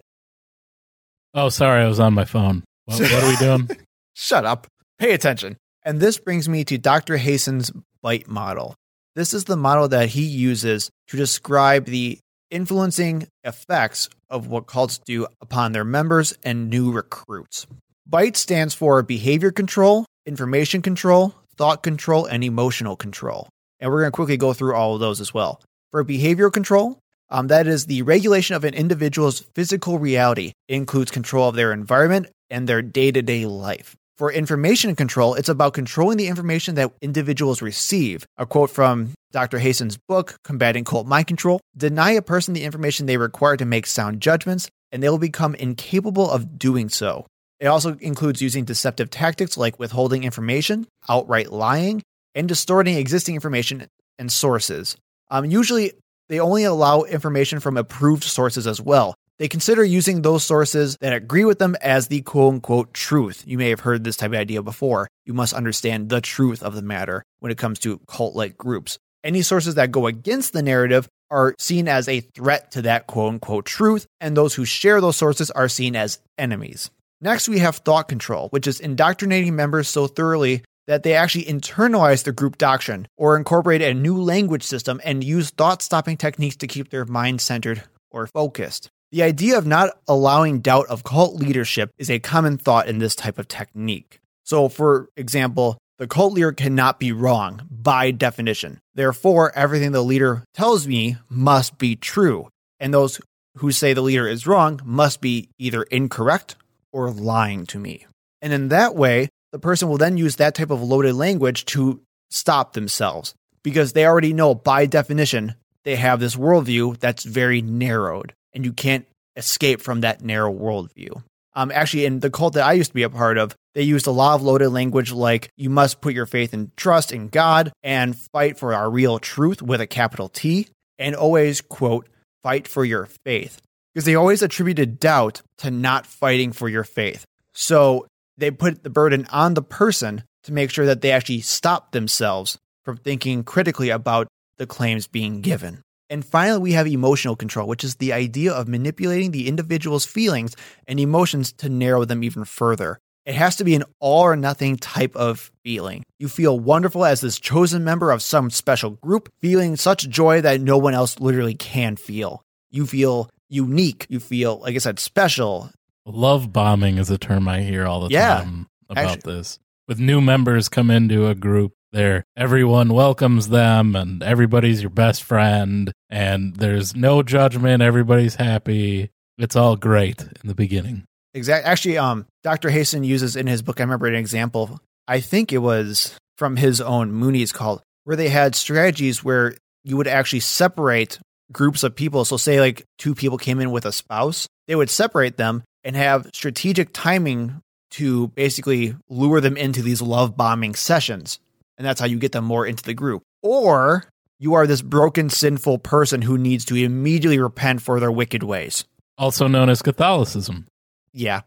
Oh, 1.33 1.49
sorry, 1.49 1.83
I 1.83 1.87
was 1.87 1.99
on 1.99 2.13
my 2.13 2.25
phone. 2.25 2.63
What, 2.85 3.01
what 3.01 3.23
are 3.23 3.29
we 3.29 3.35
doing? 3.35 3.69
Shut 4.15 4.45
up. 4.45 4.67
Pay 4.97 5.13
attention. 5.13 5.57
And 5.83 5.99
this 5.99 6.17
brings 6.17 6.49
me 6.49 6.63
to 6.65 6.77
Dr. 6.77 7.17
Hassan's 7.17 7.71
bite 8.01 8.27
model. 8.27 8.75
This 9.15 9.33
is 9.33 9.45
the 9.45 9.57
model 9.57 9.87
that 9.87 10.09
he 10.09 10.23
uses 10.23 10.91
to 11.07 11.17
describe 11.17 11.85
the 11.85 12.19
influencing 12.51 13.27
effects 13.43 14.09
of 14.29 14.47
what 14.47 14.67
cults 14.67 14.99
do 14.99 15.27
upon 15.41 15.71
their 15.71 15.83
members 15.83 16.33
and 16.43 16.69
new 16.69 16.91
recruits. 16.91 17.65
BITE 18.07 18.37
stands 18.37 18.73
for 18.73 19.01
behavior 19.01 19.51
control, 19.51 20.05
information 20.25 20.81
control, 20.81 21.33
thought 21.57 21.83
control, 21.83 22.25
and 22.25 22.43
emotional 22.43 22.95
control. 22.95 23.49
And 23.79 23.91
we're 23.91 24.01
going 24.01 24.11
to 24.11 24.15
quickly 24.15 24.37
go 24.37 24.53
through 24.53 24.75
all 24.75 24.93
of 24.93 24.99
those 24.99 25.19
as 25.21 25.33
well. 25.33 25.61
For 25.91 26.03
behavioral 26.03 26.51
control, 26.51 26.99
um, 27.29 27.47
that 27.47 27.67
is 27.67 27.85
the 27.85 28.01
regulation 28.03 28.55
of 28.55 28.63
an 28.63 28.73
individual's 28.73 29.39
physical 29.55 29.99
reality. 29.99 30.53
It 30.67 30.75
includes 30.75 31.11
control 31.11 31.49
of 31.49 31.55
their 31.55 31.73
environment 31.73 32.27
and 32.49 32.67
their 32.67 32.81
day 32.81 33.11
to 33.11 33.21
day 33.21 33.45
life. 33.45 33.95
For 34.19 34.33
information 34.33 34.97
control, 34.97 35.35
it's 35.35 35.47
about 35.47 35.73
controlling 35.73 36.17
the 36.17 36.27
information 36.27 36.75
that 36.75 36.91
individuals 37.01 37.61
receive. 37.61 38.25
A 38.37 38.45
quote 38.45 38.69
from 38.69 39.11
Dr. 39.31 39.59
Hassan's 39.59 39.95
book, 39.95 40.35
Combating 40.43 40.83
Cult 40.83 41.07
Mind 41.07 41.27
Control 41.27 41.61
Deny 41.77 42.11
a 42.11 42.21
person 42.21 42.53
the 42.53 42.65
information 42.65 43.05
they 43.05 43.15
require 43.15 43.55
to 43.55 43.63
make 43.63 43.85
sound 43.85 44.19
judgments, 44.19 44.69
and 44.91 45.01
they 45.01 45.07
will 45.07 45.19
become 45.19 45.55
incapable 45.55 46.29
of 46.29 46.59
doing 46.59 46.89
so. 46.89 47.27
It 47.61 47.67
also 47.67 47.95
includes 48.01 48.41
using 48.41 48.65
deceptive 48.65 49.09
tactics 49.09 49.55
like 49.55 49.79
withholding 49.79 50.25
information, 50.25 50.85
outright 51.07 51.53
lying, 51.53 52.01
and 52.35 52.45
distorting 52.45 52.97
existing 52.97 53.35
information 53.35 53.87
and 54.17 54.29
sources. 54.29 54.97
Um, 55.31 55.45
usually, 55.45 55.93
they 56.27 56.41
only 56.41 56.65
allow 56.65 57.03
information 57.03 57.61
from 57.61 57.77
approved 57.77 58.25
sources 58.25 58.67
as 58.67 58.81
well. 58.81 59.15
They 59.39 59.47
consider 59.47 59.85
using 59.85 60.21
those 60.21 60.43
sources 60.43 60.97
that 60.99 61.13
agree 61.13 61.45
with 61.45 61.59
them 61.59 61.77
as 61.81 62.07
the 62.07 62.21
quote 62.21 62.55
unquote 62.55 62.93
truth. 62.93 63.43
You 63.47 63.57
may 63.57 63.69
have 63.69 63.79
heard 63.79 64.03
this 64.03 64.17
type 64.17 64.31
of 64.31 64.37
idea 64.37 64.61
before. 64.61 65.07
You 65.25 65.33
must 65.33 65.53
understand 65.53 66.09
the 66.09 66.19
truth 66.19 66.61
of 66.61 66.75
the 66.75 66.81
matter 66.81 67.23
when 67.39 67.49
it 67.49 67.57
comes 67.57 67.79
to 67.79 68.01
cult 68.05 68.35
like 68.35 68.57
groups. 68.57 68.99
Any 69.23 69.41
sources 69.41 69.75
that 69.75 69.93
go 69.93 70.07
against 70.07 70.51
the 70.51 70.61
narrative 70.61 71.07
are 71.31 71.55
seen 71.57 71.87
as 71.87 72.09
a 72.09 72.19
threat 72.19 72.71
to 72.71 72.81
that 72.81 73.07
quote 73.07 73.33
unquote 73.33 73.65
truth, 73.65 74.07
and 74.19 74.35
those 74.35 74.55
who 74.55 74.65
share 74.65 74.99
those 74.99 75.15
sources 75.15 75.49
are 75.51 75.69
seen 75.69 75.95
as 75.95 76.19
enemies. 76.37 76.91
Next, 77.21 77.47
we 77.47 77.59
have 77.59 77.77
thought 77.77 78.09
control, 78.09 78.49
which 78.49 78.67
is 78.67 78.81
indoctrinating 78.81 79.55
members 79.55 79.87
so 79.87 80.07
thoroughly 80.07 80.63
that 80.87 81.03
they 81.03 81.13
actually 81.13 81.45
internalize 81.45 82.23
the 82.23 82.31
group 82.33 82.57
doctrine 82.57 83.07
or 83.15 83.37
incorporate 83.37 83.81
a 83.81 83.93
new 83.93 84.21
language 84.21 84.63
system 84.63 84.99
and 85.05 85.23
use 85.23 85.49
thought 85.51 85.81
stopping 85.81 86.17
techniques 86.17 86.57
to 86.57 86.67
keep 86.67 86.89
their 86.89 87.05
mind 87.05 87.39
centered 87.39 87.83
or 88.11 88.27
focused. 88.27 88.89
The 89.11 89.23
idea 89.23 89.57
of 89.57 89.65
not 89.65 89.97
allowing 90.07 90.59
doubt 90.59 90.85
of 90.87 91.03
cult 91.03 91.35
leadership 91.35 91.89
is 91.97 92.11
a 92.11 92.19
common 92.19 92.59
thought 92.59 92.87
in 92.87 92.99
this 92.99 93.15
type 93.15 93.39
of 93.39 93.47
technique. 93.47 94.19
So, 94.43 94.69
for 94.69 95.09
example, 95.17 95.79
the 95.97 96.05
cult 96.05 96.33
leader 96.33 96.51
cannot 96.51 96.99
be 96.99 97.11
wrong 97.11 97.67
by 97.71 98.11
definition. 98.11 98.79
Therefore, 98.93 99.51
everything 99.55 99.93
the 99.93 100.03
leader 100.03 100.43
tells 100.53 100.87
me 100.87 101.17
must 101.27 101.79
be 101.79 101.95
true. 101.95 102.49
And 102.79 102.93
those 102.93 103.19
who 103.57 103.71
say 103.71 103.93
the 103.93 104.01
leader 104.01 104.27
is 104.27 104.45
wrong 104.45 104.79
must 104.85 105.21
be 105.21 105.49
either 105.57 105.81
incorrect 105.83 106.55
or 106.93 107.09
lying 107.09 107.65
to 107.67 107.79
me. 107.79 108.05
And 108.43 108.53
in 108.53 108.69
that 108.69 108.95
way, 108.95 109.29
the 109.51 109.59
person 109.59 109.89
will 109.89 109.97
then 109.97 110.17
use 110.17 110.35
that 110.35 110.53
type 110.53 110.69
of 110.69 110.83
loaded 110.83 111.15
language 111.15 111.65
to 111.65 111.99
stop 112.29 112.73
themselves 112.73 113.33
because 113.63 113.93
they 113.93 114.05
already 114.05 114.33
know 114.33 114.53
by 114.53 114.85
definition 114.85 115.55
they 115.83 115.95
have 115.95 116.19
this 116.19 116.35
worldview 116.35 116.99
that's 116.99 117.23
very 117.23 117.61
narrowed 117.63 118.33
and 118.53 118.65
you 118.65 118.73
can't 118.73 119.05
escape 119.35 119.81
from 119.81 120.01
that 120.01 120.21
narrow 120.21 120.53
worldview. 120.53 121.23
Um, 121.55 121.71
actually, 121.71 122.05
in 122.05 122.19
the 122.19 122.29
cult 122.29 122.53
that 122.53 122.65
I 122.65 122.73
used 122.73 122.91
to 122.91 122.95
be 122.95 123.03
a 123.03 123.09
part 123.09 123.37
of, 123.37 123.55
they 123.73 123.83
used 123.83 124.07
a 124.07 124.11
lot 124.11 124.35
of 124.35 124.43
loaded 124.43 124.69
language 124.69 125.11
like 125.11 125.49
you 125.57 125.69
must 125.69 126.01
put 126.01 126.13
your 126.13 126.25
faith 126.25 126.53
and 126.53 126.75
trust 126.77 127.11
in 127.11 127.27
God 127.27 127.71
and 127.83 128.15
fight 128.15 128.57
for 128.57 128.73
our 128.73 128.89
real 128.89 129.19
truth 129.19 129.61
with 129.61 129.81
a 129.81 129.87
capital 129.87 130.29
T, 130.29 130.67
and 130.97 131.15
always 131.15 131.61
quote, 131.61 132.07
fight 132.43 132.67
for 132.67 132.85
your 132.85 133.07
faith. 133.25 133.61
Because 133.93 134.05
they 134.05 134.15
always 134.15 134.41
attributed 134.41 134.99
doubt 134.99 135.41
to 135.59 135.71
not 135.71 136.05
fighting 136.05 136.51
for 136.51 136.69
your 136.69 136.83
faith. 136.83 137.25
So 137.53 138.07
they 138.37 138.51
put 138.51 138.83
the 138.83 138.89
burden 138.89 139.27
on 139.31 139.53
the 139.53 139.61
person 139.61 140.23
to 140.43 140.53
make 140.53 140.71
sure 140.71 140.85
that 140.85 141.01
they 141.01 141.11
actually 141.11 141.41
stop 141.41 141.91
themselves 141.91 142.57
from 142.85 142.97
thinking 142.97 143.43
critically 143.43 143.89
about 143.89 144.27
the 144.57 144.67
claims 144.67 145.07
being 145.07 145.41
given. 145.41 145.81
And 146.09 146.25
finally, 146.25 146.59
we 146.59 146.71
have 146.73 146.87
emotional 146.87 147.35
control, 147.35 147.67
which 147.67 147.83
is 147.83 147.95
the 147.95 148.13
idea 148.13 148.51
of 148.51 148.67
manipulating 148.67 149.31
the 149.31 149.47
individual's 149.47 150.05
feelings 150.05 150.55
and 150.87 150.99
emotions 150.99 151.51
to 151.53 151.69
narrow 151.69 152.05
them 152.05 152.23
even 152.23 152.45
further. 152.45 152.99
It 153.25 153.35
has 153.35 153.57
to 153.57 153.63
be 153.63 153.75
an 153.75 153.83
all 153.99 154.23
or 154.23 154.35
nothing 154.35 154.77
type 154.77 155.15
of 155.15 155.51
feeling. 155.63 156.03
You 156.17 156.27
feel 156.27 156.59
wonderful 156.59 157.05
as 157.05 157.21
this 157.21 157.39
chosen 157.39 157.83
member 157.83 158.09
of 158.11 158.23
some 158.23 158.49
special 158.49 158.91
group, 158.91 159.29
feeling 159.39 159.75
such 159.75 160.09
joy 160.09 160.41
that 160.41 160.61
no 160.61 160.77
one 160.79 160.95
else 160.95 161.19
literally 161.19 161.53
can 161.53 161.95
feel. 161.95 162.41
You 162.71 162.87
feel 162.87 163.29
unique. 163.47 164.07
You 164.09 164.19
feel, 164.19 164.59
like 164.59 164.73
I 164.75 164.79
said, 164.79 164.97
special. 164.99 165.69
Love 166.07 166.51
bombing 166.51 166.97
is 166.97 167.11
a 167.11 167.19
term 167.19 167.47
I 167.47 167.61
hear 167.61 167.85
all 167.85 168.01
the 168.01 168.09
Yeah, 168.09 168.37
time 168.39 168.67
about 168.89 169.05
actually- 169.05 169.33
this. 169.33 169.59
With 169.87 169.99
new 169.99 170.21
members 170.21 170.69
come 170.69 170.89
into 170.91 171.27
a 171.27 171.35
group, 171.35 171.73
there 171.91 172.23
everyone 172.35 172.93
welcomes 172.93 173.49
them 173.49 173.95
and 173.95 174.21
everybody's 174.23 174.81
your 174.81 174.89
best 174.89 175.23
friend 175.23 175.91
and 176.09 176.55
there's 176.55 176.95
no 176.95 177.23
judgment, 177.23 177.81
everybody's 177.81 178.35
happy. 178.35 179.09
It's 179.37 179.55
all 179.55 179.75
great 179.75 180.21
in 180.21 180.47
the 180.47 180.55
beginning. 180.55 181.05
exactly 181.33 181.69
Actually, 181.69 181.97
um, 181.97 182.25
Dr. 182.43 182.69
Hassan 182.69 183.03
uses 183.03 183.35
in 183.35 183.47
his 183.47 183.61
book. 183.61 183.79
I 183.79 183.83
remember 183.83 184.07
an 184.07 184.15
example. 184.15 184.79
I 185.07 185.19
think 185.19 185.51
it 185.51 185.59
was 185.59 186.15
from 186.37 186.55
his 186.55 186.81
own 186.81 187.11
Moonies 187.11 187.53
called, 187.53 187.81
where 188.03 188.15
they 188.15 188.29
had 188.29 188.55
strategies 188.55 189.23
where 189.23 189.55
you 189.83 189.97
would 189.97 190.07
actually 190.07 190.41
separate 190.41 191.19
groups 191.51 191.83
of 191.83 191.95
people. 191.95 192.25
So, 192.25 192.37
say 192.37 192.59
like 192.59 192.85
two 192.97 193.15
people 193.15 193.37
came 193.37 193.59
in 193.59 193.71
with 193.71 193.85
a 193.85 193.91
spouse, 193.91 194.47
they 194.67 194.75
would 194.75 194.89
separate 194.89 195.37
them 195.37 195.63
and 195.83 195.95
have 195.95 196.29
strategic 196.33 196.93
timing 196.93 197.61
to 197.91 198.27
basically 198.29 198.95
lure 199.09 199.41
them 199.41 199.57
into 199.57 199.81
these 199.81 200.01
love 200.01 200.37
bombing 200.37 200.75
sessions, 200.75 201.39
and 201.79 201.87
that's 201.87 201.99
how 201.99 202.05
you 202.05 202.19
get 202.19 202.33
them 202.33 202.43
more 202.43 202.67
into 202.67 202.83
the 202.83 202.93
group. 202.93 203.23
Or 203.41 204.03
you 204.37 204.53
are 204.53 204.67
this 204.67 204.81
broken, 204.81 205.29
sinful 205.29 205.79
person 205.79 206.21
who 206.21 206.37
needs 206.37 206.65
to 206.65 206.75
immediately 206.75 207.39
repent 207.39 207.81
for 207.81 207.99
their 207.99 208.11
wicked 208.11 208.43
ways. 208.43 208.83
Also 209.17 209.47
known 209.47 209.69
as 209.69 209.81
Catholicism. 209.81 210.67
Yeah. 211.13 211.41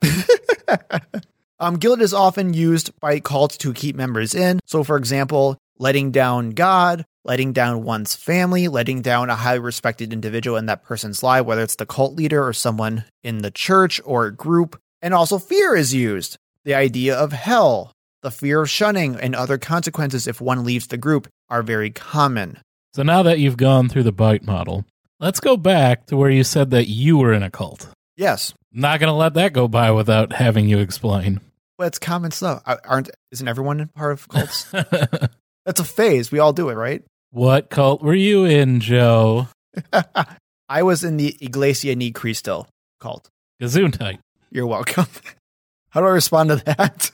um, 1.60 1.76
guilt 1.76 2.00
is 2.00 2.14
often 2.14 2.54
used 2.54 2.98
by 2.98 3.20
cults 3.20 3.58
to 3.58 3.72
keep 3.74 3.94
members 3.94 4.34
in. 4.34 4.58
So, 4.66 4.82
for 4.82 4.96
example, 4.96 5.58
letting 5.78 6.10
down 6.10 6.50
God, 6.50 7.04
letting 7.24 7.52
down 7.52 7.84
one's 7.84 8.14
family, 8.14 8.68
letting 8.68 9.02
down 9.02 9.30
a 9.30 9.36
highly 9.36 9.60
respected 9.60 10.12
individual 10.12 10.56
in 10.56 10.66
that 10.66 10.82
person's 10.82 11.22
life, 11.22 11.44
whether 11.44 11.62
it's 11.62 11.76
the 11.76 11.86
cult 11.86 12.14
leader 12.14 12.46
or 12.46 12.52
someone 12.52 13.04
in 13.22 13.38
the 13.38 13.50
church 13.50 14.00
or 14.04 14.26
a 14.26 14.34
group. 14.34 14.80
And 15.02 15.12
also, 15.12 15.38
fear 15.38 15.76
is 15.76 15.92
used. 15.92 16.36
The 16.64 16.74
idea 16.74 17.16
of 17.16 17.32
hell, 17.32 17.92
the 18.22 18.30
fear 18.30 18.62
of 18.62 18.70
shunning, 18.70 19.16
and 19.16 19.34
other 19.34 19.58
consequences 19.58 20.26
if 20.26 20.40
one 20.40 20.64
leaves 20.64 20.86
the 20.86 20.96
group 20.96 21.28
are 21.50 21.62
very 21.62 21.90
common. 21.90 22.58
So 22.94 23.02
now 23.02 23.22
that 23.22 23.38
you've 23.38 23.56
gone 23.56 23.88
through 23.88 24.02
the 24.04 24.12
bite 24.12 24.44
model, 24.46 24.84
let's 25.20 25.40
go 25.40 25.56
back 25.56 26.06
to 26.06 26.16
where 26.16 26.30
you 26.30 26.44
said 26.44 26.70
that 26.70 26.88
you 26.88 27.16
were 27.18 27.32
in 27.32 27.42
a 27.42 27.50
cult. 27.50 27.88
Yes, 28.16 28.52
Not 28.72 29.00
going 29.00 29.08
to 29.08 29.14
let 29.16 29.34
that 29.34 29.52
go 29.52 29.66
by 29.68 29.90
without 29.90 30.32
having 30.34 30.68
you 30.68 30.78
explain. 30.78 31.40
but 31.78 31.86
it's 31.88 31.98
common 31.98 32.30
stuff. 32.30 32.62
Aren't 32.66 33.10
isn't 33.32 33.48
everyone 33.48 33.88
part 33.94 34.12
of 34.12 34.28
cults? 34.28 34.64
That's 35.64 35.80
a 35.80 35.84
phase. 35.84 36.30
We 36.30 36.38
all 36.38 36.52
do 36.52 36.68
it, 36.68 36.74
right? 36.74 37.02
what 37.30 37.70
cult 37.70 38.02
were 38.02 38.14
you 38.14 38.44
in, 38.44 38.80
Joe? 38.80 39.48
I 40.68 40.82
was 40.82 41.02
in 41.04 41.16
the 41.16 41.34
Iglesia 41.40 41.96
Ni 41.96 42.10
Cristo 42.12 42.66
cult. 43.00 43.28
Gesundheit. 43.60 44.18
You're 44.50 44.66
welcome. 44.66 45.06
How 45.90 46.00
do 46.00 46.06
I 46.06 46.10
respond 46.10 46.50
to 46.50 46.56
that? 46.56 47.10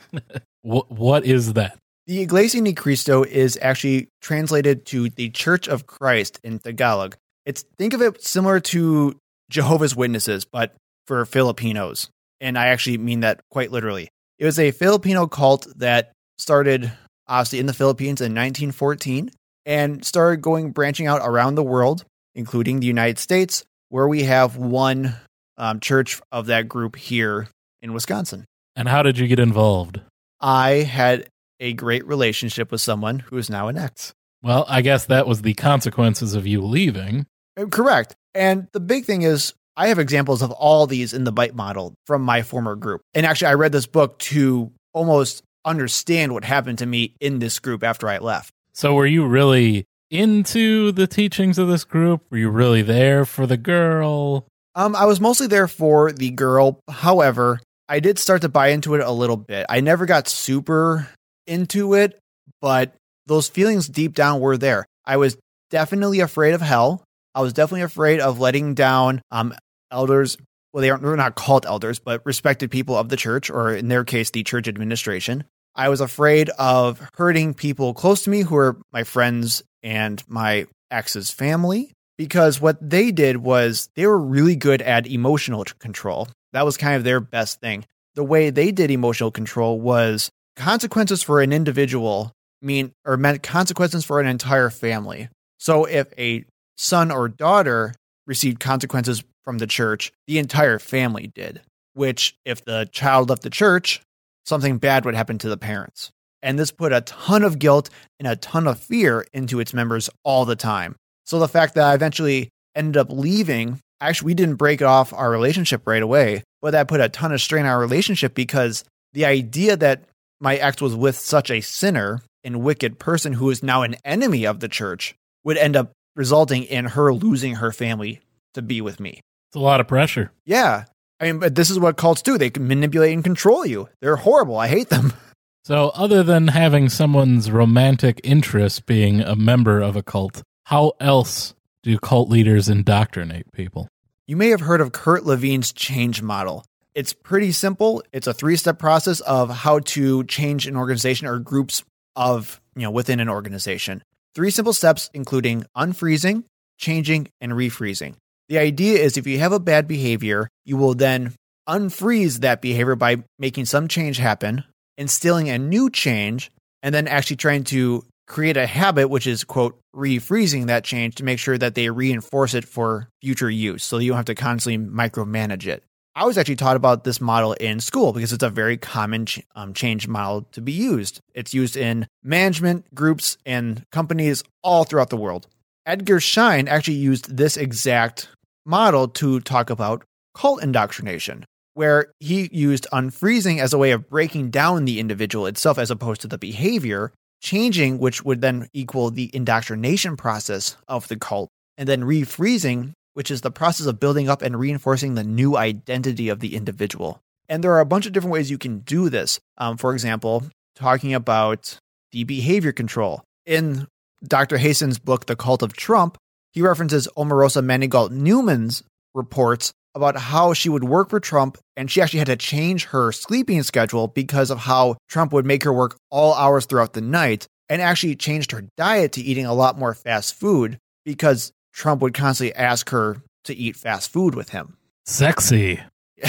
What 0.69 0.91
what 0.91 1.25
is 1.25 1.55
that? 1.55 1.79
The 2.07 2.21
Iglesia 2.21 2.61
Ni 2.61 2.75
Cristo 2.75 3.23
is 3.23 3.59
actually 3.63 4.09
translated 4.21 4.85
to 4.87 5.09
the 5.09 5.31
Church 5.31 5.67
of 5.67 5.87
Christ 5.87 6.41
in 6.45 6.59
Tagalog. 6.59 7.17
It's 7.47 7.65
think 7.79 7.95
of 7.95 8.03
it 8.03 8.23
similar 8.23 8.61
to 8.61 9.19
Jehovah's 9.49 9.97
Witnesses, 9.97 10.45
but 10.45 10.75
for 11.07 11.25
Filipinos. 11.25 12.11
And 12.39 12.59
I 12.59 12.67
actually 12.67 12.99
mean 12.99 13.21
that 13.21 13.41
quite 13.51 13.73
literally. 13.73 14.11
It 14.39 14.45
was 14.45 14.59
a 14.59 14.71
Filipino 14.73 15.27
cult 15.27 15.67
that 15.79 16.13
started 16.37 16.93
obviously 17.27 17.61
in 17.61 17.67
the 17.67 17.73
Philippines 17.73 18.21
in 18.21 18.35
1914 18.35 19.31
and 19.65 20.05
started 20.05 20.43
going 20.43 20.73
branching 20.73 21.07
out 21.07 21.23
around 21.25 21.55
the 21.55 21.63
world, 21.63 22.05
including 22.35 22.81
the 22.81 22.87
United 22.87 23.19
States, 23.19 23.65
where 23.89 24.07
we 24.07 24.25
have 24.25 24.59
one 24.59 25.17
um, 25.57 25.81
church 25.81 26.21
of 26.31 26.45
that 26.47 26.69
group 26.69 26.95
here 26.95 27.49
in 27.81 27.95
Wisconsin. 27.95 28.45
And 28.77 28.87
how 28.87 29.03
did 29.03 29.17
you 29.17 29.27
get 29.29 29.39
involved? 29.39 30.03
I 30.41 30.71
had 30.71 31.29
a 31.61 31.73
great 31.73 32.07
relationship 32.07 32.71
with 32.71 32.81
someone 32.81 33.21
who 33.21 33.37
is 33.37 33.51
now 33.51 33.69
an 33.69 33.77
ex. 33.77 34.15
Well, 34.43 34.65
I 34.69 34.83
guess 34.83 35.07
that 35.07 35.27
was 35.27 35.43
the 35.43 35.55
consequences 35.55 36.35
of 36.35 36.47
you 36.47 36.61
leaving. 36.63 37.27
Uh, 37.57 37.67
Correct. 37.67 38.15
And 38.35 38.69
the 38.73 38.81
big 38.81 39.05
thing 39.05 39.23
is, 39.23 39.55
I 39.77 39.89
have 39.89 39.99
examples 39.99 40.43
of 40.43 40.51
all 40.51 40.87
these 40.87 41.13
in 41.13 41.25
the 41.25 41.33
bite 41.33 41.55
model 41.55 41.95
from 42.07 42.23
my 42.23 42.43
former 42.43 42.77
group. 42.77 43.01
And 43.15 43.27
actually, 43.27 43.49
I 43.49 43.55
read 43.55 43.73
this 43.73 43.87
book 43.87 44.19
to 44.21 44.73
almost 44.93 45.43
understand 45.65 46.33
what 46.33 46.45
happened 46.45 46.79
to 46.79 46.87
me 46.87 47.15
in 47.21 47.39
this 47.39 47.59
group 47.59 47.83
after 47.85 48.09
I 48.09 48.19
left. 48.19 48.53
So 48.73 48.95
were 48.95 49.07
you 49.07 49.27
really 49.27 49.85
into 50.11 50.93
the 50.93 51.07
teachings 51.07 51.59
of 51.59 51.69
this 51.69 51.85
group? 51.85 52.23
Were 52.31 52.39
you 52.39 52.51
really 52.51 52.83
there 52.83 53.25
for 53.25 53.47
the 53.47 53.57
girl? 53.57 54.47
Um, 54.75 54.95
I 54.95 55.05
was 55.05 55.21
mostly 55.21 55.47
there 55.47 55.69
for 55.69 56.13
the 56.13 56.31
girl. 56.31 56.81
However, 56.89 57.61
I 57.89 58.01
did 58.01 58.19
start 58.19 58.43
to 58.43 58.49
buy 58.49 58.69
into 58.69 58.95
it 58.95 59.01
a 59.01 59.11
little 59.11 59.37
bit. 59.37 59.67
I 59.69 59.81
never 59.81 60.07
got 60.07 60.29
super 60.29 61.09
into 61.47 61.95
it, 61.95 62.19
but 62.61 62.95
those 63.27 63.49
feelings 63.49 63.89
deep 63.89 64.15
down 64.15 64.41
were 64.41 64.59
there. 64.59 64.87
I 65.07 65.17
was 65.17 65.37
definitely 65.71 66.21
afraid 66.21 66.55
of 66.55 66.61
hell. 66.61 67.03
I 67.35 67.41
was 67.41 67.53
definitely 67.53 67.83
afraid 67.83 68.21
of 68.21 68.41
letting 68.41 68.75
down 68.75 69.23
um, 69.31 69.55
elders. 69.91 70.37
Well, 70.73 70.83
they 70.83 70.91
aren't 70.91 71.03
they're 71.03 71.17
not 71.17 71.35
called 71.35 71.65
elders, 71.65 71.99
but 71.99 72.25
respected 72.27 72.71
people 72.71 72.97
of 72.97 73.09
the 73.09 73.17
church, 73.17 73.49
or 73.49 73.75
in 73.75 73.89
their 73.89 74.05
case, 74.05 74.31
the 74.31 74.43
church 74.43 74.69
administration. 74.69 75.45
I 75.75 75.89
was 75.89 76.01
afraid 76.01 76.51
of 76.59 77.01
hurting 77.15 77.55
people 77.55 77.95
close 77.95 78.25
to 78.25 78.31
me 78.31 78.43
who 78.43 78.57
are 78.57 78.77
my 78.93 79.05
friends 79.05 79.63
and 79.83 80.23
my 80.29 80.67
ex's 80.91 81.31
family 81.31 81.93
because 82.17 82.61
what 82.61 82.77
they 82.83 83.13
did 83.13 83.39
was 83.39 83.89
they 83.95 84.07
were 84.07 84.19
really 84.19 84.57
good 84.57 84.83
at 84.83 85.07
emotional 85.07 85.65
control. 85.79 86.29
That 86.53 86.65
was 86.65 86.77
kind 86.77 86.97
of 86.97 87.05
their 87.05 87.21
best 87.21 87.61
thing. 87.61 87.85
The 88.15 88.25
way 88.25 88.51
they 88.51 88.73
did 88.73 88.91
emotional 88.91 89.31
control 89.31 89.81
was 89.81 90.31
consequences 90.57 91.23
for 91.23 91.41
an 91.41 91.53
individual 91.53 92.33
mean 92.61 92.93
or 93.05 93.17
meant 93.17 93.43
consequences 93.43 94.05
for 94.05 94.21
an 94.21 94.27
entire 94.27 94.71
family. 94.71 95.29
So 95.59 95.85
if 95.85 96.09
a 96.19 96.45
son 96.77 97.11
or 97.11 97.29
daughter 97.29 97.95
received 98.27 98.61
consequences 98.61 99.23
from 99.45 99.59
the 99.59 99.67
church, 99.67 100.13
the 100.27 100.39
entire 100.39 100.79
family 100.79 101.29
did. 101.35 101.61
Which 101.95 102.37
if 102.45 102.65
the 102.65 102.89
child 102.93 103.31
left 103.31 103.43
the 103.43 103.51
church, 103.51 104.03
something 104.45 104.79
bad 104.79 105.05
would 105.05 105.15
happen 105.15 105.39
to 105.39 105.49
the 105.49 105.57
parents. 105.57 106.11
And 106.43 106.59
this 106.59 106.71
put 106.71 106.93
a 106.93 107.01
ton 107.01 107.43
of 107.43 107.59
guilt 107.59 107.91
and 108.19 108.29
a 108.29 108.37
ton 108.37 108.67
of 108.67 108.79
fear 108.79 109.27
into 109.33 109.59
its 109.59 109.75
members 109.75 110.09
all 110.25 110.45
the 110.45 110.57
time. 110.57 110.95
So 111.25 111.39
the 111.39 111.49
fact 111.49 111.75
that 111.75 111.85
I 111.85 111.95
eventually 111.95 112.51
ended 112.75 112.97
up 112.97 113.11
leaving, 113.11 113.81
actually, 114.01 114.27
we 114.27 114.35
didn't 114.35 114.57
break 114.57 114.83
off 114.83 115.13
our 115.13 115.31
relationship 115.31 115.87
right 115.87 116.03
away, 116.03 116.43
but 116.61 116.73
that 116.73 116.89
put 116.89 117.01
a 117.01 117.09
ton 117.09 117.33
of 117.33 117.41
strain 117.41 117.65
on 117.65 117.71
our 117.71 117.81
relationship 117.81 118.35
because 118.35 118.85
the 119.13 119.25
idea 119.25 119.77
that 119.77 120.05
my 120.41 120.57
ex 120.57 120.81
was 120.81 120.95
with 120.95 121.17
such 121.17 121.51
a 121.51 121.61
sinner 121.61 122.21
and 122.45 122.63
wicked 122.63 122.99
person 122.99 123.33
who 123.33 123.51
is 123.51 123.63
now 123.63 123.83
an 123.83 123.97
enemy 124.05 124.47
of 124.47 124.61
the 124.61 124.69
church 124.69 125.15
would 125.45 125.57
end 125.57 125.77
up 125.77 125.93
resulting 126.15 126.65
in 126.65 126.85
her 126.85 127.13
losing 127.13 127.57
her 127.57 127.73
family 127.73 128.21
to 128.55 128.63
be 128.63 128.81
with 128.81 129.01
me. 129.01 129.21
It's 129.51 129.57
a 129.57 129.61
lot 129.61 129.81
of 129.81 129.89
pressure. 129.89 130.33
Yeah. 130.45 130.85
I 131.21 131.27
mean, 131.27 131.39
but 131.39 131.55
this 131.55 131.71
is 131.71 131.79
what 131.79 131.97
cults 131.97 132.23
do. 132.23 132.39
They 132.39 132.51
can 132.51 132.69
manipulate 132.69 133.13
and 133.13 133.25
control 133.25 133.67
you. 133.67 133.89
They're 134.01 134.17
horrible. 134.17 134.59
I 134.59 134.69
hate 134.69 134.89
them. 134.89 135.13
So, 135.65 135.91
other 135.95 136.23
than 136.23 136.49
having 136.49 136.89
someone's 136.89 137.51
romantic 137.51 138.23
interest 138.25 138.87
being 138.87 139.21
a 139.21 139.37
member 139.37 139.83
of 139.83 139.97
a 139.97 140.03
cult, 140.03 140.43
how 140.65 140.95
else 140.99 141.53
do 141.83 141.99
cult 141.99 142.29
leaders 142.29 142.69
indoctrinate 142.69 143.51
people? 143.53 143.89
You 144.27 144.37
may 144.37 144.51
have 144.51 144.61
heard 144.61 144.81
of 144.81 144.93
Kurt 144.93 145.25
Lewin's 145.25 145.73
change 145.73 146.23
model. 146.23 146.65
It's 146.95 147.13
pretty 147.13 147.53
simple. 147.53 148.03
It's 148.13 148.27
a 148.27 148.35
three-step 148.35 148.79
process 148.79 149.21
of 149.21 149.51
how 149.51 149.79
to 149.81 150.25
change 150.25 150.67
an 150.67 150.77
organization 150.77 151.27
or 151.27 151.39
groups 151.39 151.85
of, 152.17 152.61
you 152.75 152.83
know, 152.83 152.91
within 152.91 153.21
an 153.21 153.29
organization. 153.29 154.03
Three 154.35 154.51
simple 154.51 154.73
steps 154.73 155.09
including 155.15 155.65
unfreezing, 155.77 156.45
changing, 156.77 157.29
and 157.41 157.53
refreezing. 157.53 158.15
The 158.49 158.59
idea 158.59 158.99
is 158.99 159.17
if 159.17 159.27
you 159.27 159.39
have 159.39 159.53
a 159.53 159.61
bad 159.61 159.87
behavior, 159.87 160.49
you 160.65 160.77
will 160.77 160.95
then 160.95 161.35
unfreeze 161.69 162.41
that 162.41 162.63
behavior 162.63 162.97
by 162.97 163.23
making 163.39 163.67
some 163.67 163.89
change 163.89 164.17
happen, 164.17 164.65
instilling 164.97 165.51
a 165.51 165.59
new 165.59 165.91
change, 165.91 166.51
and 166.83 166.95
then 166.95 167.07
actually 167.07 167.37
trying 167.37 167.65
to 167.65 168.05
create 168.29 168.57
a 168.57 168.67
habit, 168.67 169.09
which 169.09 169.27
is, 169.27 169.43
quote, 169.43 169.79
refreezing 169.97 170.67
that 170.67 170.85
change 170.85 171.17
to 171.17 171.25
make 171.25 171.39
sure 171.39 171.59
that 171.59 171.75
they 171.75 171.91
reinforce 171.91 172.55
it 172.55 172.65
for 172.65 173.09
future 173.21 173.51
use 173.51 173.83
so 173.83 173.99
you 173.99 174.11
don't 174.11 174.17
have 174.17 174.27
to 174.27 174.35
constantly 174.35 174.79
micromanage 174.79 175.67
it. 175.67 175.83
I 176.15 176.25
was 176.25 176.37
actually 176.37 176.57
taught 176.57 176.77
about 176.77 177.05
this 177.05 177.21
model 177.21 177.53
in 177.55 177.81
school 177.81 178.13
because 178.13 178.33
it's 178.33 178.43
a 178.43 178.51
very 178.51 178.77
common 178.77 179.27
ch- 179.27 179.41
um, 179.55 179.73
change 179.73 180.09
model 180.09 180.49
to 180.53 180.61
be 180.61 180.73
used. 180.73 181.21
It's 181.33 181.55
used 181.55 181.77
in 181.77 182.07
management 182.23 182.93
groups 182.95 183.39
and 183.47 183.85
companies 183.93 184.43
all 184.63 184.85
throughout 184.85 185.11
the 185.11 185.17
world. 185.17 185.47
Edgar 185.87 186.21
Schein 186.21 186.69
actually 186.69 186.97
used 186.97 187.37
this 187.37 187.57
exact 187.57 188.29
model 188.67 189.09
to 189.09 189.41
talk 189.41 189.71
about 189.71 190.05
cult 190.35 190.63
indoctrination, 190.63 191.45
where 191.75 192.13
he 192.19 192.49
used 192.53 192.87
unfreezing 192.93 193.61
as 193.61 193.73
a 193.73 193.79
way 193.79 193.93
of 193.93 194.11
breaking 194.11 194.51
down 194.51 194.85
the 194.85 194.99
individual 194.99 195.47
itself 195.47 195.79
as 195.79 195.91
opposed 195.91 196.21
to 196.23 196.29
the 196.29 196.37
behavior, 196.37 197.13
changing, 197.41 197.99
which 197.99 198.25
would 198.25 198.41
then 198.41 198.69
equal 198.73 199.11
the 199.11 199.31
indoctrination 199.35 200.17
process 200.17 200.77
of 200.89 201.09
the 201.09 201.17
cult, 201.17 201.51
and 201.77 201.89
then 201.89 202.03
refreezing, 202.03 202.93
which 203.15 203.31
is 203.31 203.41
the 203.41 203.51
process 203.51 203.87
of 203.87 204.01
building 204.01 204.29
up 204.29 204.43
and 204.43 204.59
reinforcing 204.59 205.15
the 205.15 205.25
new 205.25 205.57
identity 205.57 206.29
of 206.29 206.41
the 206.41 206.55
individual. 206.55 207.21
And 207.49 207.65
there 207.65 207.73
are 207.73 207.81
a 207.81 207.87
bunch 207.87 208.07
of 208.07 208.13
different 208.13 208.33
ways 208.33 208.51
you 208.51 208.59
can 208.59 208.81
do 208.81 209.09
this. 209.09 209.41
Um, 209.57 209.77
for 209.77 209.93
example, 209.93 210.45
talking 210.77 211.15
about 211.15 211.79
the 212.13 212.25
behavior 212.25 212.73
control. 212.73 213.23
In 213.47 213.87
Dr. 214.23 214.59
Hassan's 214.59 214.99
book, 214.99 215.27
The 215.27 215.37
Cult 215.37 215.63
of 215.63 215.73
Trump, 215.73 216.19
he 216.53 216.63
references 216.63 217.09
Omarosa 217.17 217.65
Manigault 217.65 218.11
Newman's 218.11 218.83
reports 219.15 219.73
about 219.95 220.17
how 220.17 220.53
she 220.53 220.69
would 220.69 220.85
work 220.85 221.11
for 221.11 221.21
Trump 221.21 221.59
and 221.77 221.91
she 221.91 222.01
actually 222.01 222.19
had 222.19 222.29
to 222.29 222.37
change 222.37 222.87
her 222.87 223.13
sleeping 223.13 223.63
schedule 223.63 224.09
because 224.09 224.51
of 224.51 224.59
how 224.59 224.97
Trump 225.09 225.33
would 225.33 225.47
make 225.47 225.65
her 225.65 225.73
work 225.73 225.97
all 226.11 226.35
hours 226.35 226.67
throughout 226.67 226.93
the 226.93 227.01
night 227.01 227.47
and 227.69 227.83
actually 227.83 228.17
changed 228.17 228.53
her 228.53 228.65
diet 228.77 229.13
to 229.13 229.21
eating 229.21 229.47
a 229.47 229.55
lot 229.55 229.79
more 229.79 229.95
fast 229.95 230.35
food 230.35 230.79
because 231.05 231.53
Trump 231.73 232.03
would 232.03 232.15
constantly 232.15 232.55
ask 232.55 232.91
her 232.91 233.23
to 233.45 233.55
eat 233.55 233.77
fast 233.77 234.13
food 234.13 234.35
with 234.35 234.51
him. 234.51 234.77
Sexy. 235.07 235.81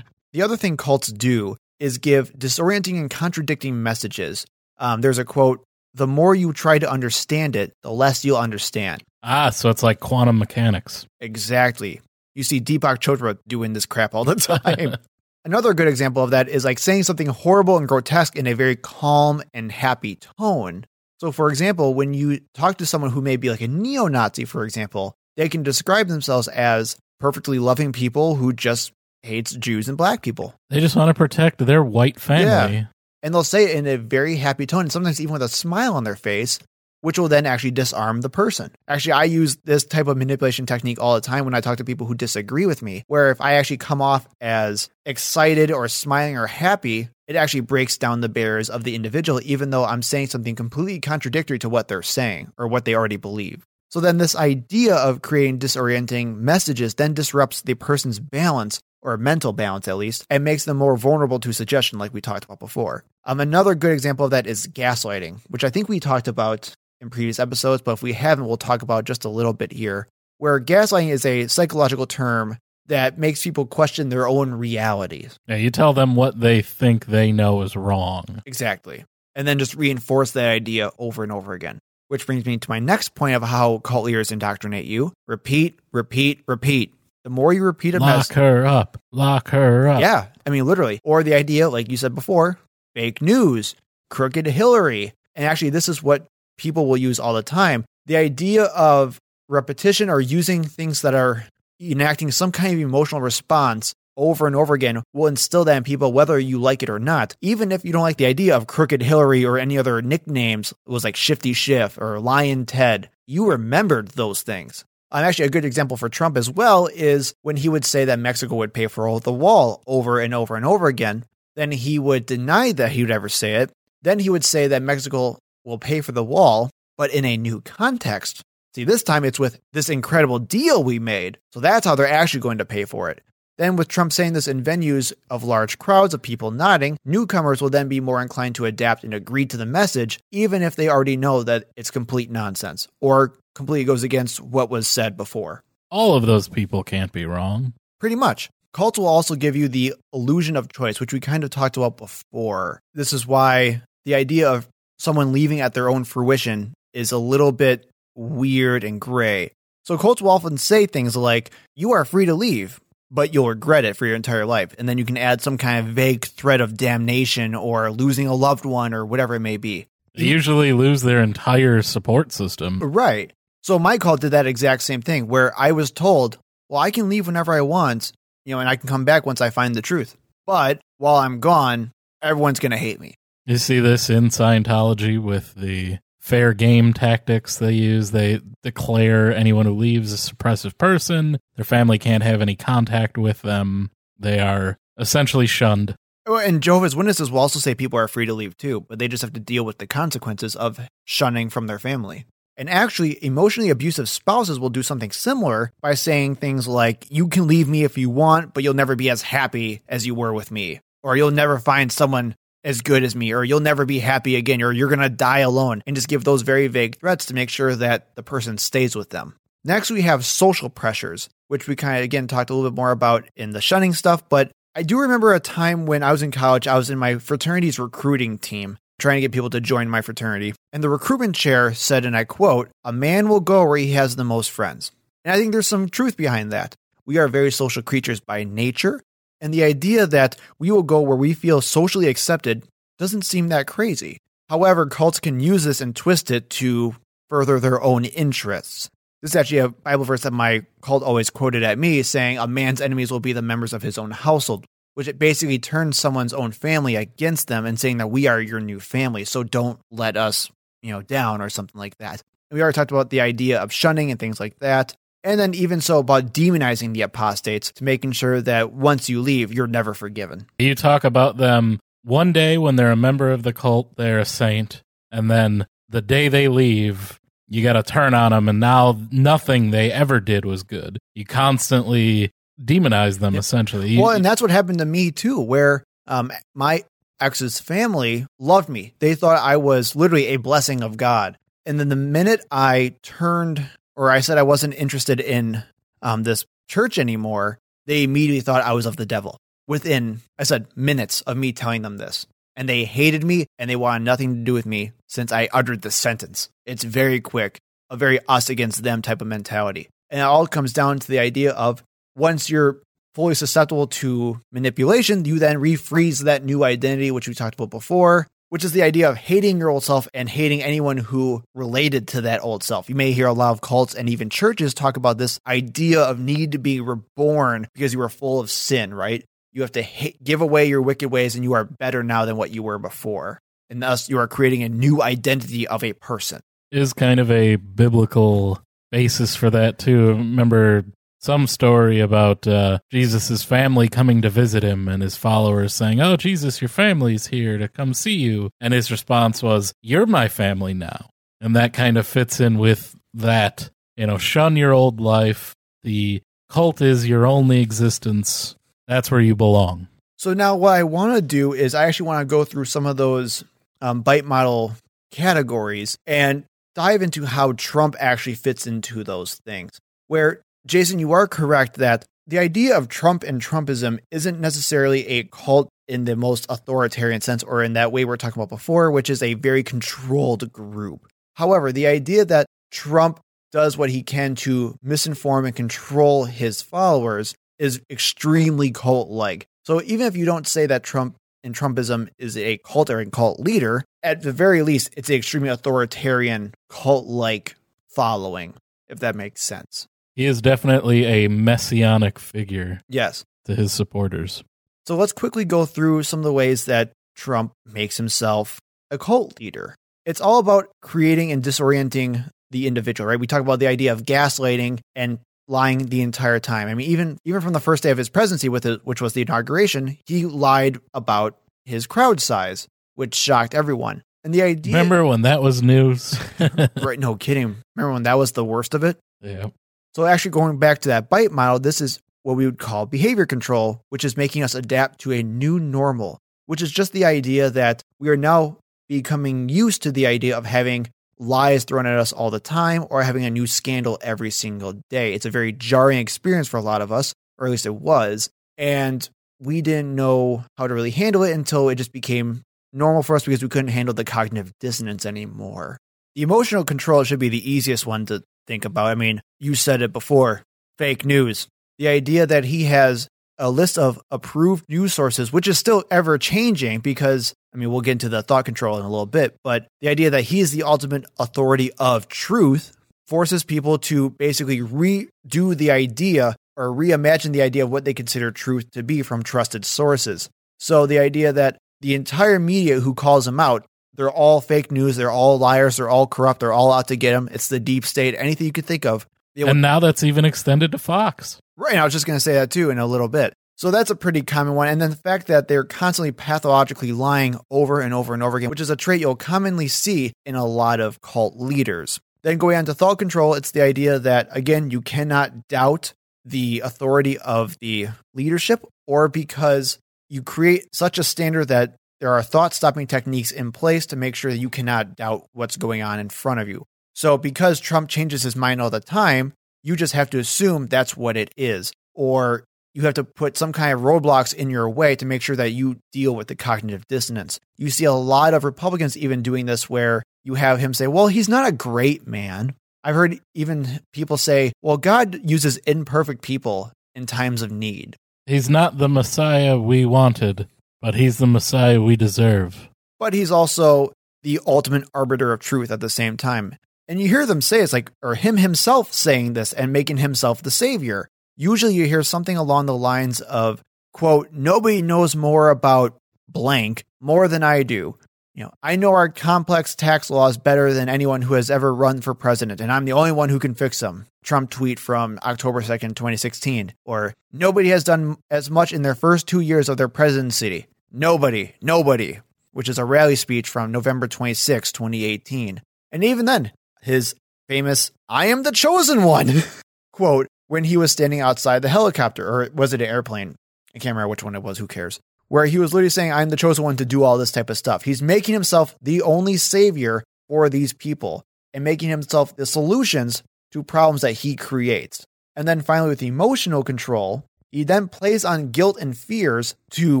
the 0.32 0.42
other 0.42 0.56
thing 0.56 0.76
cults 0.76 1.08
do 1.08 1.56
is 1.78 1.98
give 1.98 2.32
disorienting 2.34 2.98
and 2.98 3.10
contradicting 3.10 3.82
messages. 3.82 4.46
Um, 4.78 5.00
there's 5.00 5.18
a 5.18 5.24
quote 5.24 5.64
The 5.94 6.06
more 6.06 6.34
you 6.34 6.52
try 6.52 6.78
to 6.78 6.90
understand 6.90 7.56
it, 7.56 7.72
the 7.82 7.90
less 7.90 8.24
you'll 8.24 8.36
understand. 8.36 9.02
Ah, 9.22 9.50
so 9.50 9.68
it's 9.68 9.82
like 9.82 10.00
quantum 10.00 10.38
mechanics. 10.38 11.06
Exactly. 11.20 12.00
You 12.34 12.42
see 12.42 12.60
Deepak 12.60 12.98
Chopra 12.98 13.38
doing 13.46 13.72
this 13.72 13.86
crap 13.86 14.14
all 14.14 14.24
the 14.24 14.36
time. 14.36 14.96
Another 15.44 15.72
good 15.72 15.88
example 15.88 16.22
of 16.22 16.30
that 16.30 16.48
is 16.48 16.64
like 16.64 16.78
saying 16.78 17.04
something 17.04 17.28
horrible 17.28 17.78
and 17.78 17.88
grotesque 17.88 18.36
in 18.36 18.46
a 18.46 18.54
very 18.54 18.76
calm 18.76 19.42
and 19.54 19.72
happy 19.72 20.16
tone. 20.16 20.84
So, 21.18 21.32
for 21.32 21.48
example, 21.48 21.94
when 21.94 22.14
you 22.14 22.40
talk 22.54 22.78
to 22.78 22.86
someone 22.86 23.10
who 23.10 23.22
may 23.22 23.36
be 23.36 23.50
like 23.50 23.60
a 23.60 23.68
neo 23.68 24.06
Nazi, 24.06 24.44
for 24.44 24.64
example, 24.64 25.14
they 25.36 25.48
can 25.48 25.62
describe 25.62 26.08
themselves 26.08 26.48
as 26.48 26.96
perfectly 27.20 27.58
loving 27.58 27.92
people 27.92 28.34
who 28.34 28.52
just 28.52 28.92
hates 29.22 29.54
Jews 29.54 29.88
and 29.88 29.98
black 29.98 30.22
people. 30.22 30.54
They 30.70 30.80
just 30.80 30.96
want 30.96 31.08
to 31.08 31.14
protect 31.14 31.58
their 31.58 31.82
white 31.82 32.20
family. 32.20 32.86
And 33.22 33.34
they'll 33.34 33.44
say 33.44 33.64
it 33.64 33.76
in 33.76 33.86
a 33.86 33.98
very 33.98 34.36
happy 34.36 34.66
tone, 34.66 34.82
and 34.82 34.92
sometimes 34.92 35.20
even 35.20 35.34
with 35.34 35.42
a 35.42 35.48
smile 35.48 35.94
on 35.94 36.04
their 36.04 36.16
face, 36.16 36.58
which 37.00 37.18
will 37.18 37.28
then 37.28 37.46
actually 37.46 37.70
disarm 37.70 38.20
the 38.20 38.30
person. 38.30 38.70
Actually, 38.88 39.12
I 39.12 39.24
use 39.24 39.56
this 39.64 39.84
type 39.84 40.06
of 40.06 40.16
manipulation 40.16 40.66
technique 40.66 41.00
all 41.00 41.14
the 41.14 41.20
time 41.20 41.44
when 41.44 41.54
I 41.54 41.60
talk 41.60 41.78
to 41.78 41.84
people 41.84 42.06
who 42.06 42.14
disagree 42.14 42.66
with 42.66 42.82
me, 42.82 43.04
where 43.06 43.30
if 43.30 43.40
I 43.40 43.54
actually 43.54 43.78
come 43.78 44.02
off 44.02 44.26
as 44.40 44.88
excited 45.06 45.70
or 45.70 45.88
smiling 45.88 46.36
or 46.36 46.46
happy, 46.46 47.08
it 47.26 47.36
actually 47.36 47.60
breaks 47.60 47.96
down 47.96 48.20
the 48.20 48.28
barriers 48.28 48.70
of 48.70 48.84
the 48.84 48.94
individual, 48.94 49.40
even 49.44 49.70
though 49.70 49.84
I'm 49.84 50.02
saying 50.02 50.28
something 50.28 50.54
completely 50.54 51.00
contradictory 51.00 51.58
to 51.60 51.68
what 51.68 51.88
they're 51.88 52.02
saying 52.02 52.52
or 52.58 52.66
what 52.68 52.84
they 52.84 52.94
already 52.94 53.16
believe. 53.16 53.64
So 53.90 53.98
then, 53.98 54.18
this 54.18 54.36
idea 54.36 54.94
of 54.94 55.22
creating 55.22 55.58
disorienting 55.58 56.36
messages 56.36 56.94
then 56.94 57.12
disrupts 57.12 57.62
the 57.62 57.74
person's 57.74 58.20
balance 58.20 58.80
or 59.02 59.16
mental 59.16 59.52
balance 59.52 59.88
at 59.88 59.96
least, 59.96 60.26
and 60.30 60.44
makes 60.44 60.64
them 60.64 60.76
more 60.76 60.96
vulnerable 60.96 61.40
to 61.40 61.52
suggestion, 61.52 61.98
like 61.98 62.12
we 62.12 62.20
talked 62.20 62.44
about 62.44 62.60
before. 62.60 63.04
Um, 63.24 63.40
another 63.40 63.74
good 63.74 63.92
example 63.92 64.26
of 64.26 64.30
that 64.32 64.46
is 64.46 64.66
gaslighting, 64.66 65.40
which 65.48 65.64
I 65.64 65.70
think 65.70 65.88
we 65.88 66.00
talked 66.00 66.28
about 66.28 66.74
in 67.00 67.10
previous 67.10 67.38
episodes, 67.38 67.82
but 67.82 67.92
if 67.92 68.02
we 68.02 68.12
haven't, 68.12 68.46
we'll 68.46 68.56
talk 68.56 68.82
about 68.82 69.04
just 69.04 69.24
a 69.24 69.28
little 69.28 69.52
bit 69.52 69.72
here. 69.72 70.08
Where 70.38 70.60
gaslighting 70.60 71.10
is 71.10 71.24
a 71.26 71.46
psychological 71.48 72.06
term 72.06 72.56
that 72.86 73.18
makes 73.18 73.42
people 73.42 73.66
question 73.66 74.08
their 74.08 74.26
own 74.26 74.52
realities. 74.52 75.38
Yeah, 75.46 75.56
you 75.56 75.70
tell 75.70 75.92
them 75.92 76.16
what 76.16 76.40
they 76.40 76.62
think 76.62 77.06
they 77.06 77.30
know 77.32 77.62
is 77.62 77.76
wrong. 77.76 78.42
Exactly. 78.46 79.04
And 79.34 79.46
then 79.46 79.58
just 79.58 79.74
reinforce 79.74 80.32
that 80.32 80.48
idea 80.48 80.90
over 80.98 81.22
and 81.22 81.30
over 81.30 81.52
again. 81.52 81.78
Which 82.08 82.26
brings 82.26 82.44
me 82.44 82.58
to 82.58 82.70
my 82.70 82.80
next 82.80 83.14
point 83.14 83.36
of 83.36 83.42
how 83.44 83.78
cult 83.78 84.04
leaders 84.04 84.32
indoctrinate 84.32 84.86
you 84.86 85.12
repeat, 85.28 85.78
repeat, 85.92 86.42
repeat. 86.48 86.92
the 87.22 87.30
more 87.30 87.52
you 87.52 87.62
repeat 87.62 87.94
a 87.94 88.00
Lock 88.00 88.16
message, 88.16 88.34
her 88.36 88.66
up. 88.66 88.98
Lock 89.12 89.50
her 89.50 89.86
up. 89.86 90.00
yeah, 90.00 90.26
I 90.44 90.50
mean, 90.50 90.64
literally. 90.64 90.98
Or 91.04 91.22
the 91.22 91.34
idea, 91.34 91.68
like 91.68 91.88
you 91.90 91.96
said 91.96 92.14
before, 92.16 92.58
fake 92.96 93.22
news, 93.22 93.76
crooked 94.10 94.46
Hillary. 94.46 95.12
And 95.36 95.46
actually, 95.46 95.70
this 95.70 95.88
is 95.88 96.02
what 96.02 96.26
people 96.60 96.86
will 96.86 96.96
use 96.96 97.18
all 97.18 97.32
the 97.32 97.42
time. 97.42 97.84
The 98.06 98.16
idea 98.16 98.64
of 98.64 99.18
repetition 99.48 100.10
or 100.10 100.20
using 100.20 100.62
things 100.62 101.02
that 101.02 101.14
are 101.14 101.46
enacting 101.80 102.30
some 102.30 102.52
kind 102.52 102.74
of 102.74 102.80
emotional 102.80 103.22
response 103.22 103.94
over 104.16 104.46
and 104.46 104.54
over 104.54 104.74
again 104.74 105.02
will 105.14 105.26
instill 105.28 105.64
that 105.64 105.78
in 105.78 105.82
people, 105.82 106.12
whether 106.12 106.38
you 106.38 106.60
like 106.60 106.82
it 106.82 106.90
or 106.90 106.98
not. 106.98 107.34
Even 107.40 107.72
if 107.72 107.84
you 107.84 107.92
don't 107.92 108.02
like 108.02 108.18
the 108.18 108.26
idea 108.26 108.54
of 108.54 108.66
crooked 108.66 109.02
Hillary 109.02 109.46
or 109.46 109.56
any 109.56 109.78
other 109.78 110.02
nicknames, 110.02 110.72
it 110.72 110.90
was 110.90 111.02
like 111.02 111.16
Shifty 111.16 111.54
Schiff 111.54 111.96
or 111.96 112.20
Lyin' 112.20 112.66
Ted, 112.66 113.08
you 113.26 113.48
remembered 113.48 114.08
those 114.08 114.42
things. 114.42 114.84
And 115.10 115.24
actually, 115.24 115.46
a 115.46 115.50
good 115.50 115.64
example 115.64 115.96
for 115.96 116.08
Trump 116.08 116.36
as 116.36 116.50
well 116.50 116.86
is 116.86 117.34
when 117.42 117.56
he 117.56 117.68
would 117.68 117.84
say 117.84 118.04
that 118.04 118.18
Mexico 118.18 118.56
would 118.56 118.74
pay 118.74 118.86
for 118.86 119.18
the 119.20 119.32
wall 119.32 119.82
over 119.86 120.20
and 120.20 120.34
over 120.34 120.54
and 120.54 120.66
over 120.66 120.86
again. 120.86 121.24
Then 121.56 121.72
he 121.72 121.98
would 121.98 122.26
deny 122.26 122.72
that 122.72 122.92
he 122.92 123.02
would 123.02 123.10
ever 123.10 123.28
say 123.28 123.54
it. 123.54 123.72
Then 124.02 124.18
he 124.18 124.30
would 124.30 124.44
say 124.44 124.68
that 124.68 124.82
Mexico 124.82 125.38
will 125.64 125.78
pay 125.78 126.00
for 126.00 126.12
the 126.12 126.24
wall, 126.24 126.70
but 126.96 127.12
in 127.12 127.24
a 127.24 127.36
new 127.36 127.60
context. 127.60 128.42
See, 128.74 128.84
this 128.84 129.02
time 129.02 129.24
it's 129.24 129.40
with 129.40 129.58
this 129.72 129.88
incredible 129.88 130.38
deal 130.38 130.82
we 130.84 130.98
made. 130.98 131.38
So 131.52 131.60
that's 131.60 131.86
how 131.86 131.94
they're 131.94 132.08
actually 132.08 132.40
going 132.40 132.58
to 132.58 132.64
pay 132.64 132.84
for 132.84 133.10
it. 133.10 133.22
Then, 133.58 133.76
with 133.76 133.88
Trump 133.88 134.10
saying 134.12 134.32
this 134.32 134.48
in 134.48 134.62
venues 134.62 135.12
of 135.28 135.44
large 135.44 135.78
crowds 135.78 136.14
of 136.14 136.22
people 136.22 136.50
nodding, 136.50 136.96
newcomers 137.04 137.60
will 137.60 137.68
then 137.68 137.88
be 137.88 138.00
more 138.00 138.22
inclined 138.22 138.54
to 138.54 138.64
adapt 138.64 139.04
and 139.04 139.12
agree 139.12 139.44
to 139.44 139.58
the 139.58 139.66
message, 139.66 140.18
even 140.30 140.62
if 140.62 140.76
they 140.76 140.88
already 140.88 141.18
know 141.18 141.42
that 141.42 141.68
it's 141.76 141.90
complete 141.90 142.30
nonsense 142.30 142.88
or 143.02 143.34
completely 143.54 143.84
goes 143.84 144.02
against 144.02 144.40
what 144.40 144.70
was 144.70 144.88
said 144.88 145.14
before. 145.14 145.62
All 145.90 146.14
of 146.14 146.24
those 146.24 146.48
people 146.48 146.82
can't 146.82 147.12
be 147.12 147.26
wrong. 147.26 147.74
Pretty 147.98 148.16
much. 148.16 148.48
Cults 148.72 148.98
will 148.98 149.06
also 149.06 149.34
give 149.34 149.56
you 149.56 149.68
the 149.68 149.94
illusion 150.14 150.56
of 150.56 150.72
choice, 150.72 150.98
which 150.98 151.12
we 151.12 151.20
kind 151.20 151.44
of 151.44 151.50
talked 151.50 151.76
about 151.76 151.98
before. 151.98 152.80
This 152.94 153.12
is 153.12 153.26
why 153.26 153.82
the 154.06 154.14
idea 154.14 154.50
of 154.50 154.68
someone 155.00 155.32
leaving 155.32 155.60
at 155.60 155.74
their 155.74 155.88
own 155.88 156.04
fruition 156.04 156.74
is 156.92 157.10
a 157.10 157.18
little 157.18 157.52
bit 157.52 157.88
weird 158.14 158.84
and 158.84 159.00
gray. 159.00 159.52
So 159.84 159.96
cults 159.96 160.20
will 160.20 160.30
often 160.30 160.58
say 160.58 160.86
things 160.86 161.16
like, 161.16 161.50
You 161.74 161.92
are 161.92 162.04
free 162.04 162.26
to 162.26 162.34
leave, 162.34 162.80
but 163.10 163.32
you'll 163.32 163.48
regret 163.48 163.84
it 163.84 163.96
for 163.96 164.06
your 164.06 164.14
entire 164.14 164.46
life. 164.46 164.74
And 164.78 164.88
then 164.88 164.98
you 164.98 165.04
can 165.04 165.16
add 165.16 165.40
some 165.40 165.56
kind 165.56 165.78
of 165.86 165.94
vague 165.94 166.26
threat 166.26 166.60
of 166.60 166.76
damnation 166.76 167.54
or 167.54 167.90
losing 167.90 168.26
a 168.26 168.34
loved 168.34 168.64
one 168.64 168.92
or 168.92 169.04
whatever 169.04 169.34
it 169.34 169.40
may 169.40 169.56
be. 169.56 169.86
They 170.14 170.24
usually 170.24 170.72
lose 170.72 171.02
their 171.02 171.22
entire 171.22 171.82
support 171.82 172.32
system. 172.32 172.80
Right. 172.80 173.32
So 173.62 173.78
my 173.78 173.98
cult 173.98 174.20
did 174.20 174.32
that 174.32 174.46
exact 174.46 174.82
same 174.82 175.02
thing 175.02 175.28
where 175.28 175.58
I 175.58 175.72
was 175.72 175.90
told, 175.90 176.38
well, 176.68 176.80
I 176.80 176.90
can 176.90 177.08
leave 177.08 177.26
whenever 177.26 177.52
I 177.52 177.60
want, 177.60 178.12
you 178.44 178.54
know, 178.54 178.60
and 178.60 178.68
I 178.68 178.76
can 178.76 178.88
come 178.88 179.04
back 179.04 179.24
once 179.24 179.40
I 179.40 179.50
find 179.50 179.74
the 179.74 179.82
truth. 179.82 180.16
But 180.46 180.80
while 180.98 181.16
I'm 181.16 181.40
gone, 181.40 181.92
everyone's 182.22 182.58
going 182.58 182.72
to 182.72 182.78
hate 182.78 183.00
me. 183.00 183.14
You 183.46 183.56
see 183.56 183.80
this 183.80 184.10
in 184.10 184.28
Scientology 184.28 185.20
with 185.20 185.54
the 185.54 185.98
fair 186.18 186.52
game 186.52 186.92
tactics 186.92 187.56
they 187.58 187.72
use. 187.72 188.10
They 188.10 188.40
declare 188.62 189.34
anyone 189.34 189.66
who 189.66 189.74
leaves 189.74 190.12
a 190.12 190.16
suppressive 190.16 190.76
person. 190.78 191.38
Their 191.56 191.64
family 191.64 191.98
can't 191.98 192.22
have 192.22 192.42
any 192.42 192.54
contact 192.54 193.18
with 193.18 193.42
them. 193.42 193.90
They 194.18 194.38
are 194.38 194.78
essentially 194.98 195.46
shunned. 195.46 195.94
Oh, 196.26 196.36
And 196.36 196.62
Jehovah's 196.62 196.94
Witnesses 196.94 197.30
will 197.30 197.40
also 197.40 197.58
say 197.58 197.74
people 197.74 197.98
are 197.98 198.06
free 198.06 198.26
to 198.26 198.34
leave 198.34 198.56
too, 198.56 198.82
but 198.82 198.98
they 198.98 199.08
just 199.08 199.22
have 199.22 199.32
to 199.32 199.40
deal 199.40 199.64
with 199.64 199.78
the 199.78 199.86
consequences 199.86 200.54
of 200.54 200.78
shunning 201.04 201.48
from 201.48 201.66
their 201.66 201.78
family. 201.78 202.26
And 202.56 202.68
actually, 202.68 203.24
emotionally 203.24 203.70
abusive 203.70 204.08
spouses 204.08 204.60
will 204.60 204.68
do 204.68 204.82
something 204.82 205.10
similar 205.10 205.72
by 205.80 205.94
saying 205.94 206.36
things 206.36 206.68
like, 206.68 207.06
You 207.08 207.28
can 207.28 207.46
leave 207.46 207.68
me 207.68 207.84
if 207.84 207.96
you 207.96 208.10
want, 208.10 208.52
but 208.52 208.62
you'll 208.62 208.74
never 208.74 208.94
be 208.94 209.08
as 209.08 209.22
happy 209.22 209.80
as 209.88 210.06
you 210.06 210.14
were 210.14 210.34
with 210.34 210.50
me. 210.50 210.80
Or 211.02 211.16
you'll 211.16 211.30
never 211.30 211.58
find 211.58 211.90
someone 211.90 212.34
as 212.64 212.80
good 212.80 213.02
as 213.02 213.16
me, 213.16 213.32
or 213.32 213.44
you'll 213.44 213.60
never 213.60 213.84
be 213.84 213.98
happy 213.98 214.36
again, 214.36 214.62
or 214.62 214.72
you're 214.72 214.88
going 214.88 215.00
to 215.00 215.08
die 215.08 215.40
alone. 215.40 215.82
And 215.86 215.96
just 215.96 216.08
give 216.08 216.24
those 216.24 216.42
very 216.42 216.68
vague 216.68 216.98
threats 216.98 217.26
to 217.26 217.34
make 217.34 217.50
sure 217.50 217.74
that 217.74 218.14
the 218.16 218.22
person 218.22 218.58
stays 218.58 218.94
with 218.94 219.10
them. 219.10 219.36
Next, 219.64 219.90
we 219.90 220.02
have 220.02 220.24
social 220.24 220.70
pressures, 220.70 221.28
which 221.48 221.68
we 221.68 221.76
kind 221.76 221.98
of 221.98 222.04
again 222.04 222.26
talked 222.26 222.50
a 222.50 222.54
little 222.54 222.70
bit 222.70 222.76
more 222.76 222.90
about 222.90 223.28
in 223.36 223.50
the 223.50 223.60
shunning 223.60 223.92
stuff. 223.92 224.28
But 224.28 224.52
I 224.74 224.82
do 224.82 225.00
remember 225.00 225.34
a 225.34 225.40
time 225.40 225.86
when 225.86 226.02
I 226.02 226.12
was 226.12 226.22
in 226.22 226.30
college, 226.30 226.66
I 226.66 226.78
was 226.78 226.90
in 226.90 226.98
my 226.98 227.18
fraternity's 227.18 227.78
recruiting 227.78 228.38
team 228.38 228.78
trying 229.00 229.16
to 229.16 229.20
get 229.22 229.32
people 229.32 229.50
to 229.50 229.60
join 229.60 229.88
my 229.88 230.02
fraternity. 230.02 230.54
And 230.72 230.82
the 230.82 230.88
recruitment 230.90 231.34
chair 231.34 231.74
said, 231.74 232.04
and 232.04 232.16
I 232.16 232.24
quote, 232.24 232.70
a 232.84 232.92
man 232.92 233.28
will 233.28 233.40
go 233.40 233.64
where 233.64 233.78
he 233.78 233.92
has 233.92 234.14
the 234.14 234.24
most 234.24 234.50
friends. 234.50 234.92
And 235.24 235.32
I 235.32 235.38
think 235.38 235.52
there's 235.52 235.66
some 235.66 235.88
truth 235.88 236.16
behind 236.16 236.52
that. 236.52 236.74
We 237.04 237.18
are 237.18 237.28
very 237.28 237.50
social 237.50 237.82
creatures 237.82 238.20
by 238.20 238.44
nature. 238.44 239.02
And 239.40 239.54
the 239.54 239.64
idea 239.64 240.06
that 240.06 240.36
we 240.58 240.70
will 240.70 240.82
go 240.82 241.00
where 241.00 241.16
we 241.16 241.32
feel 241.32 241.60
socially 241.60 242.08
accepted 242.08 242.64
doesn't 242.98 243.24
seem 243.24 243.48
that 243.48 243.66
crazy. 243.66 244.18
However, 244.48 244.86
cults 244.86 245.20
can 245.20 245.40
use 245.40 245.64
this 245.64 245.80
and 245.80 245.94
twist 245.96 246.30
it 246.30 246.50
to 246.50 246.96
further 247.28 247.60
their 247.60 247.80
own 247.80 248.04
interests. 248.04 248.90
This 249.22 249.32
is 249.32 249.36
actually 249.36 249.58
a 249.58 249.68
Bible 249.68 250.04
verse 250.04 250.22
that 250.22 250.32
my 250.32 250.64
cult 250.82 251.02
always 251.02 251.30
quoted 251.30 251.62
at 251.62 251.78
me, 251.78 252.02
saying, 252.02 252.38
A 252.38 252.46
man's 252.46 252.80
enemies 252.80 253.10
will 253.10 253.20
be 253.20 253.32
the 253.32 253.42
members 253.42 253.72
of 253.72 253.82
his 253.82 253.98
own 253.98 254.10
household, 254.10 254.64
which 254.94 255.08
it 255.08 255.18
basically 255.18 255.58
turns 255.58 255.98
someone's 255.98 256.32
own 256.32 256.52
family 256.52 256.96
against 256.96 257.48
them 257.48 257.64
and 257.64 257.78
saying 257.78 257.98
that 257.98 258.10
we 258.10 258.26
are 258.26 258.40
your 258.40 258.60
new 258.60 258.80
family, 258.80 259.24
so 259.24 259.42
don't 259.42 259.78
let 259.90 260.16
us, 260.16 260.50
you 260.82 260.90
know, 260.90 261.02
down 261.02 261.40
or 261.40 261.48
something 261.48 261.78
like 261.78 261.96
that. 261.98 262.22
And 262.50 262.56
we 262.56 262.62
already 262.62 262.74
talked 262.74 262.90
about 262.90 263.10
the 263.10 263.20
idea 263.20 263.60
of 263.60 263.72
shunning 263.72 264.10
and 264.10 264.18
things 264.18 264.40
like 264.40 264.58
that. 264.58 264.96
And 265.22 265.38
then 265.38 265.54
even 265.54 265.80
so 265.80 265.98
about 265.98 266.32
demonizing 266.32 266.94
the 266.94 267.02
apostates 267.02 267.70
to 267.72 267.84
making 267.84 268.12
sure 268.12 268.40
that 268.42 268.72
once 268.72 269.08
you 269.08 269.20
leave, 269.20 269.52
you're 269.52 269.66
never 269.66 269.92
forgiven. 269.94 270.46
You 270.58 270.74
talk 270.74 271.04
about 271.04 271.36
them 271.36 271.78
one 272.02 272.32
day 272.32 272.56
when 272.56 272.76
they're 272.76 272.90
a 272.90 272.96
member 272.96 273.30
of 273.30 273.42
the 273.42 273.52
cult, 273.52 273.96
they're 273.96 274.18
a 274.18 274.24
saint, 274.24 274.82
and 275.12 275.30
then 275.30 275.66
the 275.90 276.00
day 276.00 276.28
they 276.28 276.48
leave, 276.48 277.20
you 277.48 277.62
got 277.62 277.74
to 277.74 277.82
turn 277.82 278.14
on 278.14 278.32
them, 278.32 278.48
and 278.48 278.58
now 278.60 278.98
nothing 279.10 279.70
they 279.70 279.92
ever 279.92 280.20
did 280.20 280.44
was 280.46 280.62
good. 280.62 280.98
You 281.14 281.26
constantly 281.26 282.30
demonize 282.62 283.18
them, 283.18 283.34
essentially. 283.36 283.90
You- 283.90 284.00
Well, 284.02 284.10
and 284.16 284.24
that's 284.24 284.40
what 284.40 284.50
happened 284.50 284.78
to 284.78 284.84
me 284.86 285.10
too, 285.10 285.38
where 285.40 285.84
um, 286.06 286.32
my 286.54 286.84
ex's 287.20 287.60
family 287.60 288.26
loved 288.38 288.70
me. 288.70 288.94
They 289.00 289.14
thought 289.14 289.38
I 289.38 289.58
was 289.58 289.94
literally 289.94 290.28
a 290.28 290.36
blessing 290.38 290.82
of 290.82 290.96
God. 290.96 291.36
And 291.66 291.78
then 291.78 291.90
the 291.90 291.96
minute 291.96 292.44
I 292.50 292.94
turned 293.02 293.68
or 294.00 294.10
I 294.10 294.20
said 294.20 294.38
I 294.38 294.44
wasn't 294.44 294.72
interested 294.72 295.20
in 295.20 295.62
um, 296.00 296.22
this 296.22 296.46
church 296.68 296.98
anymore, 296.98 297.58
they 297.84 298.02
immediately 298.02 298.40
thought 298.40 298.62
I 298.62 298.72
was 298.72 298.86
of 298.86 298.96
the 298.96 299.04
devil. 299.04 299.36
Within, 299.68 300.22
I 300.38 300.44
said, 300.44 300.68
minutes 300.74 301.20
of 301.20 301.36
me 301.36 301.52
telling 301.52 301.82
them 301.82 301.98
this. 301.98 302.26
And 302.56 302.66
they 302.66 302.84
hated 302.84 303.22
me 303.24 303.44
and 303.58 303.68
they 303.68 303.76
wanted 303.76 304.06
nothing 304.06 304.36
to 304.36 304.40
do 304.40 304.54
with 304.54 304.64
me 304.64 304.92
since 305.06 305.32
I 305.32 305.50
uttered 305.52 305.82
the 305.82 305.90
sentence. 305.90 306.48
It's 306.64 306.82
very 306.82 307.20
quick, 307.20 307.58
a 307.90 307.96
very 307.98 308.18
us 308.26 308.48
against 308.48 308.82
them 308.82 309.02
type 309.02 309.20
of 309.20 309.26
mentality. 309.26 309.90
And 310.08 310.20
it 310.20 310.24
all 310.24 310.46
comes 310.46 310.72
down 310.72 310.98
to 311.00 311.06
the 311.06 311.18
idea 311.18 311.52
of 311.52 311.82
once 312.16 312.48
you're 312.48 312.80
fully 313.14 313.34
susceptible 313.34 313.86
to 313.86 314.40
manipulation, 314.50 315.26
you 315.26 315.38
then 315.38 315.56
refreeze 315.56 316.22
that 316.22 316.42
new 316.42 316.64
identity, 316.64 317.10
which 317.10 317.28
we 317.28 317.34
talked 317.34 317.54
about 317.54 317.68
before, 317.68 318.28
which 318.50 318.64
is 318.64 318.72
the 318.72 318.82
idea 318.82 319.08
of 319.08 319.16
hating 319.16 319.58
your 319.58 319.70
old 319.70 319.82
self 319.82 320.06
and 320.12 320.28
hating 320.28 320.62
anyone 320.62 320.98
who 320.98 321.42
related 321.54 322.08
to 322.08 322.20
that 322.22 322.42
old 322.42 322.62
self. 322.62 322.88
You 322.88 322.94
may 322.94 323.12
hear 323.12 323.26
a 323.26 323.32
lot 323.32 323.52
of 323.52 323.60
cults 323.60 323.94
and 323.94 324.08
even 324.10 324.28
churches 324.28 324.74
talk 324.74 324.96
about 324.96 325.18
this 325.18 325.40
idea 325.46 326.02
of 326.02 326.18
need 326.18 326.52
to 326.52 326.58
be 326.58 326.80
reborn 326.80 327.68
because 327.74 327.92
you 327.92 328.00
were 328.00 328.08
full 328.08 328.40
of 328.40 328.50
sin, 328.50 328.92
right? 328.92 329.24
You 329.52 329.62
have 329.62 329.72
to 329.72 329.84
give 330.22 330.42
away 330.42 330.66
your 330.66 330.82
wicked 330.82 331.10
ways 331.10 331.34
and 331.34 331.44
you 331.44 331.54
are 331.54 331.64
better 331.64 332.02
now 332.02 332.24
than 332.24 332.36
what 332.36 332.50
you 332.50 332.62
were 332.62 332.78
before. 332.78 333.40
And 333.70 333.82
thus, 333.82 334.08
you 334.08 334.18
are 334.18 334.28
creating 334.28 334.64
a 334.64 334.68
new 334.68 335.00
identity 335.00 335.66
of 335.66 335.84
a 335.84 335.92
person. 335.92 336.40
is 336.72 336.92
kind 336.92 337.20
of 337.20 337.30
a 337.30 337.56
biblical 337.56 338.60
basis 338.90 339.36
for 339.36 339.50
that 339.50 339.78
too. 339.78 340.08
Remember 340.08 340.84
some 341.20 341.46
story 341.46 342.00
about 342.00 342.46
uh, 342.46 342.78
Jesus' 342.90 343.42
family 343.42 343.88
coming 343.88 344.22
to 344.22 344.30
visit 344.30 344.62
him 344.62 344.88
and 344.88 345.02
his 345.02 345.16
followers 345.16 345.74
saying, 345.74 346.00
Oh, 346.00 346.16
Jesus, 346.16 346.60
your 346.60 346.68
family's 346.68 347.28
here 347.28 347.58
to 347.58 347.68
come 347.68 347.94
see 347.94 348.16
you. 348.16 348.50
And 348.60 348.72
his 348.72 348.90
response 348.90 349.42
was, 349.42 349.72
You're 349.82 350.06
my 350.06 350.28
family 350.28 350.74
now. 350.74 351.10
And 351.40 351.54
that 351.56 351.72
kind 351.72 351.96
of 351.96 352.06
fits 352.06 352.40
in 352.40 352.58
with 352.58 352.94
that, 353.14 353.70
you 353.96 354.06
know, 354.06 354.18
shun 354.18 354.56
your 354.56 354.72
old 354.72 355.00
life. 355.00 355.54
The 355.82 356.22
cult 356.48 356.80
is 356.80 357.08
your 357.08 357.26
only 357.26 357.60
existence. 357.60 358.56
That's 358.88 359.10
where 359.10 359.20
you 359.20 359.36
belong. 359.36 359.88
So 360.16 360.34
now 360.34 360.56
what 360.56 360.74
I 360.74 360.82
want 360.82 361.16
to 361.16 361.22
do 361.22 361.52
is 361.52 361.74
I 361.74 361.84
actually 361.84 362.08
want 362.08 362.20
to 362.20 362.30
go 362.30 362.44
through 362.44 362.66
some 362.66 362.86
of 362.86 362.96
those 362.96 363.44
um, 363.80 364.02
bite 364.02 364.24
model 364.24 364.74
categories 365.10 365.96
and 366.06 366.44
dive 366.74 367.02
into 367.02 367.24
how 367.24 367.52
Trump 367.52 367.96
actually 367.98 368.34
fits 368.34 368.66
into 368.66 369.02
those 369.02 369.34
things. 369.36 369.78
Where 370.08 370.42
Jason, 370.66 370.98
you 370.98 371.12
are 371.12 371.26
correct 371.26 371.76
that 371.76 372.04
the 372.26 372.38
idea 372.38 372.76
of 372.76 372.88
Trump 372.88 373.24
and 373.24 373.40
Trumpism 373.40 373.98
isn't 374.10 374.40
necessarily 374.40 375.06
a 375.06 375.24
cult 375.24 375.68
in 375.88 376.04
the 376.04 376.14
most 376.14 376.46
authoritarian 376.48 377.20
sense 377.20 377.42
or 377.42 377.62
in 377.62 377.72
that 377.72 377.92
way 377.92 378.04
we're 378.04 378.16
talking 378.16 378.40
about 378.40 378.56
before, 378.56 378.90
which 378.90 379.10
is 379.10 379.22
a 379.22 379.34
very 379.34 379.62
controlled 379.62 380.52
group. 380.52 381.08
However, 381.34 381.72
the 381.72 381.86
idea 381.86 382.24
that 382.26 382.46
Trump 382.70 383.20
does 383.52 383.76
what 383.76 383.90
he 383.90 384.02
can 384.02 384.34
to 384.36 384.76
misinform 384.84 385.46
and 385.46 385.56
control 385.56 386.24
his 386.26 386.62
followers 386.62 387.34
is 387.58 387.80
extremely 387.90 388.70
cult 388.70 389.08
like. 389.08 389.46
So 389.64 389.82
even 389.82 390.06
if 390.06 390.16
you 390.16 390.24
don't 390.24 390.46
say 390.46 390.66
that 390.66 390.84
Trump 390.84 391.16
and 391.42 391.54
Trumpism 391.54 392.08
is 392.18 392.36
a 392.36 392.58
cult 392.58 392.90
or 392.90 393.00
a 393.00 393.06
cult 393.06 393.40
leader, 393.40 393.82
at 394.02 394.22
the 394.22 394.32
very 394.32 394.62
least, 394.62 394.90
it's 394.96 395.08
an 395.08 395.16
extremely 395.16 395.48
authoritarian 395.48 396.54
cult 396.68 397.06
like 397.06 397.56
following, 397.88 398.54
if 398.88 399.00
that 399.00 399.16
makes 399.16 399.42
sense. 399.42 399.88
He 400.16 400.24
is 400.26 400.40
definitely 400.42 401.04
a 401.04 401.28
messianic 401.28 402.18
figure 402.18 402.80
Yes. 402.88 403.24
to 403.46 403.54
his 403.54 403.72
supporters. 403.72 404.42
So 404.86 404.96
let's 404.96 405.12
quickly 405.12 405.44
go 405.44 405.64
through 405.66 406.02
some 406.02 406.20
of 406.20 406.24
the 406.24 406.32
ways 406.32 406.64
that 406.66 406.92
Trump 407.16 407.52
makes 407.66 407.96
himself 407.96 408.58
a 408.90 408.98
cult 408.98 409.38
leader. 409.40 409.74
It's 410.06 410.20
all 410.20 410.38
about 410.38 410.68
creating 410.82 411.30
and 411.32 411.42
disorienting 411.42 412.28
the 412.50 412.66
individual, 412.66 413.08
right? 413.08 413.20
We 413.20 413.26
talk 413.26 413.40
about 413.42 413.60
the 413.60 413.66
idea 413.68 413.92
of 413.92 414.02
gaslighting 414.04 414.80
and 414.96 415.18
lying 415.46 415.86
the 415.86 416.00
entire 416.02 416.40
time. 416.40 416.68
I 416.68 416.74
mean, 416.74 416.88
even 416.90 417.18
even 417.24 417.40
from 417.40 417.52
the 417.52 417.60
first 417.60 417.82
day 417.82 417.90
of 417.90 417.98
his 417.98 418.08
presidency, 418.08 418.48
with 418.48 418.66
it, 418.66 418.84
which 418.84 419.00
was 419.00 419.12
the 419.12 419.22
inauguration, 419.22 419.98
he 420.06 420.26
lied 420.26 420.78
about 420.94 421.36
his 421.64 421.86
crowd 421.86 422.20
size, 422.20 422.66
which 422.94 423.14
shocked 423.14 423.54
everyone. 423.54 424.02
And 424.24 424.34
the 424.34 424.42
idea, 424.42 424.74
Remember 424.74 425.04
when 425.04 425.22
that 425.22 425.42
was 425.42 425.62
news? 425.62 426.18
right? 426.82 426.98
No 426.98 427.14
kidding. 427.14 427.56
Remember 427.76 427.92
when 427.92 428.02
that 428.04 428.18
was 428.18 428.32
the 428.32 428.44
worst 428.44 428.74
of 428.74 428.82
it? 428.84 428.98
yeah. 429.22 429.46
So 429.94 430.06
actually 430.06 430.30
going 430.32 430.58
back 430.58 430.80
to 430.80 430.88
that 430.88 431.10
bite 431.10 431.32
model, 431.32 431.58
this 431.58 431.80
is 431.80 432.00
what 432.22 432.36
we 432.36 432.44
would 432.44 432.58
call 432.58 432.86
behavior 432.86 433.26
control, 433.26 433.82
which 433.88 434.04
is 434.04 434.16
making 434.16 434.42
us 434.42 434.54
adapt 434.54 435.00
to 435.00 435.12
a 435.12 435.22
new 435.22 435.58
normal, 435.58 436.18
which 436.46 436.62
is 436.62 436.70
just 436.70 436.92
the 436.92 437.04
idea 437.04 437.50
that 437.50 437.82
we 437.98 438.08
are 438.08 438.16
now 438.16 438.58
becoming 438.88 439.48
used 439.48 439.82
to 439.82 439.92
the 439.92 440.06
idea 440.06 440.36
of 440.36 440.46
having 440.46 440.88
lies 441.18 441.64
thrown 441.64 441.86
at 441.86 441.98
us 441.98 442.12
all 442.12 442.30
the 442.30 442.40
time 442.40 442.84
or 442.90 443.02
having 443.02 443.24
a 443.24 443.30
new 443.30 443.46
scandal 443.46 443.98
every 444.00 444.30
single 444.30 444.74
day. 444.90 445.14
It's 445.14 445.26
a 445.26 445.30
very 445.30 445.52
jarring 445.52 445.98
experience 445.98 446.48
for 446.48 446.56
a 446.56 446.62
lot 446.62 446.82
of 446.82 446.90
us, 446.90 447.14
or 447.38 447.46
at 447.46 447.50
least 447.50 447.66
it 447.66 447.74
was. 447.74 448.30
And 448.58 449.08
we 449.40 449.62
didn't 449.62 449.94
know 449.94 450.44
how 450.56 450.66
to 450.66 450.74
really 450.74 450.90
handle 450.90 451.22
it 451.22 451.32
until 451.32 451.68
it 451.68 451.76
just 451.76 451.92
became 451.92 452.42
normal 452.72 453.02
for 453.02 453.16
us 453.16 453.24
because 453.24 453.42
we 453.42 453.48
couldn't 453.48 453.68
handle 453.68 453.94
the 453.94 454.04
cognitive 454.04 454.52
dissonance 454.60 455.04
anymore. 455.04 455.78
The 456.14 456.22
emotional 456.22 456.64
control 456.64 457.04
should 457.04 457.18
be 457.18 457.28
the 457.28 457.50
easiest 457.50 457.86
one 457.86 458.06
to 458.06 458.22
think 458.46 458.64
about. 458.64 458.86
I 458.86 458.94
mean, 458.94 459.20
you 459.38 459.54
said 459.54 459.82
it 459.82 459.92
before 459.92 460.42
fake 460.78 461.04
news. 461.04 461.48
The 461.78 461.88
idea 461.88 462.26
that 462.26 462.44
he 462.44 462.64
has 462.64 463.08
a 463.38 463.50
list 463.50 463.78
of 463.78 463.98
approved 464.10 464.64
news 464.68 464.92
sources, 464.92 465.32
which 465.32 465.48
is 465.48 465.58
still 465.58 465.82
ever 465.90 466.18
changing 466.18 466.80
because, 466.80 467.32
I 467.54 467.56
mean, 467.56 467.70
we'll 467.72 467.80
get 467.80 467.92
into 467.92 468.08
the 468.08 468.22
thought 468.22 468.44
control 468.44 468.76
in 468.78 468.84
a 468.84 468.88
little 468.88 469.06
bit, 469.06 469.34
but 469.42 469.66
the 469.80 469.88
idea 469.88 470.10
that 470.10 470.24
he 470.24 470.40
is 470.40 470.52
the 470.52 470.62
ultimate 470.62 471.06
authority 471.18 471.72
of 471.78 472.06
truth 472.08 472.76
forces 473.08 473.42
people 473.42 473.78
to 473.78 474.10
basically 474.10 474.60
redo 474.60 475.56
the 475.56 475.70
idea 475.70 476.36
or 476.56 476.68
reimagine 476.68 477.32
the 477.32 477.42
idea 477.42 477.64
of 477.64 477.70
what 477.70 477.84
they 477.84 477.94
consider 477.94 478.30
truth 478.30 478.70
to 478.72 478.82
be 478.82 479.02
from 479.02 479.22
trusted 479.22 479.64
sources. 479.64 480.28
So 480.58 480.86
the 480.86 480.98
idea 480.98 481.32
that 481.32 481.56
the 481.80 481.94
entire 481.94 482.38
media 482.38 482.80
who 482.80 482.94
calls 482.94 483.26
him 483.26 483.40
out, 483.40 483.64
they're 483.94 484.10
all 484.10 484.40
fake 484.40 484.70
news, 484.70 484.96
they're 484.96 485.10
all 485.10 485.38
liars, 485.38 485.76
they're 485.76 485.88
all 485.88 486.06
corrupt, 486.06 486.40
they're 486.40 486.52
all 486.52 486.72
out 486.72 486.88
to 486.88 486.96
get 486.96 487.14
him. 487.14 487.28
It's 487.32 487.48
the 487.48 487.60
deep 487.60 487.84
state, 487.84 488.14
anything 488.16 488.46
you 488.46 488.52
could 488.52 488.66
think 488.66 488.86
of. 488.86 489.06
It 489.34 489.44
And 489.44 489.62
now 489.62 489.80
that's 489.80 490.02
even 490.02 490.24
extended 490.24 490.72
to 490.72 490.78
Fox. 490.78 491.40
Right. 491.56 491.76
I 491.76 491.84
was 491.84 491.92
just 491.92 492.06
going 492.06 492.16
to 492.16 492.20
say 492.20 492.34
that 492.34 492.50
too 492.50 492.70
in 492.70 492.78
a 492.78 492.86
little 492.86 493.08
bit. 493.08 493.34
So 493.56 493.70
that's 493.70 493.90
a 493.90 493.94
pretty 493.94 494.22
common 494.22 494.54
one. 494.54 494.68
And 494.68 494.80
then 494.80 494.88
the 494.88 494.96
fact 494.96 495.26
that 495.26 495.46
they're 495.46 495.64
constantly 495.64 496.12
pathologically 496.12 496.92
lying 496.92 497.38
over 497.50 497.80
and 497.80 497.92
over 497.92 498.14
and 498.14 498.22
over 498.22 498.38
again, 498.38 498.48
which 498.48 498.60
is 498.60 498.70
a 498.70 498.76
trait 498.76 499.02
you'll 499.02 499.16
commonly 499.16 499.68
see 499.68 500.14
in 500.24 500.34
a 500.34 500.46
lot 500.46 500.80
of 500.80 501.02
cult 501.02 501.36
leaders. 501.36 502.00
Then 502.22 502.38
going 502.38 502.56
on 502.56 502.64
to 502.64 502.74
thought 502.74 502.98
control, 502.98 503.34
it's 503.34 503.50
the 503.50 503.60
idea 503.60 503.98
that, 503.98 504.28
again, 504.32 504.70
you 504.70 504.80
cannot 504.80 505.46
doubt 505.48 505.92
the 506.24 506.60
authority 506.60 507.18
of 507.18 507.58
the 507.60 507.88
leadership 508.14 508.64
or 508.86 509.08
because 509.08 509.78
you 510.08 510.22
create 510.22 510.74
such 510.74 510.98
a 510.98 511.04
standard 511.04 511.48
that 511.48 511.74
there 512.00 512.12
are 512.12 512.22
thought 512.22 512.54
stopping 512.54 512.86
techniques 512.86 513.30
in 513.30 513.52
place 513.52 513.86
to 513.86 513.96
make 513.96 514.14
sure 514.14 514.30
that 514.30 514.38
you 514.38 514.50
cannot 514.50 514.96
doubt 514.96 515.26
what's 515.32 515.56
going 515.56 515.82
on 515.82 515.98
in 515.98 516.08
front 516.08 516.40
of 516.40 516.48
you. 516.48 516.66
So 516.94 517.16
because 517.18 517.60
Trump 517.60 517.88
changes 517.88 518.22
his 518.22 518.36
mind 518.36 518.60
all 518.60 518.70
the 518.70 518.80
time, 518.80 519.32
you 519.62 519.76
just 519.76 519.92
have 519.92 520.10
to 520.10 520.18
assume 520.18 520.66
that's 520.66 520.96
what 520.96 521.16
it 521.16 521.32
is. 521.36 521.72
Or 521.94 522.44
you 522.74 522.82
have 522.82 522.94
to 522.94 523.04
put 523.04 523.36
some 523.36 523.52
kind 523.52 523.72
of 523.72 523.80
roadblocks 523.80 524.34
in 524.34 524.50
your 524.50 524.68
way 524.68 524.96
to 524.96 525.06
make 525.06 525.22
sure 525.22 525.36
that 525.36 525.50
you 525.50 525.76
deal 525.92 526.14
with 526.14 526.28
the 526.28 526.36
cognitive 526.36 526.86
dissonance. 526.88 527.38
You 527.56 527.68
see 527.70 527.84
a 527.84 527.92
lot 527.92 528.32
of 528.32 528.44
Republicans 528.44 528.96
even 528.96 529.22
doing 529.22 529.46
this 529.46 529.68
where 529.68 530.02
you 530.24 530.34
have 530.34 530.58
him 530.58 530.72
say, 530.72 530.86
well, 530.86 531.08
he's 531.08 531.28
not 531.28 531.48
a 531.48 531.52
great 531.52 532.06
man. 532.06 532.54
I've 532.82 532.94
heard 532.94 533.20
even 533.34 533.80
people 533.92 534.16
say, 534.16 534.52
well, 534.62 534.76
God 534.76 535.20
uses 535.28 535.58
imperfect 535.58 536.22
people 536.22 536.72
in 536.94 537.06
times 537.06 537.42
of 537.42 537.50
need. 537.50 537.96
He's 538.26 538.48
not 538.48 538.78
the 538.78 538.88
Messiah 538.88 539.58
we 539.58 539.84
wanted, 539.84 540.48
but 540.80 540.94
he's 540.94 541.18
the 541.18 541.26
Messiah 541.26 541.80
we 541.80 541.96
deserve. 541.96 542.68
But 542.98 543.14
he's 543.14 543.30
also 543.30 543.92
the 544.22 544.40
ultimate 544.46 544.88
arbiter 544.94 545.32
of 545.32 545.40
truth 545.40 545.70
at 545.70 545.80
the 545.80 545.90
same 545.90 546.16
time. 546.16 546.56
And 546.88 547.00
you 547.00 547.08
hear 547.08 547.24
them 547.24 547.40
say 547.40 547.60
it's 547.60 547.72
like, 547.72 547.90
or 548.02 548.14
him 548.16 548.36
himself 548.36 548.92
saying 548.92 549.34
this 549.34 549.52
and 549.52 549.72
making 549.72 549.98
himself 549.98 550.42
the 550.42 550.50
savior. 550.50 551.08
Usually 551.36 551.74
you 551.74 551.86
hear 551.86 552.02
something 552.02 552.36
along 552.36 552.66
the 552.66 552.76
lines 552.76 553.20
of, 553.20 553.62
quote, 553.92 554.32
nobody 554.32 554.82
knows 554.82 555.14
more 555.14 555.50
about 555.50 555.96
blank 556.28 556.84
more 557.00 557.28
than 557.28 557.42
I 557.42 557.62
do. 557.62 557.96
You 558.34 558.44
know, 558.44 558.52
I 558.62 558.76
know 558.76 558.92
our 558.92 559.08
complex 559.08 559.74
tax 559.74 560.08
laws 560.08 560.36
better 560.36 560.72
than 560.72 560.88
anyone 560.88 561.22
who 561.22 561.34
has 561.34 561.50
ever 561.50 561.74
run 561.74 562.00
for 562.00 562.14
president, 562.14 562.60
and 562.60 562.70
I'm 562.70 562.84
the 562.84 562.92
only 562.92 563.10
one 563.10 563.28
who 563.28 563.40
can 563.40 563.54
fix 563.54 563.80
them. 563.80 564.06
Trump 564.22 564.50
tweet 564.50 564.78
from 564.78 565.18
October 565.24 565.60
2nd, 565.62 565.96
2016. 565.96 566.72
Or, 566.84 567.14
nobody 567.32 567.70
has 567.70 567.82
done 567.82 568.18
as 568.30 568.50
much 568.50 568.72
in 568.72 568.82
their 568.82 568.94
first 568.94 569.26
two 569.26 569.40
years 569.40 569.68
of 569.68 569.78
their 569.78 569.88
presidency. 569.88 570.66
Nobody, 570.92 571.54
nobody, 571.60 572.20
which 572.52 572.68
is 572.68 572.78
a 572.78 572.84
rally 572.84 573.16
speech 573.16 573.48
from 573.48 573.72
November 573.72 574.06
26, 574.06 574.70
2018. 574.72 575.62
And 575.90 576.04
even 576.04 576.24
then, 576.24 576.52
his 576.82 577.14
famous, 577.48 577.90
I 578.08 578.26
am 578.26 578.44
the 578.44 578.52
chosen 578.52 579.02
one 579.02 579.42
quote 579.92 580.28
when 580.46 580.64
he 580.64 580.76
was 580.76 580.92
standing 580.92 581.20
outside 581.20 581.62
the 581.62 581.68
helicopter, 581.68 582.28
or 582.28 582.48
was 582.54 582.72
it 582.72 582.80
an 582.80 582.88
airplane? 582.88 583.34
I 583.74 583.78
can't 583.78 583.94
remember 583.94 584.08
which 584.08 584.22
one 584.22 584.36
it 584.36 584.42
was, 584.42 584.58
who 584.58 584.68
cares? 584.68 585.00
Where 585.30 585.46
he 585.46 585.58
was 585.58 585.72
literally 585.72 585.90
saying, 585.90 586.12
I'm 586.12 586.28
the 586.28 586.36
chosen 586.36 586.64
one 586.64 586.76
to 586.78 586.84
do 586.84 587.04
all 587.04 587.16
this 587.16 587.30
type 587.30 587.50
of 587.50 587.56
stuff. 587.56 587.84
He's 587.84 588.02
making 588.02 588.32
himself 588.32 588.74
the 588.82 589.00
only 589.02 589.36
savior 589.36 590.02
for 590.28 590.48
these 590.48 590.72
people 590.72 591.22
and 591.54 591.62
making 591.62 591.88
himself 591.88 592.34
the 592.34 592.46
solutions 592.46 593.22
to 593.52 593.62
problems 593.62 594.00
that 594.00 594.12
he 594.12 594.34
creates. 594.34 595.06
And 595.36 595.46
then 595.46 595.60
finally, 595.60 595.90
with 595.90 596.02
emotional 596.02 596.64
control, 596.64 597.24
he 597.52 597.62
then 597.62 597.86
plays 597.86 598.24
on 598.24 598.50
guilt 598.50 598.76
and 598.80 598.98
fears 598.98 599.54
to 599.70 600.00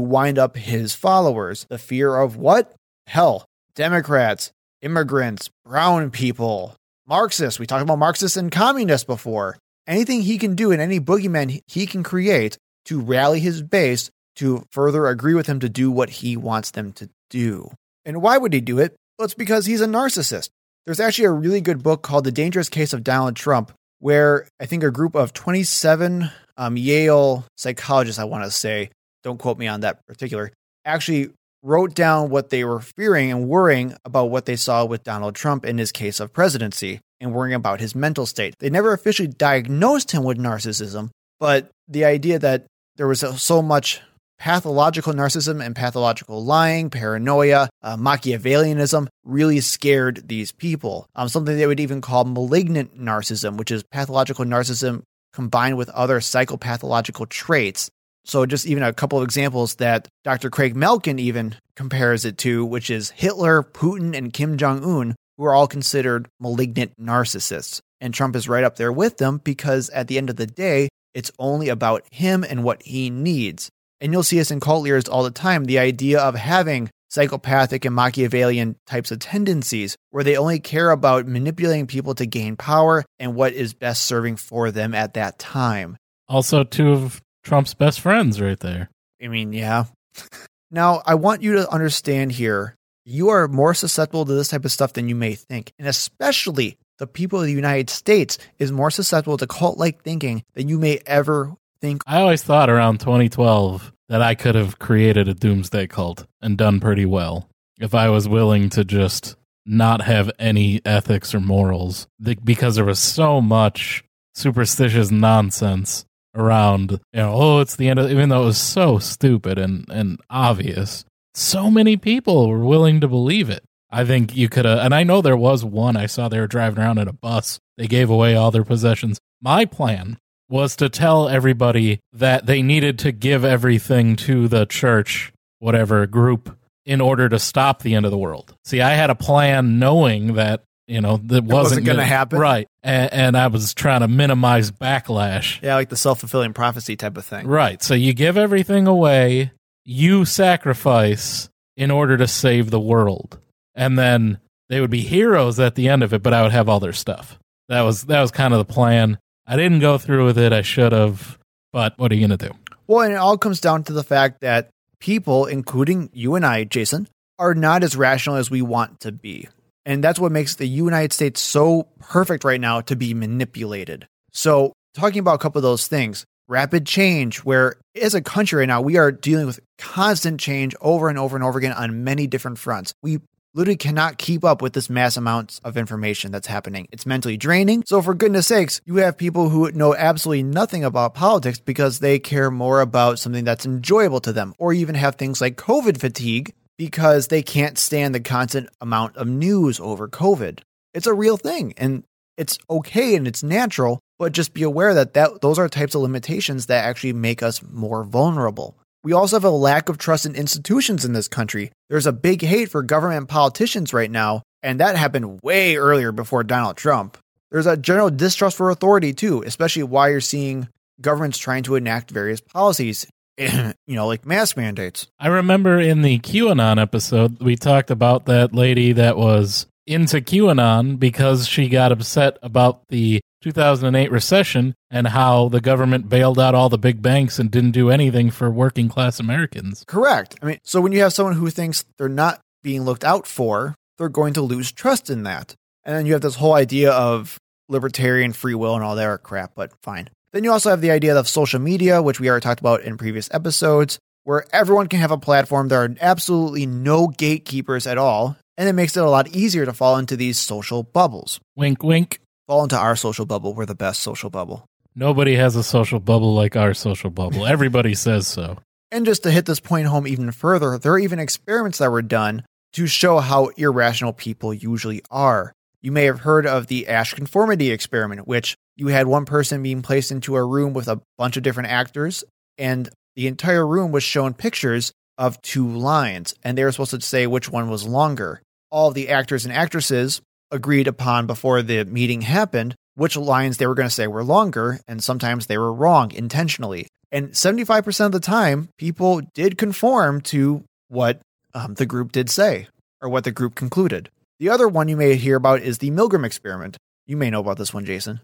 wind 0.00 0.36
up 0.36 0.56
his 0.56 0.96
followers. 0.96 1.64
The 1.68 1.78
fear 1.78 2.16
of 2.16 2.36
what? 2.36 2.74
Hell, 3.06 3.44
Democrats, 3.76 4.50
immigrants, 4.82 5.48
brown 5.64 6.10
people, 6.10 6.74
Marxists. 7.06 7.60
We 7.60 7.66
talked 7.66 7.82
about 7.82 7.98
Marxists 7.98 8.36
and 8.36 8.50
communists 8.50 9.04
before. 9.04 9.58
Anything 9.86 10.22
he 10.22 10.38
can 10.38 10.56
do 10.56 10.72
and 10.72 10.82
any 10.82 10.98
boogeyman 10.98 11.60
he 11.68 11.86
can 11.86 12.02
create 12.02 12.58
to 12.86 13.00
rally 13.00 13.38
his 13.38 13.62
base 13.62 14.10
to 14.36 14.64
further 14.70 15.06
agree 15.06 15.34
with 15.34 15.46
him 15.46 15.60
to 15.60 15.68
do 15.68 15.90
what 15.90 16.10
he 16.10 16.36
wants 16.36 16.70
them 16.70 16.92
to 16.92 17.08
do. 17.28 17.70
And 18.04 18.22
why 18.22 18.38
would 18.38 18.52
he 18.52 18.60
do 18.60 18.78
it? 18.78 18.96
Well, 19.18 19.24
it's 19.24 19.34
because 19.34 19.66
he's 19.66 19.80
a 19.80 19.86
narcissist. 19.86 20.50
There's 20.86 21.00
actually 21.00 21.26
a 21.26 21.32
really 21.32 21.60
good 21.60 21.82
book 21.82 22.02
called 22.02 22.24
The 22.24 22.32
Dangerous 22.32 22.68
Case 22.68 22.92
of 22.92 23.04
Donald 23.04 23.36
Trump, 23.36 23.72
where 23.98 24.48
I 24.58 24.66
think 24.66 24.82
a 24.82 24.90
group 24.90 25.14
of 25.14 25.32
27 25.32 26.30
um, 26.56 26.76
Yale 26.76 27.44
psychologists, 27.56 28.18
I 28.18 28.24
want 28.24 28.44
to 28.44 28.50
say, 28.50 28.90
don't 29.22 29.38
quote 29.38 29.58
me 29.58 29.66
on 29.66 29.80
that 29.80 30.04
particular, 30.06 30.52
actually 30.84 31.30
wrote 31.62 31.94
down 31.94 32.30
what 32.30 32.48
they 32.50 32.64
were 32.64 32.80
fearing 32.80 33.30
and 33.30 33.46
worrying 33.46 33.94
about 34.04 34.30
what 34.30 34.46
they 34.46 34.56
saw 34.56 34.84
with 34.84 35.04
Donald 35.04 35.34
Trump 35.34 35.64
in 35.64 35.76
his 35.76 35.92
case 35.92 36.20
of 36.20 36.32
presidency 36.32 37.00
and 37.20 37.34
worrying 37.34 37.54
about 37.54 37.80
his 37.80 37.94
mental 37.94 38.24
state. 38.24 38.54
They 38.58 38.70
never 38.70 38.94
officially 38.94 39.28
diagnosed 39.28 40.12
him 40.12 40.24
with 40.24 40.38
narcissism, 40.38 41.10
but 41.38 41.70
the 41.86 42.06
idea 42.06 42.38
that 42.38 42.66
there 42.96 43.06
was 43.06 43.20
so 43.20 43.60
much 43.60 44.00
pathological 44.40 45.12
narcissism 45.12 45.64
and 45.64 45.76
pathological 45.76 46.42
lying, 46.42 46.88
paranoia, 46.88 47.68
uh, 47.82 47.96
Machiavellianism 47.96 49.06
really 49.22 49.60
scared 49.60 50.26
these 50.26 50.50
people. 50.50 51.06
Um, 51.14 51.28
something 51.28 51.56
they 51.56 51.66
would 51.66 51.78
even 51.78 52.00
call 52.00 52.24
malignant 52.24 52.98
narcissism, 52.98 53.58
which 53.58 53.70
is 53.70 53.84
pathological 53.84 54.46
narcissism 54.46 55.02
combined 55.34 55.76
with 55.76 55.90
other 55.90 56.20
psychopathological 56.20 57.28
traits. 57.28 57.90
So, 58.24 58.44
just 58.46 58.66
even 58.66 58.82
a 58.82 58.92
couple 58.92 59.18
of 59.18 59.24
examples 59.24 59.76
that 59.76 60.08
Dr. 60.24 60.50
Craig 60.50 60.74
Malkin 60.74 61.18
even 61.18 61.56
compares 61.76 62.24
it 62.24 62.38
to, 62.38 62.64
which 62.64 62.90
is 62.90 63.10
Hitler, 63.10 63.62
Putin, 63.62 64.16
and 64.16 64.32
Kim 64.32 64.56
Jong 64.56 64.84
un, 64.84 65.16
who 65.36 65.44
are 65.44 65.54
all 65.54 65.66
considered 65.66 66.28
malignant 66.38 66.92
narcissists. 67.00 67.80
And 68.00 68.12
Trump 68.12 68.36
is 68.36 68.48
right 68.48 68.64
up 68.64 68.76
there 68.76 68.92
with 68.92 69.18
them 69.18 69.40
because 69.42 69.90
at 69.90 70.08
the 70.08 70.18
end 70.18 70.30
of 70.30 70.36
the 70.36 70.46
day, 70.46 70.88
it's 71.14 71.32
only 71.38 71.68
about 71.68 72.04
him 72.10 72.44
and 72.44 72.64
what 72.64 72.82
he 72.82 73.10
needs. 73.10 73.70
And 74.00 74.12
you'll 74.12 74.22
see 74.22 74.40
us 74.40 74.50
in 74.50 74.60
cult 74.60 74.84
leaders 74.84 75.08
all 75.08 75.22
the 75.22 75.30
time 75.30 75.64
the 75.64 75.78
idea 75.78 76.20
of 76.20 76.34
having 76.34 76.90
psychopathic 77.10 77.84
and 77.84 77.94
Machiavellian 77.94 78.76
types 78.86 79.10
of 79.10 79.18
tendencies 79.18 79.96
where 80.10 80.24
they 80.24 80.36
only 80.36 80.60
care 80.60 80.90
about 80.90 81.26
manipulating 81.26 81.86
people 81.86 82.14
to 82.14 82.24
gain 82.24 82.56
power 82.56 83.04
and 83.18 83.34
what 83.34 83.52
is 83.52 83.74
best 83.74 84.06
serving 84.06 84.36
for 84.36 84.70
them 84.70 84.94
at 84.94 85.14
that 85.14 85.38
time. 85.38 85.96
Also, 86.28 86.64
two 86.64 86.92
of 86.92 87.20
Trump's 87.42 87.74
best 87.74 88.00
friends 88.00 88.40
right 88.40 88.60
there. 88.60 88.88
I 89.22 89.28
mean, 89.28 89.52
yeah. 89.52 89.84
now, 90.70 91.02
I 91.04 91.16
want 91.16 91.42
you 91.42 91.54
to 91.54 91.70
understand 91.70 92.32
here 92.32 92.76
you 93.04 93.30
are 93.30 93.48
more 93.48 93.74
susceptible 93.74 94.24
to 94.24 94.32
this 94.32 94.48
type 94.48 94.64
of 94.64 94.72
stuff 94.72 94.92
than 94.92 95.08
you 95.08 95.14
may 95.14 95.34
think. 95.34 95.72
And 95.78 95.88
especially 95.88 96.78
the 96.98 97.06
people 97.06 97.40
of 97.40 97.46
the 97.46 97.52
United 97.52 97.90
States 97.90 98.38
is 98.58 98.70
more 98.70 98.90
susceptible 98.90 99.38
to 99.38 99.46
cult 99.46 99.78
like 99.78 100.02
thinking 100.02 100.44
than 100.54 100.68
you 100.68 100.78
may 100.78 101.00
ever 101.06 101.54
think. 101.80 102.02
I 102.06 102.20
always 102.20 102.42
thought 102.42 102.70
around 102.70 103.00
2012 103.00 103.92
that 104.08 104.22
I 104.22 104.34
could 104.34 104.54
have 104.54 104.78
created 104.78 105.28
a 105.28 105.34
doomsday 105.34 105.86
cult 105.86 106.26
and 106.40 106.58
done 106.58 106.80
pretty 106.80 107.06
well 107.06 107.48
if 107.80 107.94
I 107.94 108.08
was 108.10 108.28
willing 108.28 108.68
to 108.70 108.84
just 108.84 109.36
not 109.66 110.02
have 110.02 110.30
any 110.38 110.80
ethics 110.84 111.34
or 111.34 111.40
morals 111.40 112.08
because 112.44 112.74
there 112.74 112.84
was 112.84 112.98
so 112.98 113.40
much 113.40 114.04
superstitious 114.34 115.10
nonsense 115.10 116.04
around 116.34 116.92
you 116.92 116.98
know 117.20 117.32
oh 117.34 117.60
it's 117.60 117.76
the 117.76 117.88
end 117.88 117.98
of 117.98 118.10
even 118.10 118.28
though 118.28 118.42
it 118.42 118.46
was 118.46 118.58
so 118.58 118.98
stupid 118.98 119.58
and 119.58 119.84
and 119.90 120.20
obvious 120.30 121.04
so 121.34 121.70
many 121.70 121.96
people 121.96 122.48
were 122.48 122.64
willing 122.64 123.00
to 123.00 123.08
believe 123.08 123.50
it 123.50 123.64
i 123.90 124.04
think 124.04 124.36
you 124.36 124.48
could 124.48 124.64
have 124.64 124.78
and 124.78 124.94
i 124.94 125.02
know 125.02 125.20
there 125.20 125.36
was 125.36 125.64
one 125.64 125.96
i 125.96 126.06
saw 126.06 126.28
they 126.28 126.38
were 126.38 126.46
driving 126.46 126.78
around 126.78 126.98
in 126.98 127.08
a 127.08 127.12
bus 127.12 127.58
they 127.76 127.88
gave 127.88 128.08
away 128.08 128.36
all 128.36 128.52
their 128.52 128.64
possessions 128.64 129.18
my 129.42 129.64
plan 129.64 130.16
was 130.50 130.76
to 130.76 130.88
tell 130.88 131.28
everybody 131.28 132.00
that 132.12 132.44
they 132.46 132.60
needed 132.62 132.98
to 132.98 133.12
give 133.12 133.44
everything 133.44 134.16
to 134.16 134.48
the 134.48 134.66
church 134.66 135.32
whatever 135.60 136.06
group 136.06 136.56
in 136.84 137.00
order 137.00 137.28
to 137.28 137.38
stop 137.38 137.82
the 137.82 137.94
end 137.94 138.04
of 138.04 138.10
the 138.10 138.18
world 138.18 138.54
see 138.64 138.80
i 138.80 138.90
had 138.90 139.08
a 139.10 139.14
plan 139.14 139.78
knowing 139.78 140.34
that 140.34 140.62
you 140.86 141.00
know 141.00 141.18
that 141.18 141.44
wasn't, 141.44 141.52
wasn't 141.52 141.86
gonna 141.86 142.04
happen? 142.04 142.38
right 142.38 142.66
and, 142.82 143.12
and 143.12 143.36
i 143.36 143.46
was 143.46 143.72
trying 143.74 144.00
to 144.00 144.08
minimize 144.08 144.70
backlash 144.70 145.62
Yeah, 145.62 145.74
like 145.76 145.88
the 145.88 145.96
self 145.96 146.20
fulfilling 146.20 146.52
prophecy 146.52 146.96
type 146.96 147.16
of 147.16 147.24
thing. 147.24 147.46
Right. 147.46 147.82
So 147.82 147.94
you 147.94 148.12
give 148.12 148.36
everything 148.36 148.86
away, 148.86 149.52
you 149.84 150.24
sacrifice 150.24 151.48
in 151.76 151.90
order 151.90 152.16
to 152.16 152.26
save 152.26 152.70
the 152.70 152.80
world. 152.80 153.38
And 153.74 153.98
then 153.98 154.38
they 154.68 154.80
would 154.80 154.90
be 154.90 155.00
heroes 155.02 155.58
at 155.60 155.74
the 155.74 155.88
end 155.88 156.02
of 156.02 156.12
it, 156.12 156.22
but 156.22 156.34
I 156.34 156.42
would 156.42 156.52
have 156.52 156.68
all 156.68 156.80
their 156.80 156.92
stuff. 156.92 157.38
That 157.68 157.82
was 157.82 158.04
that 158.04 158.20
was 158.20 158.30
kind 158.30 158.52
of 158.52 158.58
the 158.66 158.72
plan. 158.72 159.18
I 159.50 159.56
didn't 159.56 159.80
go 159.80 159.98
through 159.98 160.26
with 160.26 160.38
it. 160.38 160.52
I 160.52 160.62
should 160.62 160.92
have, 160.92 161.36
but 161.72 161.98
what 161.98 162.12
are 162.12 162.14
you 162.14 162.28
going 162.28 162.38
to 162.38 162.48
do? 162.48 162.54
Well, 162.86 163.00
and 163.00 163.12
it 163.12 163.16
all 163.16 163.36
comes 163.36 163.60
down 163.60 163.82
to 163.84 163.92
the 163.92 164.04
fact 164.04 164.42
that 164.42 164.70
people, 165.00 165.46
including 165.46 166.08
you 166.12 166.36
and 166.36 166.46
I, 166.46 166.62
Jason, 166.62 167.08
are 167.36 167.52
not 167.52 167.82
as 167.82 167.96
rational 167.96 168.36
as 168.36 168.48
we 168.48 168.62
want 168.62 169.00
to 169.00 169.10
be. 169.10 169.48
And 169.84 170.04
that's 170.04 170.20
what 170.20 170.30
makes 170.30 170.54
the 170.54 170.68
United 170.68 171.12
States 171.12 171.40
so 171.40 171.88
perfect 171.98 172.44
right 172.44 172.60
now 172.60 172.80
to 172.82 172.94
be 172.94 173.12
manipulated. 173.12 174.06
So, 174.30 174.72
talking 174.94 175.18
about 175.18 175.34
a 175.34 175.38
couple 175.38 175.58
of 175.58 175.64
those 175.64 175.88
things, 175.88 176.24
rapid 176.46 176.86
change, 176.86 177.38
where 177.38 177.74
as 178.00 178.14
a 178.14 178.22
country 178.22 178.60
right 178.60 178.68
now, 178.68 178.80
we 178.80 178.98
are 178.98 179.10
dealing 179.10 179.46
with 179.46 179.58
constant 179.78 180.38
change 180.38 180.76
over 180.80 181.08
and 181.08 181.18
over 181.18 181.36
and 181.36 181.44
over 181.44 181.58
again 181.58 181.72
on 181.72 182.04
many 182.04 182.28
different 182.28 182.58
fronts. 182.58 182.94
We 183.02 183.18
literally 183.54 183.76
cannot 183.76 184.18
keep 184.18 184.44
up 184.44 184.62
with 184.62 184.72
this 184.72 184.90
mass 184.90 185.16
amounts 185.16 185.60
of 185.64 185.76
information 185.76 186.32
that's 186.32 186.46
happening. 186.46 186.88
It's 186.92 187.06
mentally 187.06 187.36
draining. 187.36 187.82
So, 187.86 188.02
for 188.02 188.14
goodness 188.14 188.46
sakes, 188.46 188.80
you 188.84 188.96
have 188.96 189.16
people 189.16 189.48
who 189.48 189.70
know 189.72 189.94
absolutely 189.94 190.42
nothing 190.44 190.84
about 190.84 191.14
politics 191.14 191.58
because 191.58 191.98
they 191.98 192.18
care 192.18 192.50
more 192.50 192.80
about 192.80 193.18
something 193.18 193.44
that's 193.44 193.66
enjoyable 193.66 194.20
to 194.20 194.32
them, 194.32 194.54
or 194.58 194.72
even 194.72 194.94
have 194.94 195.16
things 195.16 195.40
like 195.40 195.56
COVID 195.56 195.98
fatigue 195.98 196.54
because 196.78 197.28
they 197.28 197.42
can't 197.42 197.76
stand 197.76 198.14
the 198.14 198.20
constant 198.20 198.68
amount 198.80 199.16
of 199.16 199.28
news 199.28 199.78
over 199.80 200.08
COVID. 200.08 200.60
It's 200.94 201.06
a 201.06 201.12
real 201.12 201.36
thing 201.36 201.74
and 201.76 202.04
it's 202.38 202.58
okay 202.70 203.16
and 203.16 203.28
it's 203.28 203.42
natural, 203.42 204.00
but 204.18 204.32
just 204.32 204.54
be 204.54 204.62
aware 204.62 204.94
that, 204.94 205.12
that 205.12 205.42
those 205.42 205.58
are 205.58 205.68
types 205.68 205.94
of 205.94 206.00
limitations 206.00 206.66
that 206.66 206.86
actually 206.86 207.12
make 207.12 207.42
us 207.42 207.62
more 207.62 208.02
vulnerable. 208.02 208.78
We 209.02 209.12
also 209.12 209.36
have 209.36 209.44
a 209.44 209.50
lack 209.50 209.88
of 209.88 209.96
trust 209.96 210.26
in 210.26 210.34
institutions 210.34 211.04
in 211.04 211.14
this 211.14 211.28
country. 211.28 211.72
There's 211.88 212.06
a 212.06 212.12
big 212.12 212.42
hate 212.42 212.70
for 212.70 212.82
government 212.82 213.28
politicians 213.28 213.94
right 213.94 214.10
now, 214.10 214.42
and 214.62 214.80
that 214.80 214.96
happened 214.96 215.40
way 215.42 215.76
earlier 215.76 216.12
before 216.12 216.44
Donald 216.44 216.76
Trump. 216.76 217.16
There's 217.50 217.66
a 217.66 217.76
general 217.76 218.10
distrust 218.10 218.56
for 218.56 218.70
authority 218.70 219.12
too, 219.12 219.42
especially 219.42 219.84
why 219.84 220.10
you're 220.10 220.20
seeing 220.20 220.68
governments 221.00 221.38
trying 221.38 221.62
to 221.62 221.76
enact 221.76 222.10
various 222.10 222.40
policies, 222.42 223.06
you 223.38 223.74
know, 223.88 224.06
like 224.06 224.26
mask 224.26 224.56
mandates. 224.56 225.06
I 225.18 225.28
remember 225.28 225.80
in 225.80 226.02
the 226.02 226.18
QAnon 226.18 226.80
episode, 226.80 227.42
we 227.42 227.56
talked 227.56 227.90
about 227.90 228.26
that 228.26 228.54
lady 228.54 228.92
that 228.92 229.16
was 229.16 229.66
into 229.86 230.18
QAnon 230.18 230.98
because 230.98 231.48
she 231.48 231.68
got 231.68 231.90
upset 231.90 232.38
about 232.42 232.82
the 232.88 233.20
2008 233.40 234.10
recession 234.10 234.74
and 234.90 235.08
how 235.08 235.48
the 235.48 235.60
government 235.60 236.08
bailed 236.08 236.38
out 236.38 236.54
all 236.54 236.68
the 236.68 236.78
big 236.78 237.00
banks 237.02 237.38
and 237.38 237.50
didn't 237.50 237.70
do 237.70 237.90
anything 237.90 238.30
for 238.30 238.50
working 238.50 238.88
class 238.88 239.18
Americans. 239.18 239.84
Correct. 239.86 240.36
I 240.42 240.46
mean, 240.46 240.58
so 240.62 240.80
when 240.80 240.92
you 240.92 241.00
have 241.00 241.12
someone 241.12 241.34
who 241.34 241.50
thinks 241.50 241.84
they're 241.96 242.08
not 242.08 242.40
being 242.62 242.82
looked 242.82 243.04
out 243.04 243.26
for, 243.26 243.74
they're 243.98 244.08
going 244.08 244.34
to 244.34 244.42
lose 244.42 244.72
trust 244.72 245.10
in 245.10 245.22
that. 245.24 245.54
And 245.84 245.96
then 245.96 246.06
you 246.06 246.12
have 246.12 246.22
this 246.22 246.36
whole 246.36 246.54
idea 246.54 246.92
of 246.92 247.38
libertarian 247.68 248.32
free 248.32 248.54
will 248.54 248.74
and 248.74 248.84
all 248.84 248.96
that 248.96 249.22
crap, 249.22 249.54
but 249.54 249.72
fine. 249.82 250.10
Then 250.32 250.44
you 250.44 250.52
also 250.52 250.70
have 250.70 250.80
the 250.80 250.90
idea 250.90 251.16
of 251.16 251.28
social 251.28 251.60
media, 251.60 252.02
which 252.02 252.20
we 252.20 252.28
already 252.28 252.42
talked 252.42 252.60
about 252.60 252.82
in 252.82 252.96
previous 252.96 253.28
episodes, 253.32 253.98
where 254.24 254.44
everyone 254.52 254.86
can 254.86 255.00
have 255.00 255.10
a 255.10 255.18
platform. 255.18 255.68
There 255.68 255.82
are 255.82 255.94
absolutely 256.00 256.66
no 256.66 257.08
gatekeepers 257.08 257.86
at 257.86 257.98
all. 257.98 258.36
And 258.56 258.68
it 258.68 258.74
makes 258.74 258.96
it 258.96 259.02
a 259.02 259.08
lot 259.08 259.28
easier 259.28 259.64
to 259.64 259.72
fall 259.72 259.96
into 259.96 260.16
these 260.16 260.38
social 260.38 260.82
bubbles. 260.82 261.40
Wink, 261.56 261.82
wink. 261.82 262.20
Fall 262.50 262.64
into 262.64 262.76
our 262.76 262.96
social 262.96 263.26
bubble. 263.26 263.54
We're 263.54 263.64
the 263.64 263.76
best 263.76 264.00
social 264.00 264.28
bubble. 264.28 264.66
Nobody 264.96 265.36
has 265.36 265.54
a 265.54 265.62
social 265.62 266.00
bubble 266.00 266.34
like 266.34 266.56
our 266.56 266.74
social 266.74 267.08
bubble. 267.08 267.46
Everybody 267.46 267.94
says 267.94 268.26
so. 268.26 268.58
And 268.90 269.06
just 269.06 269.22
to 269.22 269.30
hit 269.30 269.46
this 269.46 269.60
point 269.60 269.86
home 269.86 270.04
even 270.04 270.32
further, 270.32 270.76
there 270.76 270.94
are 270.94 270.98
even 270.98 271.20
experiments 271.20 271.78
that 271.78 271.92
were 271.92 272.02
done 272.02 272.42
to 272.72 272.88
show 272.88 273.20
how 273.20 273.52
irrational 273.56 274.12
people 274.12 274.52
usually 274.52 275.00
are. 275.12 275.52
You 275.80 275.92
may 275.92 276.06
have 276.06 276.18
heard 276.18 276.44
of 276.44 276.66
the 276.66 276.88
Asch 276.88 277.14
conformity 277.14 277.70
experiment, 277.70 278.26
which 278.26 278.56
you 278.74 278.88
had 278.88 279.06
one 279.06 279.26
person 279.26 279.62
being 279.62 279.80
placed 279.80 280.10
into 280.10 280.34
a 280.34 280.44
room 280.44 280.72
with 280.72 280.88
a 280.88 281.00
bunch 281.16 281.36
of 281.36 281.44
different 281.44 281.68
actors, 281.68 282.24
and 282.58 282.88
the 283.14 283.28
entire 283.28 283.64
room 283.64 283.92
was 283.92 284.02
shown 284.02 284.34
pictures 284.34 284.92
of 285.16 285.40
two 285.42 285.68
lines, 285.68 286.34
and 286.42 286.58
they 286.58 286.64
were 286.64 286.72
supposed 286.72 286.90
to 286.90 287.00
say 287.00 287.28
which 287.28 287.48
one 287.48 287.70
was 287.70 287.86
longer. 287.86 288.42
All 288.72 288.90
the 288.90 289.08
actors 289.08 289.44
and 289.44 289.54
actresses 289.54 290.20
agreed 290.50 290.88
upon 290.88 291.26
before 291.26 291.62
the 291.62 291.84
meeting 291.84 292.22
happened 292.22 292.74
which 293.00 293.16
lines 293.16 293.56
they 293.56 293.66
were 293.66 293.74
going 293.74 293.88
to 293.88 293.94
say 293.94 294.06
were 294.06 294.22
longer, 294.22 294.78
and 294.86 295.02
sometimes 295.02 295.46
they 295.46 295.56
were 295.56 295.72
wrong 295.72 296.12
intentionally. 296.12 296.86
And 297.10 297.30
75% 297.30 298.06
of 298.06 298.12
the 298.12 298.20
time, 298.20 298.68
people 298.76 299.22
did 299.32 299.56
conform 299.56 300.20
to 300.22 300.64
what 300.88 301.20
um, 301.54 301.74
the 301.74 301.86
group 301.86 302.12
did 302.12 302.28
say 302.28 302.68
or 303.00 303.08
what 303.08 303.24
the 303.24 303.32
group 303.32 303.54
concluded. 303.54 304.10
The 304.38 304.50
other 304.50 304.68
one 304.68 304.88
you 304.88 304.98
may 304.98 305.16
hear 305.16 305.36
about 305.36 305.60
is 305.60 305.78
the 305.78 305.90
Milgram 305.90 306.26
experiment. 306.26 306.76
You 307.06 307.16
may 307.16 307.30
know 307.30 307.40
about 307.40 307.56
this 307.56 307.72
one, 307.72 307.86
Jason. 307.86 308.20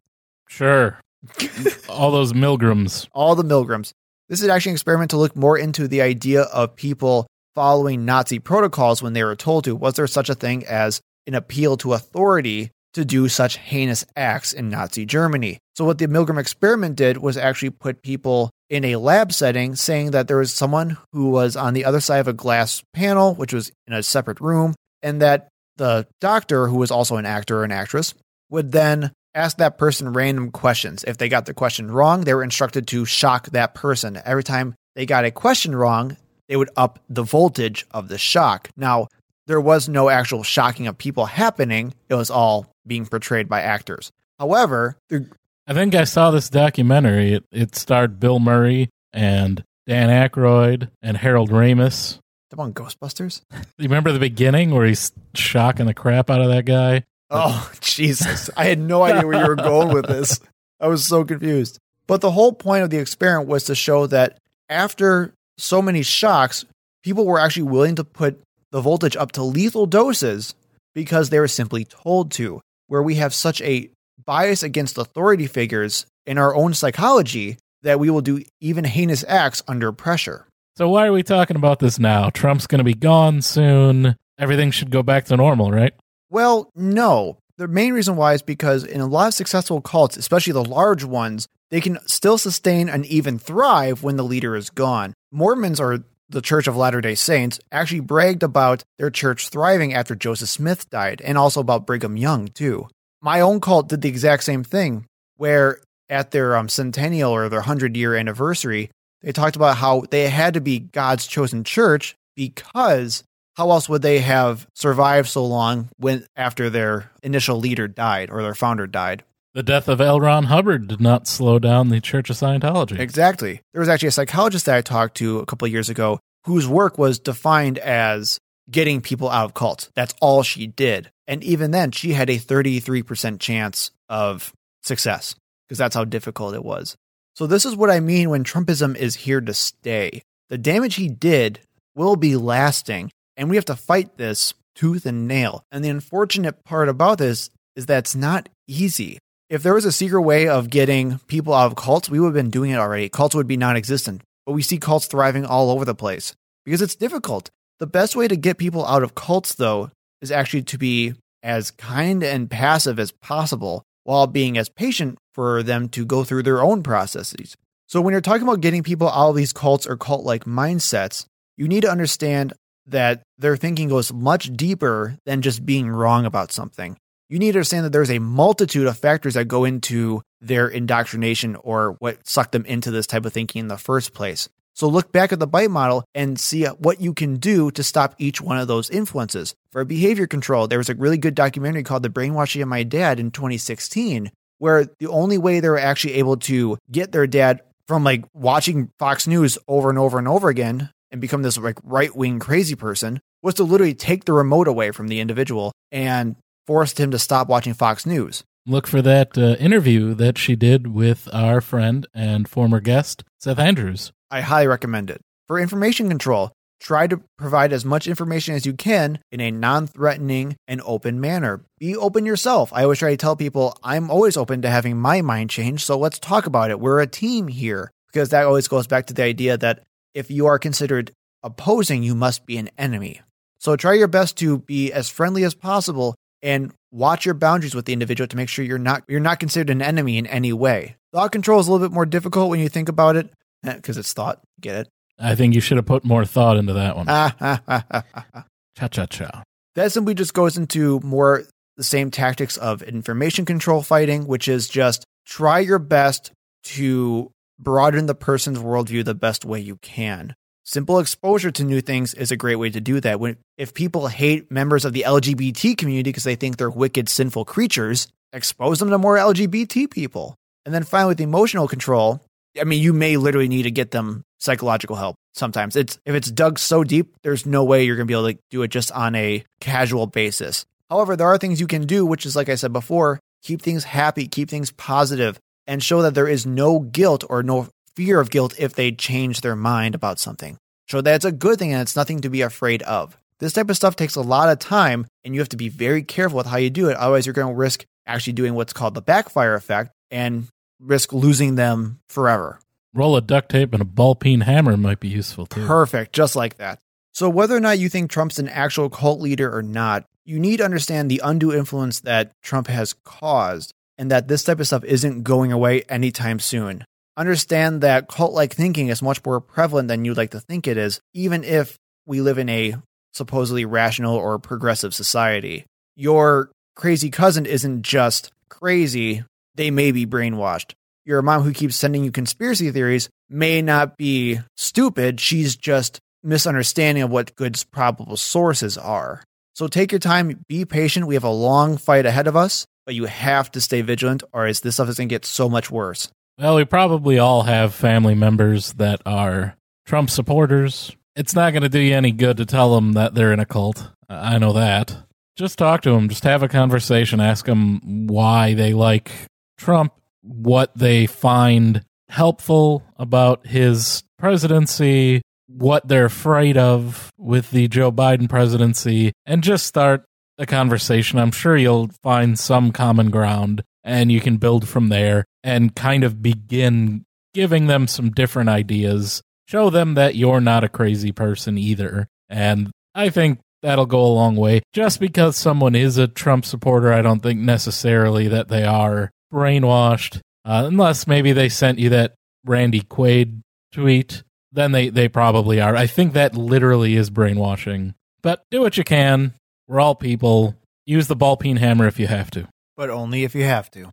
Sure. 0.47 1.01
all 1.89 2.11
those 2.11 2.35
Milgrams. 2.35 3.09
All 3.13 3.35
the 3.35 3.45
Milgrams. 3.45 3.93
This 4.29 4.43
is 4.43 4.49
actually 4.49 4.73
an 4.73 4.77
experiment 4.77 5.11
to 5.13 5.17
look 5.17 5.35
more 5.35 5.57
into 5.57 5.89
the 5.89 6.03
idea 6.03 6.43
of 6.43 6.77
people 6.77 7.27
following 7.55 8.05
Nazi 8.05 8.39
protocols 8.41 9.03
when 9.03 9.15
they 9.15 9.25
were 9.25 9.37
told 9.37 9.65
to. 9.65 9.75
Was 9.75 9.95
there 9.95 10.07
such 10.07 10.29
a 10.29 10.35
thing 10.35 10.67
as 10.67 11.01
an 11.27 11.35
appeal 11.35 11.77
to 11.79 11.93
authority 11.93 12.71
to 12.95 13.05
do 13.05 13.29
such 13.29 13.59
heinous 13.59 14.07
acts 14.17 14.53
in 14.53 14.71
Nazi 14.71 15.05
Germany. 15.05 15.59
So, 15.75 15.85
what 15.85 15.99
the 15.99 16.07
Milgram 16.07 16.41
experiment 16.41 16.97
did 16.97 17.19
was 17.19 17.37
actually 17.37 17.71
put 17.71 18.03
people 18.03 18.51
in 18.71 18.85
a 18.85 18.97
lab 18.97 19.33
setting, 19.33 19.77
saying 19.77 20.13
that 20.13 20.29
there 20.29 20.39
was 20.39 20.53
someone 20.53 20.97
who 21.13 21.29
was 21.29 21.57
on 21.57 21.75
the 21.75 21.85
other 21.85 22.01
side 22.01 22.19
of 22.19 22.29
a 22.29 22.33
glass 22.33 22.83
panel, 22.95 23.35
which 23.35 23.53
was 23.53 23.71
in 23.87 23.93
a 23.93 24.03
separate 24.03 24.41
room, 24.41 24.75
and 25.03 25.21
that 25.21 25.49
the 25.77 26.07
doctor, 26.21 26.69
who 26.69 26.79
was 26.79 26.91
also 26.91 27.17
an 27.17 27.27
actor 27.27 27.59
or 27.59 27.65
an 27.65 27.71
actress, 27.71 28.15
would 28.51 28.73
then 28.73 29.13
ask 29.35 29.59
that 29.59 29.77
person 29.77 30.13
random 30.15 30.51
questions. 30.51 31.05
If 31.07 31.19
they 31.19 31.29
got 31.29 31.47
the 31.47 31.55
question 31.55 31.91
wrong, 31.91 32.23
they 32.23 32.35
were 32.35 32.43
instructed 32.43 32.87
to 32.89 33.05
shock 33.05 33.49
that 33.51 33.75
person. 33.75 34.19
Every 34.25 34.43
time 34.43 34.75
they 34.95 35.05
got 35.05 35.27
a 35.27 35.31
question 35.31 35.77
wrong, 35.77 36.17
they 36.49 36.57
would 36.57 36.71
up 36.77 36.99
the 37.09 37.23
voltage 37.23 37.87
of 37.91 38.09
the 38.09 38.19
shock. 38.19 38.71
Now, 38.77 39.09
there 39.47 39.61
was 39.61 39.89
no 39.89 40.09
actual 40.09 40.43
shocking 40.43 40.87
of 40.87 40.99
people 40.99 41.27
happening. 41.27 41.95
It 42.09 42.15
was 42.15 42.31
all 42.31 42.67
being 42.87 43.07
portrayed 43.07 43.49
by 43.49 43.63
actors. 43.63 44.11
However, 44.39 44.97
the, 45.09 45.29
I 45.67 45.75
think 45.75 45.95
I 45.95 46.05
saw 46.05 46.31
this 46.31 46.49
documentary. 46.49 47.35
It, 47.35 47.45
it 47.51 47.75
starred 47.77 48.21
Bill 48.21 48.39
Murray 48.39 48.89
and 49.13 49.63
Dan 49.87 50.09
Aykroyd 50.09 50.91
and 51.03 51.17
Harold 51.17 51.51
Ramis. 51.51 52.19
the 52.51 52.57
one 52.57 52.73
Ghostbusters. 52.75 53.43
You 53.79 53.85
remember 53.85 54.13
the 54.13 54.19
beginning 54.19 54.71
where 54.71 54.87
he's 54.87 55.13
shocking 55.35 55.87
the 55.87 55.95
crap 55.95 56.31
out 56.31 56.41
of 56.41 56.49
that 56.49 56.65
guy? 56.65 57.05
Oh 57.29 57.71
Jesus! 57.81 58.49
I 58.57 58.65
had 58.67 58.79
no 58.79 59.03
idea 59.03 59.27
where 59.27 59.41
you 59.41 59.47
were 59.49 59.57
going 59.57 59.93
with 59.93 60.07
this. 60.07 60.39
I 60.81 60.87
was 60.89 61.05
so 61.05 61.25
confused. 61.25 61.79
But 62.07 62.21
the 62.21 62.31
whole 62.31 62.53
point 62.53 62.85
of 62.85 62.91
the 62.91 62.99
experiment 62.99 63.49
was 63.49 63.65
to 63.65 63.75
show 63.75 64.07
that 64.07 64.39
after 64.69 65.35
so 65.59 65.83
many 65.83 66.03
shocks, 66.03 66.65
people 67.03 67.27
were 67.27 67.41
actually 67.41 67.65
willing 67.65 67.97
to 67.97 68.05
put 68.05 68.41
the 68.73 68.81
voltage 68.81 69.17
up 69.17 69.33
to 69.33 69.43
lethal 69.43 69.87
doses 69.87 70.55
because 70.95 71.31
they 71.31 71.39
were 71.39 71.49
simply 71.49 71.85
told 71.85 72.31
to, 72.33 72.61
where 72.87 73.03
we 73.03 73.17
have 73.17 73.35
such 73.35 73.61
a 73.63 73.91
bias 74.25 74.63
against 74.63 74.99
authority 74.99 75.47
figures 75.47 76.07
in 76.25 76.39
our 76.39 76.55
own 76.55 76.75
psychology 76.75 77.59
that 77.83 78.01
we 78.01 78.11
will 78.11 78.21
do 78.21 78.43
even 78.61 78.85
heinous 78.85 79.25
acts 79.29 79.63
under 79.69 79.93
pressure. 79.93 80.47
So 80.77 80.89
why 80.89 81.07
are 81.07 81.13
we 81.13 81.23
talking 81.23 81.57
about 81.57 81.79
this 81.79 81.99
now? 81.99 82.31
Trump's 82.31 82.67
going 82.67 82.81
to 82.81 82.85
be 82.85 82.95
gone 82.95 83.41
soon. 83.43 84.17
Everything 84.39 84.71
should 84.71 84.91
go 84.91 85.03
back 85.03 85.25
to 85.27 85.37
normal, 85.37 85.71
right? 85.71 85.95
Well, 86.29 86.71
no. 86.75 87.39
The 87.57 87.69
main 87.69 87.95
reason 87.95 88.17
why 88.17 88.35
is 88.35 88.43
because 88.43 88.85
in 88.85 89.01
a 89.01 89.07
lot 89.07 89.29
of 89.29 89.35
successful 89.35 89.81
cults, 89.81 90.17
especially 90.17 90.53
the 90.53 90.65
large 90.65 91.05
ones, 91.05 91.47
they 91.71 91.81
can 91.81 91.99
still 92.07 92.37
sustain 92.37 92.89
and 92.89 93.07
even 93.07 93.39
thrive 93.39 94.03
when 94.03 94.17
the 94.17 94.25
leader 94.25 94.55
is 94.55 94.69
gone. 94.69 95.15
Mormons 95.33 95.81
or 95.81 96.05
the 96.29 96.43
Church 96.43 96.67
of 96.67 96.77
Latter 96.77 97.01
day 97.01 97.15
Saints 97.15 97.61
actually 97.71 98.01
bragged 98.01 98.43
about 98.43 98.85
their 98.99 99.11
church 99.11 99.49
thriving 99.49 99.95
after 99.95 100.15
Joseph 100.15 100.49
Smith 100.49 100.91
died, 100.91 101.21
and 101.23 101.39
also 101.39 101.61
about 101.61 101.87
Brigham 101.87 102.17
Young, 102.17 102.49
too. 102.49 102.89
My 103.23 103.41
own 103.41 103.61
cult 103.61 103.89
did 103.89 104.03
the 104.03 104.09
exact 104.09 104.45
same 104.45 104.65
thing, 104.65 105.07
where 105.37 105.81
at 106.09 106.31
their 106.31 106.57
um, 106.57 106.69
centennial 106.69 107.33
or 107.33 107.49
their 107.49 107.61
100 107.61 107.97
year 107.97 108.15
anniversary, 108.15 108.91
they 109.23 109.33
talked 109.33 109.57
about 109.57 109.79
how 109.79 110.05
they 110.11 110.29
had 110.29 110.55
to 110.55 110.61
be 110.61 110.79
God's 110.79 111.27
chosen 111.27 111.65
church 111.65 112.17
because 112.35 113.25
how 113.57 113.71
else 113.71 113.89
would 113.89 114.03
they 114.03 114.21
have 114.21 114.67
survived 114.75 115.29
so 115.29 115.45
long 115.45 115.89
when 115.97 116.27
after 116.37 116.69
their 116.69 117.11
initial 117.23 117.59
leader 117.59 117.89
died 117.89 118.31
or 118.31 118.43
their 118.43 118.55
founder 118.55 118.87
died? 118.87 119.25
The 119.57 119.63
death 119.63 119.89
of 119.89 120.03
L. 120.03 120.21
Ron 120.21 120.45
Hubbard 120.45 120.87
did 120.87 121.01
not 121.01 121.27
slow 121.27 121.59
down 121.59 121.89
the 121.89 121.99
Church 121.99 122.29
of 122.29 122.37
Scientology. 122.37 122.99
Exactly. 122.99 123.63
There 123.73 123.81
was 123.81 123.89
actually 123.89 124.09
a 124.09 124.13
psychologist 124.13 124.67
that 124.67 124.77
I 124.77 124.83
talked 124.83 125.17
to 125.17 125.39
a 125.39 125.47
couple 125.47 125.65
of 125.65 125.73
years 125.73 125.89
ago 125.89 126.21
whose 126.45 126.69
work 126.69 126.99
was 126.99 127.19
defined 127.19 127.79
as 127.79 128.39
getting 128.71 129.01
people 129.01 129.31
out 129.31 129.47
of 129.47 129.55
cults. 129.55 129.91
That's 129.95 130.15
all 130.21 130.43
she 130.43 130.67
did. 130.67 131.11
And 131.27 131.43
even 131.43 131.71
then, 131.71 131.91
she 131.91 132.13
had 132.13 132.29
a 132.29 132.39
33% 132.39 133.41
chance 133.41 133.93
of 134.11 134.53
success 134.83 135.35
because 135.67 135.79
that's 135.79 135.95
how 135.95 136.05
difficult 136.05 136.55
it 136.55 136.63
was. 136.63 136.95
So, 137.35 137.47
this 137.47 137.65
is 137.65 137.75
what 137.75 137.89
I 137.89 138.01
mean 138.01 138.29
when 138.29 138.45
Trumpism 138.45 138.95
is 138.95 139.15
here 139.15 139.41
to 139.41 139.55
stay. 139.55 140.21
The 140.51 140.59
damage 140.59 140.97
he 140.97 141.09
did 141.09 141.61
will 141.95 142.17
be 142.17 142.37
lasting, 142.37 143.11
and 143.39 143.49
we 143.49 143.57
have 143.57 143.65
to 143.65 143.75
fight 143.75 144.19
this 144.19 144.53
tooth 144.75 145.07
and 145.07 145.27
nail. 145.27 145.65
And 145.73 145.83
the 145.83 145.89
unfortunate 145.89 146.63
part 146.63 146.91
about 146.91 147.17
this 147.17 147.49
is 147.75 147.87
that 147.87 148.01
it's 148.01 148.15
not 148.15 148.51
easy. 148.69 149.19
If 149.49 149.63
there 149.63 149.75
was 149.75 149.85
a 149.85 149.93
secret 149.93 150.23
way 150.23 150.49
of 150.49 150.71
getting 150.71 151.21
people 151.29 151.55
out 151.55 151.67
of 151.67 151.77
cults, 151.77 152.11
we 152.11 152.19
would 152.19 152.27
have 152.27 152.35
been 152.35 152.51
doing 152.51 152.73
it 152.73 152.79
already. 152.79 153.09
Cults 153.09 153.33
would 153.37 153.47
be 153.47 153.57
non 153.57 153.77
existent. 153.77 154.23
But 154.45 154.55
we 154.55 154.63
see 154.63 154.79
cults 154.79 155.07
thriving 155.07 155.45
all 155.45 155.71
over 155.71 155.85
the 155.85 155.95
place 155.95 156.35
because 156.65 156.83
it's 156.83 156.97
difficult. 156.97 157.51
The 157.79 157.87
best 157.87 158.17
way 158.17 158.27
to 158.27 158.35
get 158.35 158.59
people 158.59 158.85
out 158.85 159.05
of 159.05 159.15
cults, 159.15 159.55
though, 159.55 159.91
is 160.21 160.33
actually 160.33 160.63
to 160.63 160.79
be 160.79 161.15
as 161.45 161.71
kind 161.71 162.25
and 162.25 162.51
passive 162.51 162.99
as 162.99 163.13
possible 163.13 163.85
while 164.03 164.27
being 164.27 164.59
as 164.59 164.69
patient 164.69 165.17
for 165.33 165.63
them 165.63 165.89
to 165.91 166.05
go 166.05 166.25
through 166.25 166.43
their 166.43 166.61
own 166.61 166.83
processes. 166.83 167.57
So, 167.87 168.01
when 168.01 168.13
you're 168.13 168.21
talking 168.21 168.43
about 168.43 168.63
getting 168.63 168.83
people 168.83 169.09
out 169.09 169.31
of 169.31 169.37
these 169.37 169.53
cults 169.53 169.87
or 169.87 169.97
cult 169.97 170.25
like 170.25 170.45
mindsets, 170.45 171.25
you 171.57 171.69
need 171.69 171.83
to 171.83 171.91
understand 171.91 172.53
that 172.87 173.23
their 173.39 173.57
thinking 173.57 173.91
goes 173.91 174.13
much 174.13 174.53
deeper 174.53 175.17
than 175.25 175.43
just 175.43 175.65
being 175.65 175.89
wrong 175.89 176.27
about 176.27 176.51
something 176.51 176.97
you 177.29 177.39
need 177.39 177.53
to 177.53 177.59
understand 177.59 177.85
that 177.85 177.93
there's 177.93 178.11
a 178.11 178.19
multitude 178.19 178.87
of 178.87 178.99
factors 178.99 179.35
that 179.35 179.47
go 179.47 179.65
into 179.65 180.23
their 180.41 180.69
indoctrination 180.69 181.57
or 181.57 181.97
what 181.99 182.27
sucked 182.27 182.53
them 182.53 182.65
into 182.67 182.91
this 182.91 183.07
type 183.07 183.25
of 183.25 183.33
thinking 183.33 183.61
in 183.61 183.69
the 183.69 183.79
first 183.79 184.13
place. 184.15 184.49
So 184.75 184.89
look 184.89 185.11
back 185.11 185.33
at 185.33 185.39
the 185.39 185.47
BITE 185.47 185.71
model 185.71 186.05
and 186.15 186.39
see 186.39 186.65
what 186.65 187.01
you 187.01 187.15
can 187.15 187.37
do 187.37 187.71
to 187.71 187.83
stop 187.83 188.15
each 188.19 188.43
one 188.43 188.59
of 188.59 188.69
those 188.69 188.91
influences. 188.91 189.55
For 189.71 189.85
behavior 189.87 190.27
control, 190.27 190.69
there 190.69 190.79
was 190.79 190.91
a 190.91 190.95
really 190.95 191.17
good 191.17 191.35
documentary 191.35 191.83
called 191.83 192.03
The 192.03 192.11
Brainwashing 192.11 192.61
of 192.61 192.69
My 192.69 192.83
Dad 192.83 193.19
in 193.19 193.31
2016, 193.31 194.31
where 194.59 194.85
the 194.85 195.07
only 195.07 195.39
way 195.39 195.61
they 195.61 195.71
were 195.71 195.79
actually 195.79 196.15
able 196.15 196.37
to 196.39 196.77
get 196.93 197.11
their 197.11 197.27
dad 197.27 197.63
from 197.89 198.05
like 198.05 198.25
watching 198.35 198.91
Fox 198.99 199.27
News 199.27 199.57
over 199.67 199.89
and 199.89 199.99
over 199.99 200.19
and 200.19 200.29
over 200.29 200.51
again 200.51 200.91
and 201.11 201.23
become 201.23 201.43
this 201.43 201.57
like 201.57 201.79
right 201.83 202.15
wing 202.15 202.39
crazy 202.39 202.75
person 202.75 203.21
was 203.43 203.55
to 203.55 203.65
literally 203.65 203.95
take 203.95 204.25
the 204.25 204.33
remote 204.35 204.69
away 204.69 204.91
from 204.91 205.09
the 205.09 205.21
individual 205.21 205.73
and 205.91 206.37
forced 206.67 206.99
him 206.99 207.11
to 207.11 207.19
stop 207.19 207.49
watching 207.49 207.75
Fox 207.75 208.05
News. 208.05 208.45
Look 208.67 208.89
for 208.89 209.01
that 209.03 209.39
uh, 209.39 209.55
interview 209.61 210.13
that 210.15 210.37
she 210.37 210.57
did 210.57 210.89
with 210.89 211.29
our 211.33 211.61
friend 211.61 212.07
and 212.13 212.49
former 212.49 212.81
guest, 212.81 213.23
Seth 213.39 213.61
Andrews. 213.61 214.13
I 214.31 214.41
highly 214.41 214.67
recommend 214.67 215.09
it. 215.09 215.21
For 215.47 215.61
information 215.61 216.09
control, 216.09 216.51
try 216.81 217.07
to 217.07 217.23
provide 217.39 217.73
as 217.73 217.85
much 217.85 218.09
information 218.09 218.57
as 218.57 218.67
you 218.67 218.73
can 218.73 219.21
in 219.31 219.41
a 219.41 219.53
non 219.53 219.87
threatening 219.87 220.57
and 220.67 220.83
open 220.85 221.21
manner. 221.21 221.61
Be 221.79 221.95
open 221.95 222.27
yourself. 222.27 222.73
I 222.73 222.83
always 222.83 222.99
try 222.99 223.11
to 223.11 223.17
tell 223.17 223.37
people 223.37 223.79
I'm 223.85 224.11
always 224.11 224.37
open 224.37 224.63
to 224.63 224.71
having 224.71 224.97
my 224.97 225.23
mind 225.23 225.51
changed, 225.51 225.85
so 225.85 225.97
let's 225.97 226.19
talk 226.19 226.47
about 226.47 226.71
it. 226.71 226.81
We're 226.81 227.01
a 227.01 227.07
team 227.07 227.47
here. 227.47 227.93
Because 228.13 228.31
that 228.31 228.47
always 228.47 228.67
goes 228.67 228.87
back 228.87 229.07
to 229.07 229.15
the 229.15 229.23
idea 229.23 229.57
that 229.59 229.85
if 230.15 230.31
you 230.31 230.47
are 230.47 230.59
considered 230.59 231.13
opposing, 231.43 232.03
you 232.03 232.15
must 232.15 232.47
be 232.47 232.57
an 232.57 232.71
enemy. 232.79 233.21
So 233.59 233.77
try 233.77 233.95
your 233.95 234.09
best 234.09 234.37
to 234.39 234.59
be 234.59 234.93
as 234.93 235.09
friendly 235.09 235.45
as 235.45 235.55
possible 235.55 236.17
and 236.47 236.73
watch 236.93 237.27
your 237.27 237.35
boundaries 237.35 237.75
with 237.75 237.85
the 237.85 237.93
individual 237.93 238.29
to 238.29 238.37
make 238.37 238.49
sure 238.49 238.65
you're 238.65 238.79
not 238.79 239.03
you're 239.09 239.21
not 239.21 239.41
considered 239.41 239.71
an 239.71 239.83
enemy 239.83 240.17
in 240.17 240.27
any 240.27 240.53
way. 240.53 240.97
Thought 241.13 241.33
control 241.33 241.61
is 241.61 241.69
a 241.69 241.73
little 241.73 241.87
bit 241.87 241.93
more 241.93 242.07
difficult 242.07 242.49
when 242.49 242.61
you 242.61 242.69
think 242.69 242.89
about 242.89 243.17
it 243.17 243.29
because 243.63 243.97
eh, 243.97 244.01
it's 244.01 244.13
thought. 244.13 244.41
Get 244.61 244.77
it? 244.77 244.89
I 245.19 245.35
think 245.35 245.55
you 245.55 245.61
should 245.61 245.77
have 245.77 245.87
put 245.87 246.05
more 246.05 246.25
thought 246.25 246.57
into 246.57 246.75
that 246.75 246.97
one. 246.97 247.07
cha 248.77 248.89
cha 248.89 249.07
cha. 249.07 249.43
That 249.75 249.93
simply 249.93 250.15
just 250.15 250.35
goes 250.35 250.57
into 250.57 251.01
more 251.01 251.43
the 251.77 251.85
same 251.85 252.11
tactics 252.11 252.57
of 252.57 252.83
information 252.83 253.45
control 253.45 253.83
fighting, 253.83 254.27
which 254.27 254.49
is 254.49 254.69
just 254.69 255.05
try 255.27 255.59
your 255.59 255.79
best 255.79 256.31
to 256.65 257.31
broaden 257.59 258.07
the 258.07 258.15
person's 258.15 258.59
worldview 258.59 259.05
the 259.05 259.15
best 259.15 259.45
way 259.45 259.61
you 259.61 259.77
can. 259.77 260.35
Simple 260.69 260.99
exposure 260.99 261.53
to 261.53 261.63
new 261.63 261.81
things 261.81 262.13
is 262.13 262.33
a 262.33 262.37
great 262.37 262.57
way 262.57 262.71
to 262.71 262.81
do 262.81 262.99
that. 262.99 263.21
When 263.21 263.37
if 263.57 263.73
people 263.73 264.09
hate 264.09 264.51
members 264.51 264.85
of 264.85 264.93
the 264.93 265.05
LGBT 265.07 265.79
community 265.79 266.11
because 266.11 266.25
they 266.25 266.35
think 266.35 266.57
they're 266.57 266.69
wicked, 266.69 267.09
sinful 267.09 267.45
creatures, 267.45 268.09
expose 268.33 268.81
them 268.81 268.91
to 268.91 268.99
more 268.99 269.17
LGBT 269.17 269.89
people. 269.89 270.35
And 270.65 270.75
then 270.75 270.83
finally, 270.83 271.13
with 271.13 271.21
emotional 271.21 271.69
control, 271.69 272.21
I 272.61 272.65
mean, 272.65 272.83
you 272.83 272.93
may 272.93 273.17
literally 273.17 273.47
need 273.47 273.63
to 273.63 273.71
get 273.71 273.93
them 273.93 274.25
psychological 274.41 274.97
help. 274.97 275.15
Sometimes 275.35 275.77
it's 275.77 276.01
if 276.05 276.17
it's 276.17 276.33
dug 276.33 276.59
so 276.59 276.83
deep, 276.83 277.15
there's 277.23 277.47
no 277.47 277.63
way 277.63 277.85
you're 277.85 277.95
going 277.95 278.09
to 278.09 278.11
be 278.11 278.19
able 278.19 278.33
to 278.33 278.39
do 278.51 278.63
it 278.63 278.73
just 278.73 278.91
on 278.91 279.15
a 279.15 279.45
casual 279.61 280.09
basis. 280.09 280.67
However, 280.91 281.15
there 281.15 281.29
are 281.29 281.39
things 281.39 281.61
you 281.61 281.69
can 281.69 281.87
do, 281.87 282.05
which 282.05 282.27
is 282.27 282.35
like 282.35 282.49
I 282.49 282.57
said 282.57 282.73
before, 282.73 283.21
keep 283.45 283.63
things 283.63 283.85
happy, 283.85 284.27
keep 284.27 284.51
things 284.51 284.73
positive, 284.73 285.39
and 285.69 285.81
show 285.81 286.03
that 286.03 286.17
there 286.17 286.27
is 286.27 286.45
no 286.45 286.81
guilt 286.81 287.23
or 287.31 287.45
no 287.45 287.69
fear 287.97 288.21
of 288.21 288.31
guilt 288.31 288.55
if 288.59 288.75
they 288.75 288.93
change 288.93 289.41
their 289.41 289.57
mind 289.57 289.95
about 289.95 290.21
something. 290.21 290.59
Show 290.87 291.01
that 291.01 291.15
it's 291.17 291.25
a 291.25 291.33
good 291.33 291.59
thing 291.59 291.73
and 291.73 291.83
it's 291.83 291.97
nothing 291.97 292.21
to 292.21 292.31
be 292.31 292.43
afraid 292.43 292.83
of. 292.83 293.19
This 293.41 293.55
type 293.55 293.69
of 293.69 293.77
stuff 293.77 293.97
takes 293.97 294.15
a 294.15 294.21
lot 294.21 294.51
of 294.51 294.59
time 294.59 295.07
and 295.25 295.35
you 295.35 295.41
have 295.41 295.49
to 295.49 295.57
be 295.57 295.69
very 295.69 296.03
careful 296.03 296.37
with 296.37 296.47
how 296.47 296.59
you 296.59 296.71
do 296.71 296.89
it. 296.89 296.97
Otherwise, 296.97 297.27
you're 297.27 297.33
going 297.33 297.53
to 297.53 297.55
risk 297.55 297.85
actually 298.07 298.35
doing 298.35 298.55
what's 298.55 298.73
called 298.73 298.95
the 298.95 299.03
backfire 299.03 299.55
effect 299.55 299.91
and 300.11 300.47
risk 300.79 301.13
losing 301.13 301.57
them 301.57 301.99
forever. 302.09 302.61
Roll 302.95 303.17
of 303.17 303.27
duct 303.27 303.51
tape 303.51 303.73
and 303.73 303.83
a 303.83 303.87
ball 303.87 304.15
peen 304.15 304.43
hammer 304.43 304.77
might 304.77 305.01
be 305.01 305.09
useful 305.09 305.47
too. 305.47 305.67
Perfect, 305.67 306.15
just 306.15 306.37
like 306.37 306.57
that. 306.59 306.79
So, 307.13 307.29
whether 307.29 307.57
or 307.57 307.61
not 307.61 307.79
you 307.79 307.89
think 307.89 308.11
Trump's 308.11 308.39
an 308.39 308.49
actual 308.49 308.89
cult 308.89 309.21
leader 309.21 309.55
or 309.55 309.63
not, 309.63 310.05
you 310.25 310.39
need 310.39 310.59
to 310.59 310.65
understand 310.65 311.11
the 311.11 311.21
undue 311.23 311.53
influence 311.53 312.01
that 312.01 312.33
Trump 312.43 312.69
has 312.69 312.95
caused 313.05 313.73
and 313.99 314.11
that 314.11 314.29
this 314.29 314.45
type 314.45 314.61
of 314.61 314.67
stuff 314.67 314.85
isn't 314.85 315.25
going 315.25 315.53
away 315.53 315.83
anytime 315.83 316.39
soon 316.39 316.85
understand 317.17 317.81
that 317.81 318.09
cult 318.09 318.33
like 318.33 318.55
thinking 318.55 318.89
is 318.89 319.03
much 319.03 319.25
more 319.25 319.41
prevalent 319.41 319.89
than 319.89 320.05
you'd 320.05 320.17
like 320.17 320.33
to 320.33 320.41
think 320.41 320.67
it 320.67 320.77
is, 320.77 321.01
even 321.15 321.45
if 321.45 321.77
we 322.07 322.21
live 322.21 322.39
in 322.39 322.49
a 322.49 322.75
supposedly 323.13 323.65
rational 323.65 324.17
or 324.17 324.39
progressive 324.39 324.95
society. 324.95 325.65
Your 325.97 326.51
crazy 326.75 327.11
cousin 327.11 327.47
isn't 327.47 327.83
just 327.83 328.31
crazy, 328.49 329.25
they 329.55 329.71
may 329.71 329.93
be 329.93 330.07
brainwashed. 330.07 330.73
Your 331.05 331.23
mom 331.23 331.43
who 331.43 331.53
keeps 331.53 331.77
sending 331.77 332.05
you 332.05 332.11
conspiracy 332.11 332.71
theories 332.71 333.09
may 333.31 333.63
not 333.63 333.97
be 333.97 334.41
stupid, 334.57 335.21
she's 335.21 335.57
just 335.57 335.99
misunderstanding 336.23 337.05
of 337.05 337.11
what 337.11 337.35
good 337.37 337.63
probable 337.71 338.17
sources 338.17 338.77
are. 338.77 339.23
So 339.55 339.69
take 339.69 339.91
your 339.93 339.99
time, 340.01 340.45
be 340.49 340.65
patient. 340.65 341.07
We 341.07 341.15
have 341.15 341.25
a 341.25 341.31
long 341.31 341.79
fight 341.79 342.05
ahead 342.05 342.27
of 342.27 342.37
us, 342.37 342.67
but 342.85 342.95
you 342.95 343.07
have 343.07 343.51
to 343.53 343.61
stay 343.61 343.81
vigilant, 343.81 344.23
or 344.33 344.47
else 344.47 344.61
this 344.61 344.75
stuff 344.75 344.89
is 344.89 344.99
going 344.99 345.09
to 345.09 345.15
get 345.15 345.25
so 345.25 345.49
much 345.49 345.71
worse. 345.71 346.11
Well, 346.39 346.57
we 346.57 346.67
probably 346.67 347.19
all 347.19 347.45
have 347.45 347.75
family 347.75 348.15
members 348.15 348.75
that 348.75 349.01
are 349.07 349.57
Trump 349.87 350.11
supporters. 350.11 350.95
It's 351.15 351.35
not 351.35 351.53
going 351.53 351.63
to 351.63 351.71
do 351.71 351.79
you 351.79 351.95
any 351.95 352.13
good 352.13 352.37
to 352.37 352.45
tell 352.45 352.75
them 352.75 352.93
that 352.93 353.15
they're 353.15 353.33
in 353.33 353.41
a 353.41 353.47
cult. 353.47 353.91
I 354.11 354.37
know 354.37 354.53
that. 354.53 354.95
Just 355.37 355.57
talk 355.57 355.81
to 355.83 355.93
them. 355.93 356.11
Just 356.11 356.25
have 356.25 356.43
a 356.43 356.49
conversation. 356.49 357.21
Ask 357.21 357.47
them 357.47 358.07
why 358.07 358.53
they 358.53 358.75
like 358.75 359.11
Trump, 359.57 359.95
what 360.21 360.77
they 360.77 361.07
find 361.07 361.83
helpful 362.11 362.83
about 362.99 363.47
his 363.47 364.03
presidency, 364.19 365.23
what 365.47 365.89
they're 365.89 366.05
afraid 366.05 366.59
of 366.59 367.11
with 367.17 367.51
the 367.51 367.67
Joe 367.69 367.91
Biden 367.91 368.29
presidency 368.29 369.13
and 369.25 369.43
just 369.43 369.67
start 369.67 370.05
a 370.37 370.45
conversation. 370.45 371.19
I'm 371.19 371.33
sure 371.33 371.57
you'll 371.57 371.89
find 372.03 372.39
some 372.39 372.73
common 372.73 373.11
ground 373.11 373.65
and 373.87 374.11
you 374.11 374.21
can 374.21 374.37
build 374.37 374.69
from 374.69 374.89
there 374.89 375.25
and 375.45 375.75
kind 375.77 376.03
of 376.05 376.21
begin 376.21 377.07
giving 377.33 377.69
them 377.69 377.87
some 377.87 378.11
different 378.11 378.51
ideas. 378.51 379.23
Show 379.47 379.71
them 379.71 379.95
that 379.95 380.17
you're 380.17 380.41
not 380.41 380.65
a 380.65 380.69
crazy 380.69 381.13
person 381.13 381.57
either. 381.57 382.09
And 382.29 382.73
I 382.95 383.11
think 383.11 383.39
that'll 383.63 383.87
go 383.87 384.05
a 384.05 384.09
long 384.09 384.35
way. 384.35 384.63
Just 384.73 384.99
because 384.99 385.37
someone 385.37 385.77
is 385.77 385.99
a 385.99 386.09
Trump 386.09 386.45
supporter, 386.45 386.93
I 386.93 387.01
don't 387.01 387.23
think 387.23 387.41
necessarily 387.41 388.27
that 388.27 388.49
they 388.49 388.65
are 388.65 389.13
brainwashed, 389.33 390.21
uh, 390.45 390.65
unless 390.67 391.07
maybe 391.07 391.33
they 391.33 391.49
sent 391.49 391.79
you 391.79 391.89
that 391.91 392.15
Randy 392.45 392.81
Quaid 392.81 393.43
tweet. 393.73 394.25
Then 394.51 394.73
they, 394.73 394.89
they 394.89 395.09
probably 395.09 395.61
are. 395.61 395.77
I 395.77 395.87
think 395.87 396.13
that 396.15 396.35
literally 396.35 396.97
is 396.97 397.11
brainwashing. 397.11 397.95
But 398.23 398.43
do 398.51 398.63
what 398.63 398.77
you 398.77 398.85
can. 398.85 399.35
We're 399.69 399.81
all 399.81 399.95
people. 399.95 400.57
Use 400.87 401.07
the 401.07 401.17
ball 401.17 401.37
peen 401.37 401.59
hammer 401.59 401.87
if 401.87 402.01
you 402.01 402.09
have 402.09 402.31
to. 402.33 402.49
But 402.77 402.91
only 402.91 403.25
if 403.25 403.35
you 403.35 403.45
have 403.45 403.71
to. 403.73 403.91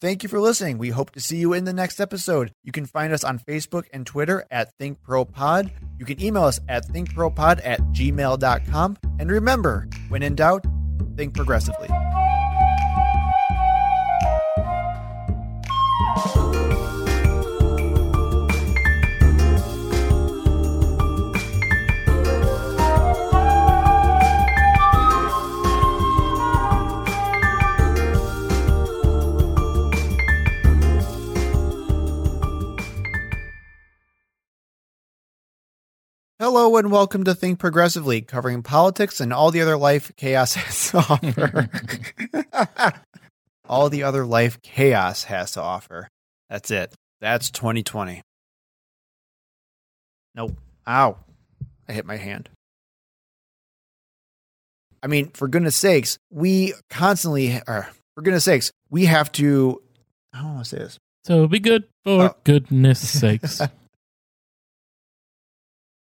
Thank 0.00 0.22
you 0.22 0.28
for 0.28 0.38
listening. 0.38 0.76
We 0.76 0.90
hope 0.90 1.12
to 1.12 1.20
see 1.20 1.38
you 1.38 1.54
in 1.54 1.64
the 1.64 1.72
next 1.72 1.98
episode. 1.98 2.52
You 2.62 2.72
can 2.72 2.84
find 2.84 3.12
us 3.12 3.24
on 3.24 3.38
Facebook 3.38 3.86
and 3.92 4.06
Twitter 4.06 4.44
at 4.50 4.76
ThinkProPod. 4.78 5.70
You 5.98 6.04
can 6.04 6.22
email 6.22 6.44
us 6.44 6.60
at 6.68 6.86
thinkpropod 6.88 7.62
at 7.64 7.80
gmail.com. 7.80 8.98
And 9.18 9.30
remember, 9.30 9.88
when 10.08 10.22
in 10.22 10.34
doubt, 10.34 10.66
think 11.16 11.34
progressively. 11.34 11.88
Hello 36.44 36.76
and 36.76 36.92
welcome 36.92 37.24
to 37.24 37.34
Think 37.34 37.58
Progressively, 37.58 38.20
covering 38.20 38.62
politics 38.62 39.18
and 39.18 39.32
all 39.32 39.50
the 39.50 39.62
other 39.62 39.78
life 39.78 40.12
chaos 40.18 40.52
has 40.56 40.90
to 40.90 40.98
offer. 40.98 41.70
all 43.66 43.88
the 43.88 44.02
other 44.02 44.26
life 44.26 44.60
chaos 44.60 45.24
has 45.24 45.52
to 45.52 45.62
offer. 45.62 46.06
That's 46.50 46.70
it. 46.70 46.92
That's 47.22 47.50
2020. 47.50 48.20
Nope. 50.34 50.52
Ow. 50.86 51.16
I 51.88 51.92
hit 51.94 52.04
my 52.04 52.18
hand. 52.18 52.50
I 55.02 55.06
mean, 55.06 55.30
for 55.30 55.48
goodness 55.48 55.76
sakes, 55.76 56.18
we 56.30 56.74
constantly, 56.90 57.58
or 57.66 57.88
for 58.16 58.20
goodness 58.20 58.44
sakes, 58.44 58.70
we 58.90 59.06
have 59.06 59.32
to, 59.32 59.80
I 60.34 60.42
don't 60.42 60.56
want 60.56 60.66
to 60.66 60.68
say 60.68 60.76
this. 60.76 60.98
So 61.24 61.48
be 61.48 61.58
good 61.58 61.84
for 62.04 62.32
Oh. 62.32 62.36
goodness 62.44 63.00
sakes. 63.00 63.62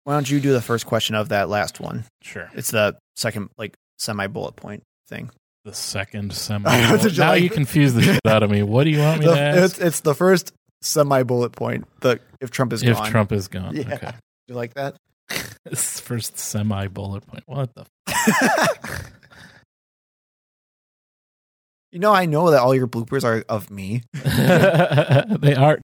Why 0.10 0.16
don't 0.16 0.28
you 0.28 0.40
do 0.40 0.54
the 0.54 0.62
first 0.62 0.88
question 0.88 1.14
of 1.14 1.30
that 1.30 1.50
last 1.50 1.80
one? 1.80 2.04
sure. 2.24 2.50
It's 2.56 2.72
the 2.72 2.98
second, 3.16 3.52
like, 3.60 3.76
semi 4.00 4.26
bullet 4.26 4.56
point 4.56 4.82
thing. 5.08 5.30
The 5.66 5.74
second 5.76 6.34
semi. 6.34 6.68
I 6.72 6.90
know, 6.90 6.98
did 6.98 7.16
you 7.16 7.20
now 7.20 7.34
you 7.34 7.48
confuse 7.52 7.94
the 7.94 8.02
shit 8.02 8.20
out 8.26 8.42
of 8.42 8.50
me. 8.50 8.64
What 8.64 8.86
do 8.86 8.90
you 8.90 8.98
want 8.98 9.20
me 9.20 9.28
to 9.28 9.40
ask? 9.40 9.60
it's, 9.60 9.78
it's 9.78 10.00
the 10.00 10.16
first 10.16 10.52
semi 10.82 11.22
bullet 11.22 11.52
point. 11.52 11.86
The 12.00 12.20
if 12.42 12.50
Trump 12.50 12.74
is 12.74 12.82
if 12.82 12.98
gone. 12.98 13.06
If 13.06 13.12
Trump 13.12 13.32
is 13.32 13.50
gone. 13.50 13.76
Yeah. 13.76 13.94
Okay. 13.94 14.12
you 14.48 14.56
like 14.56 14.74
that? 14.74 14.96
This 15.64 16.00
first 16.00 16.40
semi 16.40 16.88
bullet 16.88 17.28
point. 17.28 17.44
What 17.46 17.70
the? 17.76 17.86
you 21.92 22.00
know, 22.00 22.12
I 22.12 22.26
know 22.26 22.50
that 22.50 22.62
all 22.62 22.74
your 22.74 22.88
bloopers 22.88 23.24
are 23.24 23.46
of 23.48 23.70
me. 23.70 24.02
They 24.24 25.54
are 25.54 25.78